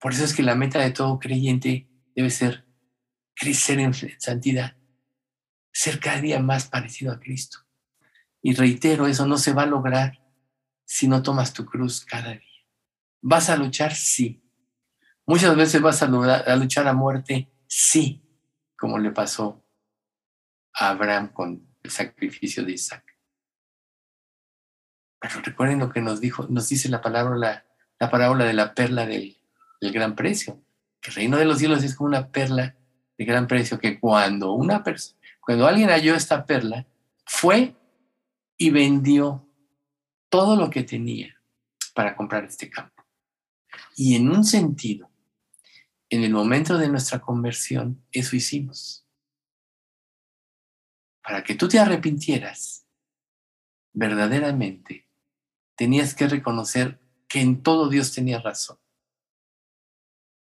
Por 0.01 0.12
eso 0.14 0.24
es 0.24 0.34
que 0.34 0.42
la 0.42 0.55
meta 0.55 0.80
de 0.80 0.90
todo 0.90 1.18
creyente 1.18 1.86
debe 2.16 2.30
ser 2.30 2.66
crecer 3.34 3.78
en 3.78 3.92
santidad, 4.18 4.76
ser 5.70 6.01
cada 6.01 6.20
día 6.20 6.40
más 6.40 6.66
parecido 6.66 7.12
a 7.12 7.20
Cristo. 7.20 7.59
Y 8.42 8.55
reitero, 8.55 9.07
eso 9.07 9.26
no 9.26 9.36
se 9.36 9.53
va 9.53 9.62
a 9.62 9.66
lograr 9.66 10.18
si 10.86 11.09
no 11.09 11.22
tomas 11.22 11.53
tu 11.53 11.66
cruz 11.66 12.05
cada 12.05 12.30
día. 12.30 12.66
¿Vas 13.20 13.51
a 13.51 13.57
luchar? 13.57 13.94
Sí. 13.94 14.42
Muchas 15.31 15.55
veces 15.55 15.81
vas 15.81 16.03
a, 16.03 16.09
luchar 16.57 16.89
a 16.89 16.93
muerte, 16.93 17.49
sí, 17.68 18.20
como 18.76 18.99
le 18.99 19.12
pasó 19.12 19.64
a 20.74 20.89
Abraham 20.89 21.33
con 21.33 21.68
el 21.85 21.91
sacrificio 21.93 22.64
de 22.64 22.72
Isaac. 22.72 23.05
Pero 25.20 25.41
recuerden 25.41 25.78
lo 25.78 25.89
que 25.89 26.01
nos 26.01 26.20
dijo, 26.20 26.49
nos 26.49 26.68
dice 26.68 26.89
la 26.89 27.01
palabra, 27.01 27.64
la, 28.01 28.11
parábola 28.11 28.45
de 28.45 28.55
la 28.55 28.74
perla 28.74 29.07
del, 29.07 29.37
del, 29.81 29.93
gran 29.93 30.16
precio. 30.16 30.61
Que 31.01 31.11
el 31.11 31.14
reino 31.14 31.37
de 31.37 31.45
los 31.45 31.59
cielos 31.59 31.85
es 31.85 31.95
como 31.95 32.09
una 32.09 32.33
perla 32.33 32.74
de 33.16 33.24
gran 33.24 33.47
precio 33.47 33.78
que 33.78 34.01
cuando 34.01 34.55
una 34.55 34.83
persona, 34.83 35.16
cuando 35.39 35.68
alguien 35.68 35.91
halló 35.91 36.16
esta 36.16 36.45
perla, 36.45 36.89
fue 37.24 37.76
y 38.57 38.70
vendió 38.70 39.49
todo 40.28 40.57
lo 40.57 40.70
que 40.70 40.83
tenía 40.83 41.41
para 41.95 42.16
comprar 42.16 42.47
este 42.47 42.68
campo. 42.68 43.05
Y 43.95 44.16
en 44.16 44.28
un 44.28 44.43
sentido, 44.43 45.10
en 46.11 46.25
el 46.25 46.33
momento 46.33 46.77
de 46.77 46.89
nuestra 46.89 47.21
conversión, 47.21 48.05
eso 48.11 48.35
hicimos. 48.35 49.07
Para 51.23 51.45
que 51.45 51.55
tú 51.55 51.69
te 51.69 51.79
arrepintieras, 51.79 52.85
verdaderamente, 53.93 55.09
tenías 55.77 56.15
que 56.15 56.27
reconocer 56.27 57.01
que 57.29 57.41
en 57.41 57.63
todo 57.63 57.89
Dios 57.89 58.13
tenía 58.13 58.41
razón, 58.41 58.79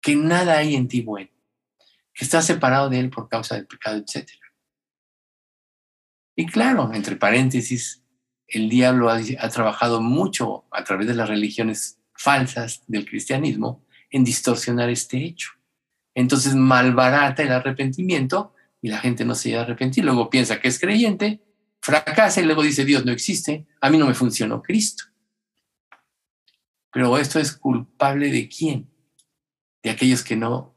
que 0.03 0.15
nada 0.15 0.59
hay 0.59 0.75
en 0.75 0.87
ti 0.87 1.01
bueno, 1.01 1.31
que 2.13 2.25
estás 2.27 2.47
separado 2.47 2.91
de 2.91 3.01
Él 3.01 3.09
por 3.09 3.31
causa 3.31 3.55
del 3.55 3.67
pecado, 3.67 3.97
etc. 3.97 4.29
Y 6.37 6.45
claro, 6.47 6.93
entre 6.93 7.17
paréntesis, 7.17 8.05
el 8.47 8.69
diablo 8.69 9.09
ha, 9.09 9.19
ha, 9.39 9.49
trabajado 9.49 10.03
mucho 10.03 10.67
a 10.71 10.85
través 10.85 11.07
de 11.07 11.15
las 11.15 11.29
religiones 11.29 11.99
falsas 12.13 12.83
del 12.87 13.07
cristianismo 13.07 13.84
en 14.15 14.23
distorsionar 14.23 14.91
este 14.91 15.25
hecho. 15.25 15.51
Entonces 16.15 16.55
malbarata 16.55 17.43
el 17.43 17.51
arrepentimiento 17.51 18.55
y 18.81 18.89
la 18.89 18.99
gente 18.99 19.25
no 19.25 19.35
se 19.35 19.49
llega 19.49 19.63
a 19.63 19.65
arrepentir. 19.65 20.05
Luego 20.05 20.31
piensa 20.31 20.61
que 20.61 20.69
es 20.69 20.79
creyente, 20.79 21.43
fracasa 21.83 22.41
y 22.41 22.45
luego 22.45 22.63
dice 22.63 22.85
Dios 22.85 23.05
no 23.05 23.11
existe, 23.11 23.67
a 23.81 23.91
mí 23.91 23.99
no 23.99 24.07
me 24.07 24.15
funcionó 24.15 24.63
Cristo. 24.63 25.03
Pero 26.93 27.19
esto 27.19 27.41
es 27.41 27.57
culpable 27.57 28.31
de 28.31 28.49
quién? 28.49 28.89
De 29.83 29.91
aquellos 29.91 30.23
que 30.23 30.37
no, 30.37 30.77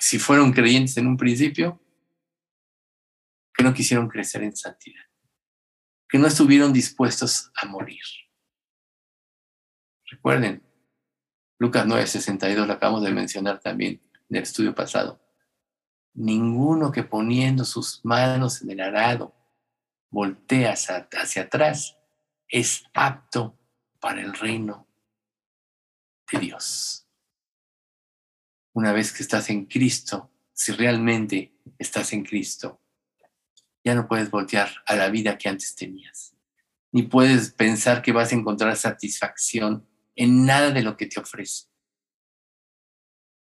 si 0.00 0.18
fueron 0.18 0.52
creyentes 0.52 0.96
en 0.96 1.06
un 1.06 1.16
principio, 1.16 1.80
que 3.54 3.62
no 3.62 3.72
quisieron 3.72 4.08
crecer 4.08 4.42
en 4.42 4.56
santidad, 4.56 5.04
que 6.08 6.18
no 6.18 6.26
estuvieron 6.26 6.72
dispuestos 6.72 7.52
a 7.54 7.66
morir. 7.66 8.02
Recuerden, 10.10 10.64
Lucas 11.62 11.86
9:62 11.86 12.66
lo 12.66 12.72
acabamos 12.72 13.04
de 13.04 13.12
mencionar 13.12 13.60
también 13.60 14.02
en 14.28 14.36
el 14.36 14.42
estudio 14.42 14.74
pasado. 14.74 15.24
Ninguno 16.12 16.90
que 16.90 17.04
poniendo 17.04 17.64
sus 17.64 18.04
manos 18.04 18.62
en 18.62 18.70
el 18.70 18.80
arado 18.80 19.32
voltea 20.10 20.72
hacia, 20.72 21.42
atrás 21.42 21.96
es 22.48 22.82
apto 22.92 23.56
para 24.00 24.22
el 24.22 24.34
reino 24.34 24.88
de 26.32 26.40
Dios. 26.40 27.06
Una 28.72 28.92
vez 28.92 29.12
que 29.12 29.22
estás 29.22 29.48
en 29.48 29.66
Cristo, 29.66 30.32
si 30.52 30.72
realmente 30.72 31.54
estás 31.78 32.12
en 32.12 32.24
Cristo, 32.24 32.80
ya 33.84 33.94
no 33.94 34.08
puedes 34.08 34.32
voltear 34.32 34.68
a 34.84 34.96
la 34.96 35.08
vida 35.10 35.38
que 35.38 35.48
antes 35.48 35.76
tenías, 35.76 36.34
ni 36.90 37.04
puedes 37.04 37.52
pensar 37.52 38.02
que 38.02 38.10
vas 38.10 38.32
a 38.32 38.34
encontrar 38.34 38.76
satisfacción 38.76 39.91
en 40.16 40.46
nada 40.46 40.70
de 40.70 40.82
lo 40.82 40.96
que 40.96 41.06
te 41.06 41.20
ofrece. 41.20 41.66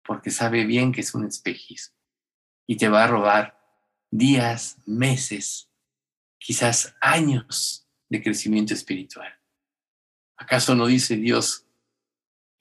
Porque 0.04 0.30
sabe 0.30 0.64
bien 0.64 0.92
que 0.92 1.00
es 1.00 1.14
un 1.14 1.26
espejismo 1.26 1.96
y 2.66 2.76
te 2.76 2.88
va 2.88 3.04
a 3.04 3.08
robar 3.08 3.60
días, 4.10 4.78
meses, 4.86 5.70
quizás 6.38 6.94
años 7.00 7.88
de 8.08 8.22
crecimiento 8.22 8.74
espiritual. 8.74 9.32
¿Acaso 10.36 10.74
no 10.74 10.86
dice 10.86 11.16
Dios 11.16 11.66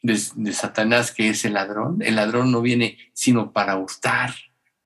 de, 0.02 0.18
Satanás 0.54 1.12
que 1.12 1.30
es 1.30 1.46
el 1.46 1.54
ladrón? 1.54 2.02
El 2.02 2.16
ladrón 2.16 2.52
no 2.52 2.62
viene 2.62 2.98
sino 3.14 3.54
para 3.54 3.78
hurtar, 3.78 4.34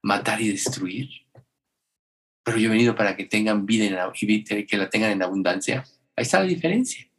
matar 0.01 0.41
y 0.41 0.49
destruir. 0.49 1.09
Pero 2.43 2.57
yo 2.57 2.67
he 2.67 2.71
venido 2.71 2.95
para 2.95 3.15
que 3.15 3.25
tengan 3.25 3.65
vida 3.65 3.85
y 3.85 4.65
que 4.65 4.77
la 4.77 4.89
tengan 4.89 5.11
en 5.11 5.23
abundancia. 5.23 5.83
Ahí 6.15 6.23
está 6.23 6.39
la 6.39 6.45
diferencia. 6.45 7.09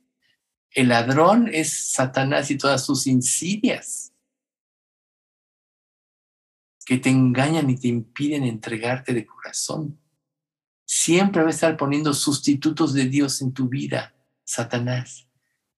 El 0.74 0.88
ladrón 0.88 1.48
es 1.52 1.92
Satanás 1.92 2.50
y 2.50 2.58
todas 2.58 2.84
sus 2.84 3.06
insidias 3.06 4.12
que 6.84 6.98
te 6.98 7.10
engañan 7.10 7.70
y 7.70 7.78
te 7.78 7.86
impiden 7.86 8.42
entregarte 8.42 9.14
de 9.14 9.24
corazón. 9.24 10.00
Siempre 10.84 11.42
va 11.42 11.48
a 11.48 11.52
estar 11.52 11.76
poniendo 11.76 12.12
sustitutos 12.12 12.92
de 12.92 13.06
Dios 13.06 13.40
en 13.40 13.52
tu 13.52 13.68
vida, 13.68 14.16
Satanás. 14.42 15.28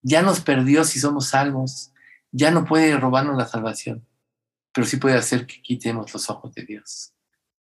Ya 0.00 0.22
nos 0.22 0.40
perdió 0.40 0.82
si 0.82 0.98
somos 0.98 1.26
salvos, 1.26 1.92
ya 2.32 2.50
no 2.50 2.64
puede 2.64 2.96
robarnos 2.96 3.36
la 3.36 3.46
salvación, 3.46 4.08
pero 4.72 4.86
sí 4.86 4.96
puede 4.96 5.16
hacer 5.16 5.46
que 5.46 5.60
quitemos 5.60 6.12
los 6.12 6.30
ojos 6.30 6.54
de 6.54 6.64
Dios, 6.64 7.12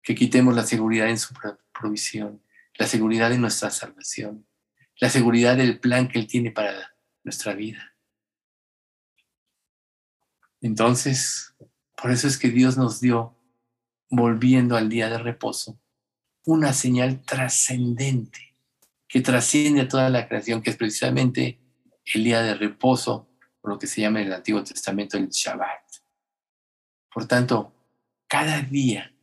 que 0.02 0.16
quitemos 0.16 0.56
la 0.56 0.64
seguridad 0.64 1.08
en 1.08 1.18
su 1.18 1.32
provisión, 1.72 2.42
la 2.74 2.88
seguridad 2.88 3.30
de 3.30 3.38
nuestra 3.38 3.70
salvación, 3.70 4.44
la 4.96 5.08
seguridad 5.08 5.56
del 5.56 5.78
plan 5.78 6.08
que 6.08 6.18
Él 6.18 6.26
tiene 6.26 6.50
para 6.50 6.91
nuestra 7.24 7.54
vida. 7.54 7.94
Entonces, 10.60 11.54
por 12.00 12.10
eso 12.10 12.26
es 12.26 12.38
que 12.38 12.48
Dios 12.48 12.76
nos 12.76 13.00
dio, 13.00 13.36
volviendo 14.08 14.76
al 14.76 14.88
día 14.88 15.08
de 15.08 15.18
reposo, 15.18 15.78
una 16.44 16.72
señal 16.72 17.22
trascendente 17.22 18.56
que 19.08 19.20
trasciende 19.20 19.82
a 19.82 19.88
toda 19.88 20.08
la 20.08 20.26
creación, 20.26 20.62
que 20.62 20.70
es 20.70 20.76
precisamente 20.76 21.60
el 22.14 22.24
día 22.24 22.42
de 22.42 22.54
reposo, 22.54 23.28
por 23.60 23.72
lo 23.72 23.78
que 23.78 23.86
se 23.86 24.00
llama 24.00 24.20
en 24.20 24.28
el 24.28 24.32
Antiguo 24.32 24.64
Testamento 24.64 25.16
el 25.16 25.28
Shabbat. 25.28 25.82
Por 27.12 27.26
tanto, 27.26 27.74
cada 28.26 28.62
día 28.62 29.14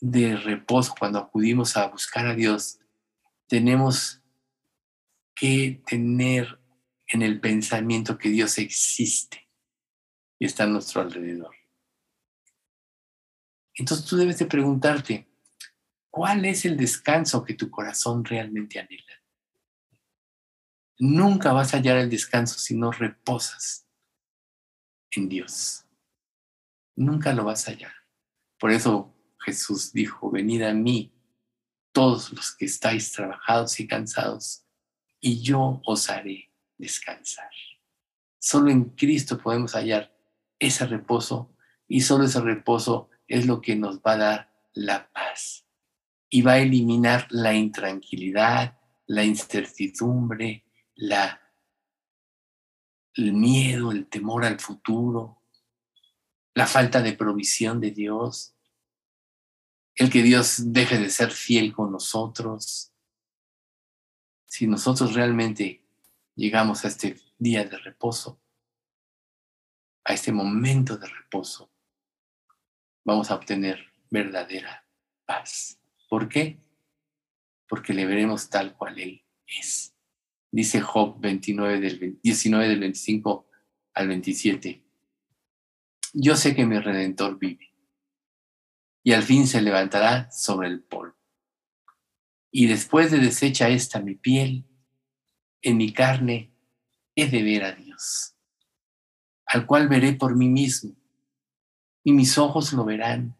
de 0.00 0.36
reposo, 0.36 0.94
cuando 0.98 1.18
acudimos 1.18 1.76
a 1.76 1.88
buscar 1.88 2.26
a 2.26 2.34
Dios, 2.34 2.78
tenemos 3.46 4.22
que 5.34 5.82
tener 5.86 6.61
en 7.12 7.20
el 7.20 7.40
pensamiento 7.40 8.16
que 8.16 8.30
Dios 8.30 8.56
existe 8.56 9.46
y 10.38 10.46
está 10.46 10.64
a 10.64 10.66
nuestro 10.66 11.02
alrededor. 11.02 11.54
Entonces 13.74 14.06
tú 14.06 14.16
debes 14.16 14.38
de 14.38 14.46
preguntarte, 14.46 15.28
¿cuál 16.10 16.44
es 16.46 16.64
el 16.64 16.76
descanso 16.76 17.44
que 17.44 17.54
tu 17.54 17.70
corazón 17.70 18.24
realmente 18.24 18.80
anhela? 18.80 19.22
Nunca 20.98 21.52
vas 21.52 21.74
a 21.74 21.76
hallar 21.76 21.98
el 21.98 22.08
descanso 22.08 22.58
si 22.58 22.74
no 22.76 22.90
reposas 22.90 23.86
en 25.10 25.28
Dios. 25.28 25.84
Nunca 26.96 27.34
lo 27.34 27.44
vas 27.44 27.68
a 27.68 27.72
hallar. 27.72 27.92
Por 28.58 28.70
eso 28.70 29.14
Jesús 29.40 29.92
dijo, 29.92 30.30
venid 30.30 30.62
a 30.62 30.72
mí 30.72 31.12
todos 31.92 32.32
los 32.32 32.56
que 32.56 32.64
estáis 32.64 33.12
trabajados 33.12 33.78
y 33.80 33.86
cansados, 33.86 34.64
y 35.20 35.42
yo 35.42 35.82
os 35.84 36.08
haré 36.08 36.51
descansar. 36.78 37.50
Solo 38.38 38.70
en 38.70 38.84
Cristo 38.90 39.38
podemos 39.38 39.72
hallar 39.74 40.12
ese 40.58 40.86
reposo 40.86 41.54
y 41.88 42.00
solo 42.00 42.24
ese 42.24 42.40
reposo 42.40 43.10
es 43.28 43.46
lo 43.46 43.60
que 43.60 43.76
nos 43.76 44.00
va 44.00 44.12
a 44.12 44.16
dar 44.16 44.52
la 44.74 45.10
paz 45.12 45.64
y 46.28 46.42
va 46.42 46.52
a 46.52 46.58
eliminar 46.58 47.26
la 47.30 47.52
intranquilidad, 47.54 48.78
la 49.06 49.24
incertidumbre, 49.24 50.64
la, 50.94 51.40
el 53.14 53.34
miedo, 53.34 53.92
el 53.92 54.06
temor 54.06 54.44
al 54.44 54.58
futuro, 54.58 55.42
la 56.54 56.66
falta 56.66 57.02
de 57.02 57.12
provisión 57.12 57.80
de 57.80 57.90
Dios, 57.90 58.54
el 59.94 60.10
que 60.10 60.22
Dios 60.22 60.72
deje 60.72 60.98
de 60.98 61.10
ser 61.10 61.30
fiel 61.30 61.72
con 61.72 61.92
nosotros. 61.92 62.92
Si 64.46 64.66
nosotros 64.66 65.14
realmente 65.14 65.81
llegamos 66.42 66.84
a 66.84 66.88
este 66.88 67.16
día 67.38 67.64
de 67.64 67.78
reposo, 67.78 68.42
a 70.02 70.12
este 70.12 70.32
momento 70.32 70.96
de 70.96 71.06
reposo, 71.06 71.70
vamos 73.04 73.30
a 73.30 73.36
obtener 73.36 73.78
verdadera 74.10 74.84
paz. 75.24 75.78
¿Por 76.08 76.28
qué? 76.28 76.58
Porque 77.68 77.94
le 77.94 78.06
veremos 78.06 78.50
tal 78.50 78.76
cual 78.76 78.98
Él 78.98 79.24
es. 79.46 79.94
Dice 80.50 80.80
Job 80.80 81.20
29 81.20 81.78
del, 81.78 82.20
19 82.20 82.68
del 82.68 82.80
25 82.80 83.46
al 83.94 84.08
27. 84.08 84.82
Yo 86.12 86.34
sé 86.34 86.56
que 86.56 86.66
mi 86.66 86.76
redentor 86.80 87.38
vive 87.38 87.72
y 89.04 89.12
al 89.12 89.22
fin 89.22 89.46
se 89.46 89.62
levantará 89.62 90.28
sobre 90.32 90.66
el 90.66 90.82
polvo. 90.82 91.14
Y 92.50 92.66
después 92.66 93.12
de 93.12 93.18
deshecha 93.18 93.68
esta 93.68 94.00
mi 94.00 94.16
piel, 94.16 94.66
en 95.62 95.76
mi 95.76 95.92
carne 95.92 96.50
he 97.14 97.28
de 97.28 97.42
ver 97.42 97.64
a 97.64 97.72
Dios, 97.72 98.34
al 99.46 99.66
cual 99.66 99.88
veré 99.88 100.12
por 100.12 100.36
mí 100.36 100.48
mismo, 100.48 100.94
y 102.04 102.12
mis 102.12 102.36
ojos 102.36 102.72
lo 102.72 102.84
verán 102.84 103.36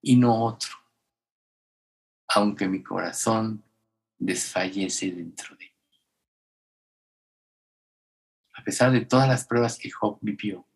y 0.00 0.16
no 0.16 0.44
otro, 0.44 0.76
aunque 2.28 2.68
mi 2.68 2.82
corazón 2.82 3.64
desfallece 4.18 5.10
dentro 5.10 5.56
de 5.56 5.64
mí. 5.64 5.72
A 8.54 8.62
pesar 8.62 8.92
de 8.92 9.04
todas 9.04 9.26
las 9.26 9.46
pruebas 9.46 9.78
que 9.78 9.90
Job 9.90 10.18
vivió, 10.20 10.66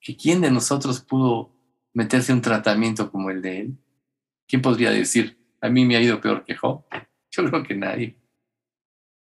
que 0.00 0.16
quién 0.16 0.42
de 0.42 0.50
nosotros 0.50 1.00
pudo 1.00 1.54
meterse 1.94 2.32
un 2.32 2.42
tratamiento 2.42 3.10
como 3.10 3.30
el 3.30 3.40
de 3.40 3.60
él? 3.60 3.78
¿Quién 4.46 4.60
podría 4.60 4.90
decir, 4.90 5.38
a 5.60 5.70
mí 5.70 5.86
me 5.86 5.96
ha 5.96 6.02
ido 6.02 6.20
peor 6.20 6.44
que 6.44 6.54
Job? 6.54 6.84
Yo 7.30 7.44
creo 7.46 7.62
que 7.62 7.74
nadie. 7.74 8.16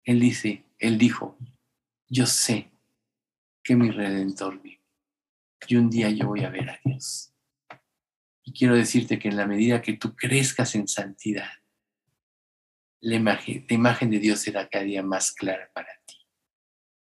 Él 0.10 0.20
dice, 0.20 0.66
él 0.80 0.98
dijo, 0.98 1.38
yo 2.08 2.26
sé 2.26 2.72
que 3.64 3.76
mi 3.76 3.92
redentor 3.92 4.60
vive 4.60 4.82
y 5.68 5.76
un 5.76 5.88
día 5.88 6.10
yo 6.10 6.26
voy 6.26 6.44
a 6.46 6.50
ver 6.50 6.68
a 6.68 6.80
Dios. 6.84 7.32
Y 8.44 8.52
quiero 8.52 8.74
decirte 8.74 9.20
que 9.20 9.28
en 9.28 9.38
la 9.38 9.46
medida 9.46 9.84
que 9.84 9.94
tú 9.94 10.16
crezcas 10.16 10.74
en 10.74 10.88
santidad, 10.88 11.52
la 13.02 13.18
imagen, 13.18 14.10
de 14.10 14.18
Dios 14.18 14.40
será 14.40 14.68
cada 14.68 14.84
día 14.84 15.04
más 15.04 15.32
clara 15.32 15.72
para 15.76 16.02
ti. 16.08 16.16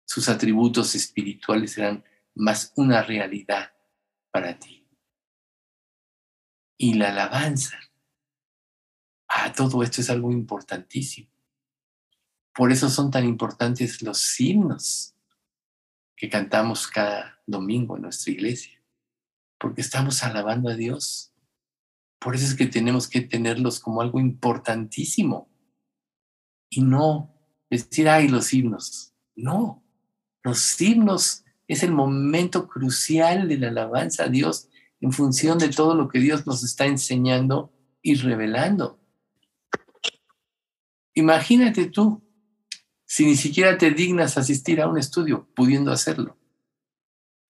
Sus 0.06 0.30
atributos 0.30 0.96
espirituales 0.96 1.74
serán 1.74 2.02
más 2.34 2.72
una 2.78 3.04
realidad 3.04 3.74
para 4.32 4.58
ti. 4.58 4.88
Y 6.78 6.94
la 6.94 7.10
alabanza 7.10 7.78
a 9.28 9.52
todo 9.52 9.84
esto 9.84 10.00
es 10.00 10.10
algo 10.10 10.32
importantísimo. 10.32 11.35
Por 12.56 12.72
eso 12.72 12.90
son 12.90 13.12
tan 13.12 13.26
importantes 13.26 14.02
los 14.02 14.40
himnos 14.40 15.14
que 16.16 16.30
cantamos 16.30 16.88
cada 16.88 17.42
domingo 17.46 17.98
en 17.98 18.04
nuestra 18.04 18.32
iglesia, 18.32 18.82
porque 19.60 19.82
estamos 19.82 20.24
alabando 20.24 20.70
a 20.70 20.76
Dios. 20.76 21.34
Por 22.18 22.34
eso 22.34 22.46
es 22.46 22.56
que 22.56 22.68
tenemos 22.68 23.10
que 23.10 23.20
tenerlos 23.20 23.82
como 23.82 24.02
algo 24.02 24.22
importantísimo 24.22 25.50
y 26.70 26.82
no 26.82 27.36
decir, 27.70 28.08
ay, 28.08 28.30
los 28.30 28.54
himnos. 28.54 29.14
No, 29.36 29.84
los 30.42 30.80
himnos 30.80 31.44
es 31.68 31.84
el 31.84 31.92
momento 31.92 32.70
crucial 32.70 33.50
de 33.50 33.58
la 33.58 33.68
alabanza 33.68 34.24
a 34.24 34.30
Dios 34.30 34.70
en 35.02 35.12
función 35.12 35.58
de 35.60 35.70
todo 35.70 35.94
lo 35.94 36.08
que 36.08 36.20
Dios 36.20 36.48
nos 36.48 36.64
está 36.64 36.86
enseñando 36.86 37.74
y 38.02 38.16
revelando. 38.16 38.98
Imagínate 41.16 41.88
tú, 41.88 42.25
si 43.06 43.26
ni 43.26 43.36
siquiera 43.36 43.78
te 43.78 43.92
dignas 43.92 44.38
asistir 44.38 44.82
a 44.82 44.88
un 44.88 44.98
estudio 44.98 45.48
pudiendo 45.56 45.92
hacerlo, 45.92 46.38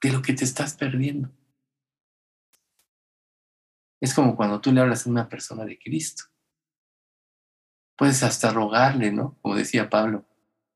de 0.01 0.11
lo 0.11 0.21
que 0.21 0.33
te 0.33 0.43
estás 0.43 0.75
perdiendo. 0.75 1.31
Es 4.01 4.13
como 4.13 4.35
cuando 4.35 4.61
tú 4.61 4.71
le 4.71 4.81
hablas 4.81 5.07
a 5.07 5.09
una 5.09 5.29
persona 5.29 5.65
de 5.65 5.79
Cristo. 5.79 6.25
Puedes 7.95 8.21
hasta 8.23 8.51
rogarle, 8.51 9.11
¿no? 9.11 9.37
Como 9.41 9.55
decía 9.55 9.89
Pablo, 9.89 10.25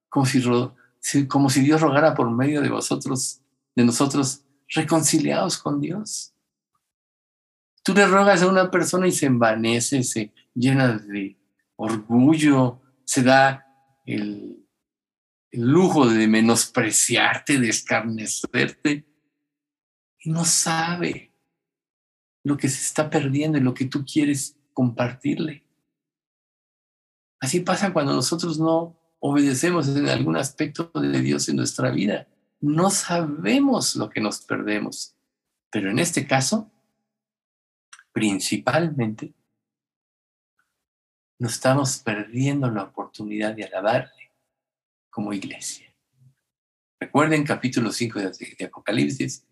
como 0.08 0.26
si, 0.26 1.62
Dios 1.62 1.82
rogara 1.82 2.16
por 2.16 2.32
medio 2.32 2.62
de 2.62 2.70
vosotros, 2.70 3.42
de 3.76 3.84
nosotros, 3.84 4.46
reconciliados 4.70 5.58
con 5.58 5.82
Dios. 5.82 6.34
Tú 7.84 7.94
le 7.94 8.08
rogas 8.08 8.42
a 8.42 8.48
una 8.48 8.72
persona 8.72 9.08
y 9.08 9.12
se 9.12 9.26
envanece, 9.26 10.04
se 10.04 10.34
llena 10.54 10.98
de 10.98 11.38
orgullo, 11.76 12.82
se 13.04 13.24
da 13.24 13.66
el, 14.06 14.59
el 15.52 15.62
lujo 15.62 16.08
de 16.08 16.28
menospreciarte, 16.28 17.60
de 17.60 17.70
escarnecerte, 17.70 19.06
y 20.20 20.30
no 20.30 20.46
sabe 20.46 21.32
lo 22.44 22.58
que 22.58 22.68
se 22.70 22.82
está 22.82 23.10
perdiendo 23.10 23.58
y 23.58 23.62
lo 23.62 23.74
que 23.74 23.86
tú 23.86 24.06
quieres 24.06 24.58
compartirle. 24.74 25.64
Así 27.40 27.62
pasa 27.62 27.94
cuando 27.94 28.14
nosotros 28.14 28.60
no 28.60 28.98
obedecemos 29.20 29.88
en 29.90 30.08
algún 30.10 30.36
aspecto 30.36 30.92
de 30.94 31.22
Dios 31.22 31.48
en 31.50 31.58
nuestra 31.58 31.90
vida. 31.92 32.28
No 32.60 32.90
sabemos 32.90 33.96
lo 33.96 34.10
que 34.10 34.22
nos 34.22 34.42
perdemos. 34.42 35.16
Pero 35.72 35.90
en 35.92 36.00
este 36.00 36.26
caso, 36.28 36.72
principalmente, 38.12 39.34
nos 41.38 41.54
estamos 41.54 41.98
perdiendo 42.00 42.70
la 42.70 42.84
oportunidad 42.84 43.56
de 43.56 43.66
alabarle 43.66 44.19
como 45.10 45.34
iglesia. 45.34 45.94
Recuerden 47.00 47.44
capítulo 47.44 47.92
5 47.92 48.20
de, 48.20 48.66
Apocalipsis, 48.66 49.46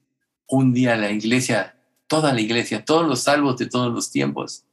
un 0.48 0.74
día 0.74 0.96
la 0.98 1.12
iglesia, 1.12 1.82
toda 2.08 2.34
la 2.34 2.42
iglesia, 2.42 2.84
todos 2.84 3.08
los 3.08 3.24
salvos 3.24 3.58
de 3.58 3.68
todos 3.68 3.94
los 3.94 4.12
tiempos 4.12 4.66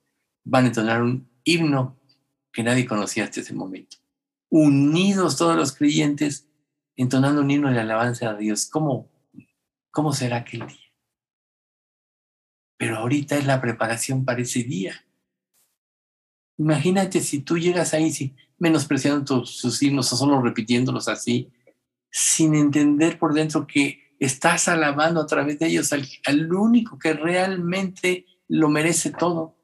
van 0.45 0.64
a 0.64 0.68
entonar 0.68 1.03
un 1.03 1.28
himno 1.45 1.99
que 2.53 2.62
nadie 2.62 2.87
conocía 2.87 3.24
hasta 3.24 3.41
ese 3.41 3.55
momento. 3.55 3.97
Unidos 4.51 5.37
todos 5.37 5.57
los 5.57 5.72
creyentes 5.72 6.49
entonando 6.97 7.41
un 7.41 7.51
himno 7.51 7.70
de 7.70 7.80
alabanza 7.80 8.30
a 8.30 8.37
Dios. 8.37 8.66
¿Cómo, 8.66 9.11
cómo 9.91 10.12
será 10.12 10.39
aquel 10.39 10.66
día? 10.66 10.93
Pero 12.76 12.99
ahorita 12.99 13.37
es 13.37 13.47
la 13.47 13.61
preparación 13.61 14.24
para 14.24 14.43
ese 14.43 14.62
día. 14.62 15.05
Imagínate 16.59 17.20
si 17.20 17.41
tú 17.41 17.59
llegas 17.59 17.95
ahí 17.95 18.12
si, 18.12 18.35
menospreciando 18.59 19.44
sus 19.44 19.82
himnos 19.82 20.12
o 20.12 20.16
solo 20.16 20.40
repitiéndolos 20.40 21.09
así, 21.09 21.52
sin 22.11 22.55
entender 22.55 23.18
por 23.18 23.34
dentro 23.34 23.66
que 23.66 24.14
estás 24.18 24.68
alabando 24.68 25.20
a 25.20 25.26
través 25.26 25.59
de 25.59 25.66
ellos 25.66 25.92
al, 25.92 26.07
al 26.26 26.52
único 26.52 26.98
que 26.98 27.12
realmente 27.12 28.26
lo 28.48 28.68
merece 28.68 29.11
todo. 29.11 29.57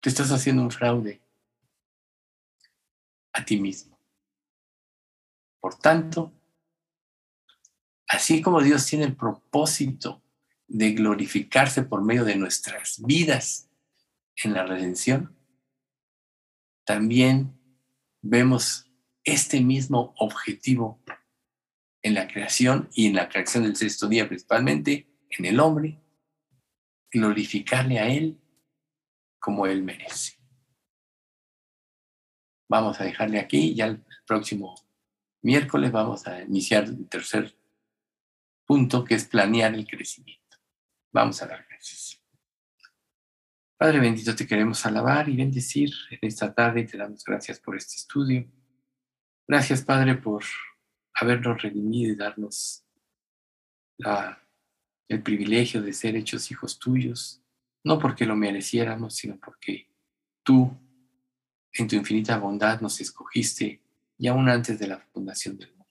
Te 0.00 0.08
estás 0.08 0.30
haciendo 0.30 0.62
un 0.62 0.70
fraude 0.70 1.20
a 3.32 3.44
ti 3.44 3.58
mismo. 3.58 3.98
Por 5.60 5.76
tanto, 5.76 6.32
así 8.08 8.42
como 8.42 8.60
Dios 8.60 8.86
tiene 8.86 9.04
el 9.04 9.16
propósito 9.16 10.22
de 10.66 10.92
glorificarse 10.92 11.82
por 11.82 12.02
medio 12.02 12.24
de 12.24 12.36
nuestras 12.36 13.00
vidas 13.04 13.70
en 14.36 14.52
la 14.52 14.64
redención, 14.64 15.37
también 16.88 17.52
vemos 18.22 18.90
este 19.22 19.60
mismo 19.60 20.14
objetivo 20.16 21.04
en 22.00 22.14
la 22.14 22.26
creación 22.26 22.88
y 22.94 23.08
en 23.08 23.14
la 23.14 23.28
creación 23.28 23.64
del 23.64 23.76
sexto 23.76 24.08
día 24.08 24.26
principalmente, 24.26 25.06
en 25.28 25.44
el 25.44 25.60
hombre, 25.60 26.00
glorificarle 27.10 27.98
a 27.98 28.08
Él 28.08 28.40
como 29.38 29.66
Él 29.66 29.82
merece. 29.82 30.38
Vamos 32.70 32.98
a 33.02 33.04
dejarle 33.04 33.38
aquí, 33.38 33.74
ya 33.74 33.84
el 33.84 34.02
próximo 34.26 34.74
miércoles 35.42 35.92
vamos 35.92 36.26
a 36.26 36.42
iniciar 36.42 36.84
el 36.84 37.06
tercer 37.06 37.54
punto, 38.64 39.04
que 39.04 39.14
es 39.14 39.26
planear 39.26 39.74
el 39.74 39.86
crecimiento. 39.86 40.56
Vamos 41.12 41.42
a 41.42 41.48
dar 41.48 41.66
gracias. 41.68 42.17
Padre 43.78 44.00
bendito, 44.00 44.34
te 44.34 44.44
queremos 44.44 44.84
alabar 44.86 45.28
y 45.28 45.36
bendecir 45.36 45.92
en 46.10 46.18
esta 46.22 46.52
tarde 46.52 46.80
y 46.80 46.86
te 46.86 46.98
damos 46.98 47.22
gracias 47.22 47.60
por 47.60 47.76
este 47.76 47.94
estudio. 47.94 48.50
Gracias, 49.46 49.82
Padre, 49.82 50.16
por 50.16 50.42
habernos 51.14 51.62
redimido 51.62 52.12
y 52.12 52.16
darnos 52.16 52.84
el 55.08 55.22
privilegio 55.22 55.80
de 55.80 55.92
ser 55.92 56.16
hechos 56.16 56.50
hijos 56.50 56.80
tuyos, 56.80 57.40
no 57.84 58.00
porque 58.00 58.26
lo 58.26 58.34
mereciéramos, 58.34 59.14
sino 59.14 59.38
porque 59.38 59.88
tú 60.42 60.76
en 61.72 61.86
tu 61.86 61.94
infinita 61.94 62.36
bondad 62.36 62.80
nos 62.80 63.00
escogiste 63.00 63.80
y 64.18 64.26
aún 64.26 64.48
antes 64.48 64.76
de 64.80 64.88
la 64.88 64.98
fundación 64.98 65.56
del 65.56 65.70
mundo. 65.70 65.86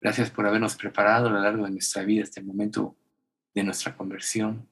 Gracias 0.00 0.30
por 0.30 0.46
habernos 0.46 0.76
preparado 0.76 1.26
a 1.26 1.30
lo 1.32 1.40
largo 1.40 1.64
de 1.64 1.72
nuestra 1.72 2.04
vida 2.04 2.22
este 2.22 2.42
momento 2.42 2.96
de 3.54 3.64
nuestra 3.64 3.96
conversión 3.96 4.70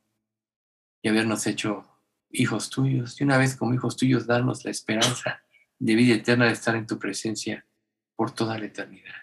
y 1.03 1.09
habernos 1.09 1.47
hecho 1.47 1.87
hijos 2.31 2.71
tuyos 2.71 3.21
y 3.21 3.25
una 3.25 3.39
vez 3.39 3.57
como 3.57 3.75
hijos 3.75 3.97
tuyos 3.97 4.27
darnos 4.27 4.65
la 4.65 4.71
esperanza 4.71 5.43
de 5.79 5.95
vida 5.95 6.15
eterna 6.15 6.47
de 6.47 6.53
estar 6.53 6.75
en 6.77 6.87
tu 6.87 6.99
presencia 6.99 7.67
por 8.17 8.33
toda 8.33 8.59
la 8.59 8.67
eternidad. 8.67 9.15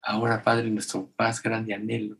Ahora, 0.00 0.42
Padre, 0.42 0.70
nuestro 0.70 1.12
más 1.18 1.42
grande 1.42 1.74
anhelo 1.74 2.18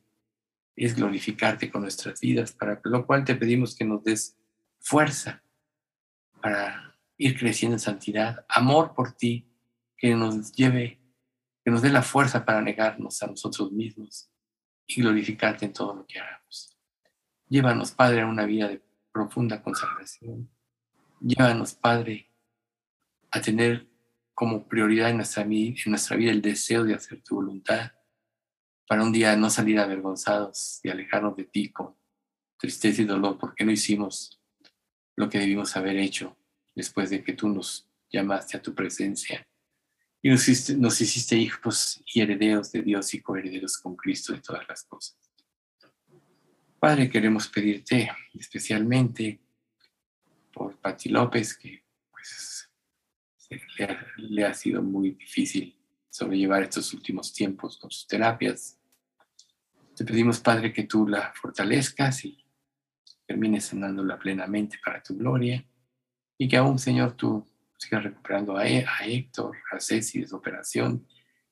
es 0.77 0.95
glorificarte 0.95 1.71
con 1.71 1.83
nuestras 1.83 2.21
vidas, 2.21 2.53
para 2.53 2.81
lo 2.85 3.07
cual 3.07 3.25
te 3.25 3.35
pedimos 3.35 3.75
que 3.75 3.85
nos 3.85 4.05
des 4.05 4.39
fuerza 4.79 5.43
para 6.41 6.97
ir 7.17 7.39
creciendo 7.39 7.77
en 7.77 7.81
santidad, 7.81 8.45
amor 8.49 8.95
por 8.95 9.13
ti, 9.13 9.49
que 9.97 10.15
nos 10.15 10.53
lleve, 10.53 11.01
que 11.65 11.71
nos 11.71 11.83
dé 11.83 11.91
la 11.91 12.03
fuerza 12.03 12.45
para 12.45 12.61
negarnos 12.61 13.23
a 13.23 13.27
nosotros 13.27 13.73
mismos 13.73 14.31
y 14.87 15.01
glorificarte 15.03 15.67
en 15.67 15.73
todo 15.73 15.95
lo 15.95 16.07
que 16.07 16.19
hagamos. 16.19 16.72
Llévanos, 17.53 17.93
Padre, 17.93 18.23
a 18.23 18.27
una 18.27 18.47
vida 18.47 18.67
de 18.67 18.81
profunda 19.13 19.63
consagración. 19.63 20.49
Llévanos, 21.21 21.75
Padre, 21.75 22.31
a 23.31 23.43
tener 23.43 23.87
como 24.33 24.67
prioridad 24.67 25.11
en 25.11 25.19
nuestra, 25.19 25.45
vida 25.45 26.31
el 26.31 26.41
deseo 26.41 26.83
de 26.83 26.95
hacer 26.95 27.21
tu 27.21 27.35
voluntad, 27.35 27.93
para 28.89 29.03
un 29.03 29.13
día 29.13 29.37
no 29.37 29.51
salir 29.51 29.79
avergonzados 29.81 30.81
y 30.83 30.89
alejarnos 30.89 31.37
de 31.37 31.45
ti 31.45 31.71
con 31.71 31.95
tristeza 32.57 33.03
y 33.03 33.05
dolor, 33.05 33.37
porque 33.37 33.67
no 33.67 33.71
hicimos 33.71 34.41
lo 35.15 35.29
que 35.29 35.39
debimos 35.39 35.77
haber 35.77 35.99
hecho 35.99 36.35
después 36.75 37.11
de 37.11 37.23
que 37.23 37.35
tú 37.35 37.51
nos 37.51 37.87
llamaste 38.11 38.57
a 38.57 38.63
tu 38.63 38.75
presencia 38.75 39.47
y 40.23 40.31
nos 40.31 40.49
hiciste, 40.49 40.75
nos 40.75 40.99
hiciste 41.03 41.37
hijos 41.37 42.03
y 42.15 42.23
herederos 42.23 42.73
de 42.73 42.81
Dios 42.81 43.13
y 43.13 43.21
coherederos 43.21 43.77
con 43.77 43.95
Cristo 43.95 44.33
de 44.33 44.41
todas 44.41 44.67
las 44.67 44.85
cosas. 44.85 45.22
Padre, 46.83 47.09
queremos 47.09 47.47
pedirte 47.47 48.11
especialmente 48.35 49.41
por 50.53 50.81
Pati 50.81 51.11
López, 51.11 51.57
que 51.57 51.85
pues, 52.11 52.69
le, 54.17 54.45
ha, 54.45 54.53
sido 54.53 54.83
muy 54.83 55.13
difícil 55.13 55.79
sobrellevar 56.11 56.65
estos 56.65 56.93
últimos 56.93 57.33
tiempos 57.33 57.79
con 57.79 57.89
sus 57.89 58.09
terapias. 58.09 58.81
Te 59.95 60.05
pedimos, 60.05 60.41
Padre, 60.41 60.73
que 60.73 60.83
tú 60.83 61.07
la 61.07 61.33
fortalezcas 61.41 62.25
y 62.25 62.45
termines 63.29 63.67
sanándola 63.67 64.19
plenamente 64.19 64.81
para 64.85 65.01
tu 65.05 65.17
gloria 65.17 65.65
y 66.37 66.49
que 66.49 66.57
aún, 66.57 66.81
Señor, 66.81 67.13
tú 67.13 67.47
sigas 67.79 68.03
recuperando 68.03 68.57
a, 68.57 68.67
e, 68.67 68.85
Héctor, 69.05 69.57
a 69.71 69.79
Ceci 69.79 70.23
de 70.23 70.27
su 70.27 70.35
operación 70.35 71.07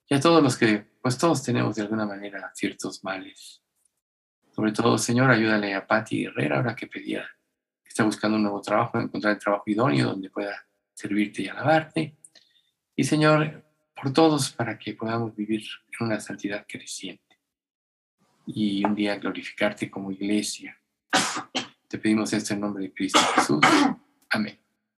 y 0.08 0.14
a 0.16 0.18
todos 0.18 0.42
los 0.42 0.56
que, 0.56 0.88
pues 1.00 1.16
todos 1.16 1.40
tenemos 1.44 1.76
de 1.76 1.82
alguna 1.82 2.04
manera 2.04 2.50
ciertos 2.52 3.04
males. 3.04 3.59
Sobre 4.50 4.72
todo, 4.72 4.98
Señor, 4.98 5.30
ayúdale 5.30 5.74
a 5.74 5.86
Patti 5.86 6.24
Herrera 6.24 6.56
ahora 6.56 6.74
que 6.74 6.86
pedía, 6.86 7.22
que 7.82 7.88
está 7.88 8.04
buscando 8.04 8.36
un 8.36 8.42
nuevo 8.42 8.60
trabajo, 8.60 8.98
encontrar 8.98 9.34
el 9.34 9.38
trabajo 9.38 9.64
idóneo 9.66 10.08
donde 10.08 10.30
pueda 10.30 10.66
servirte 10.92 11.42
y 11.42 11.48
alabarte. 11.48 12.16
Y 12.96 13.04
Señor, 13.04 13.64
por 13.94 14.12
todos 14.12 14.50
para 14.50 14.78
que 14.78 14.94
podamos 14.94 15.34
vivir 15.34 15.62
en 15.98 16.06
una 16.06 16.20
santidad 16.20 16.66
creciente 16.68 17.38
y 18.46 18.84
un 18.84 18.94
día 18.94 19.16
glorificarte 19.16 19.90
como 19.90 20.10
iglesia. 20.10 20.76
Te 21.88 21.98
pedimos 21.98 22.32
esto 22.32 22.54
en 22.54 22.60
nombre 22.60 22.84
de 22.84 22.92
Cristo 22.92 23.20
Jesús. 23.34 23.60
Amén. 24.30 24.58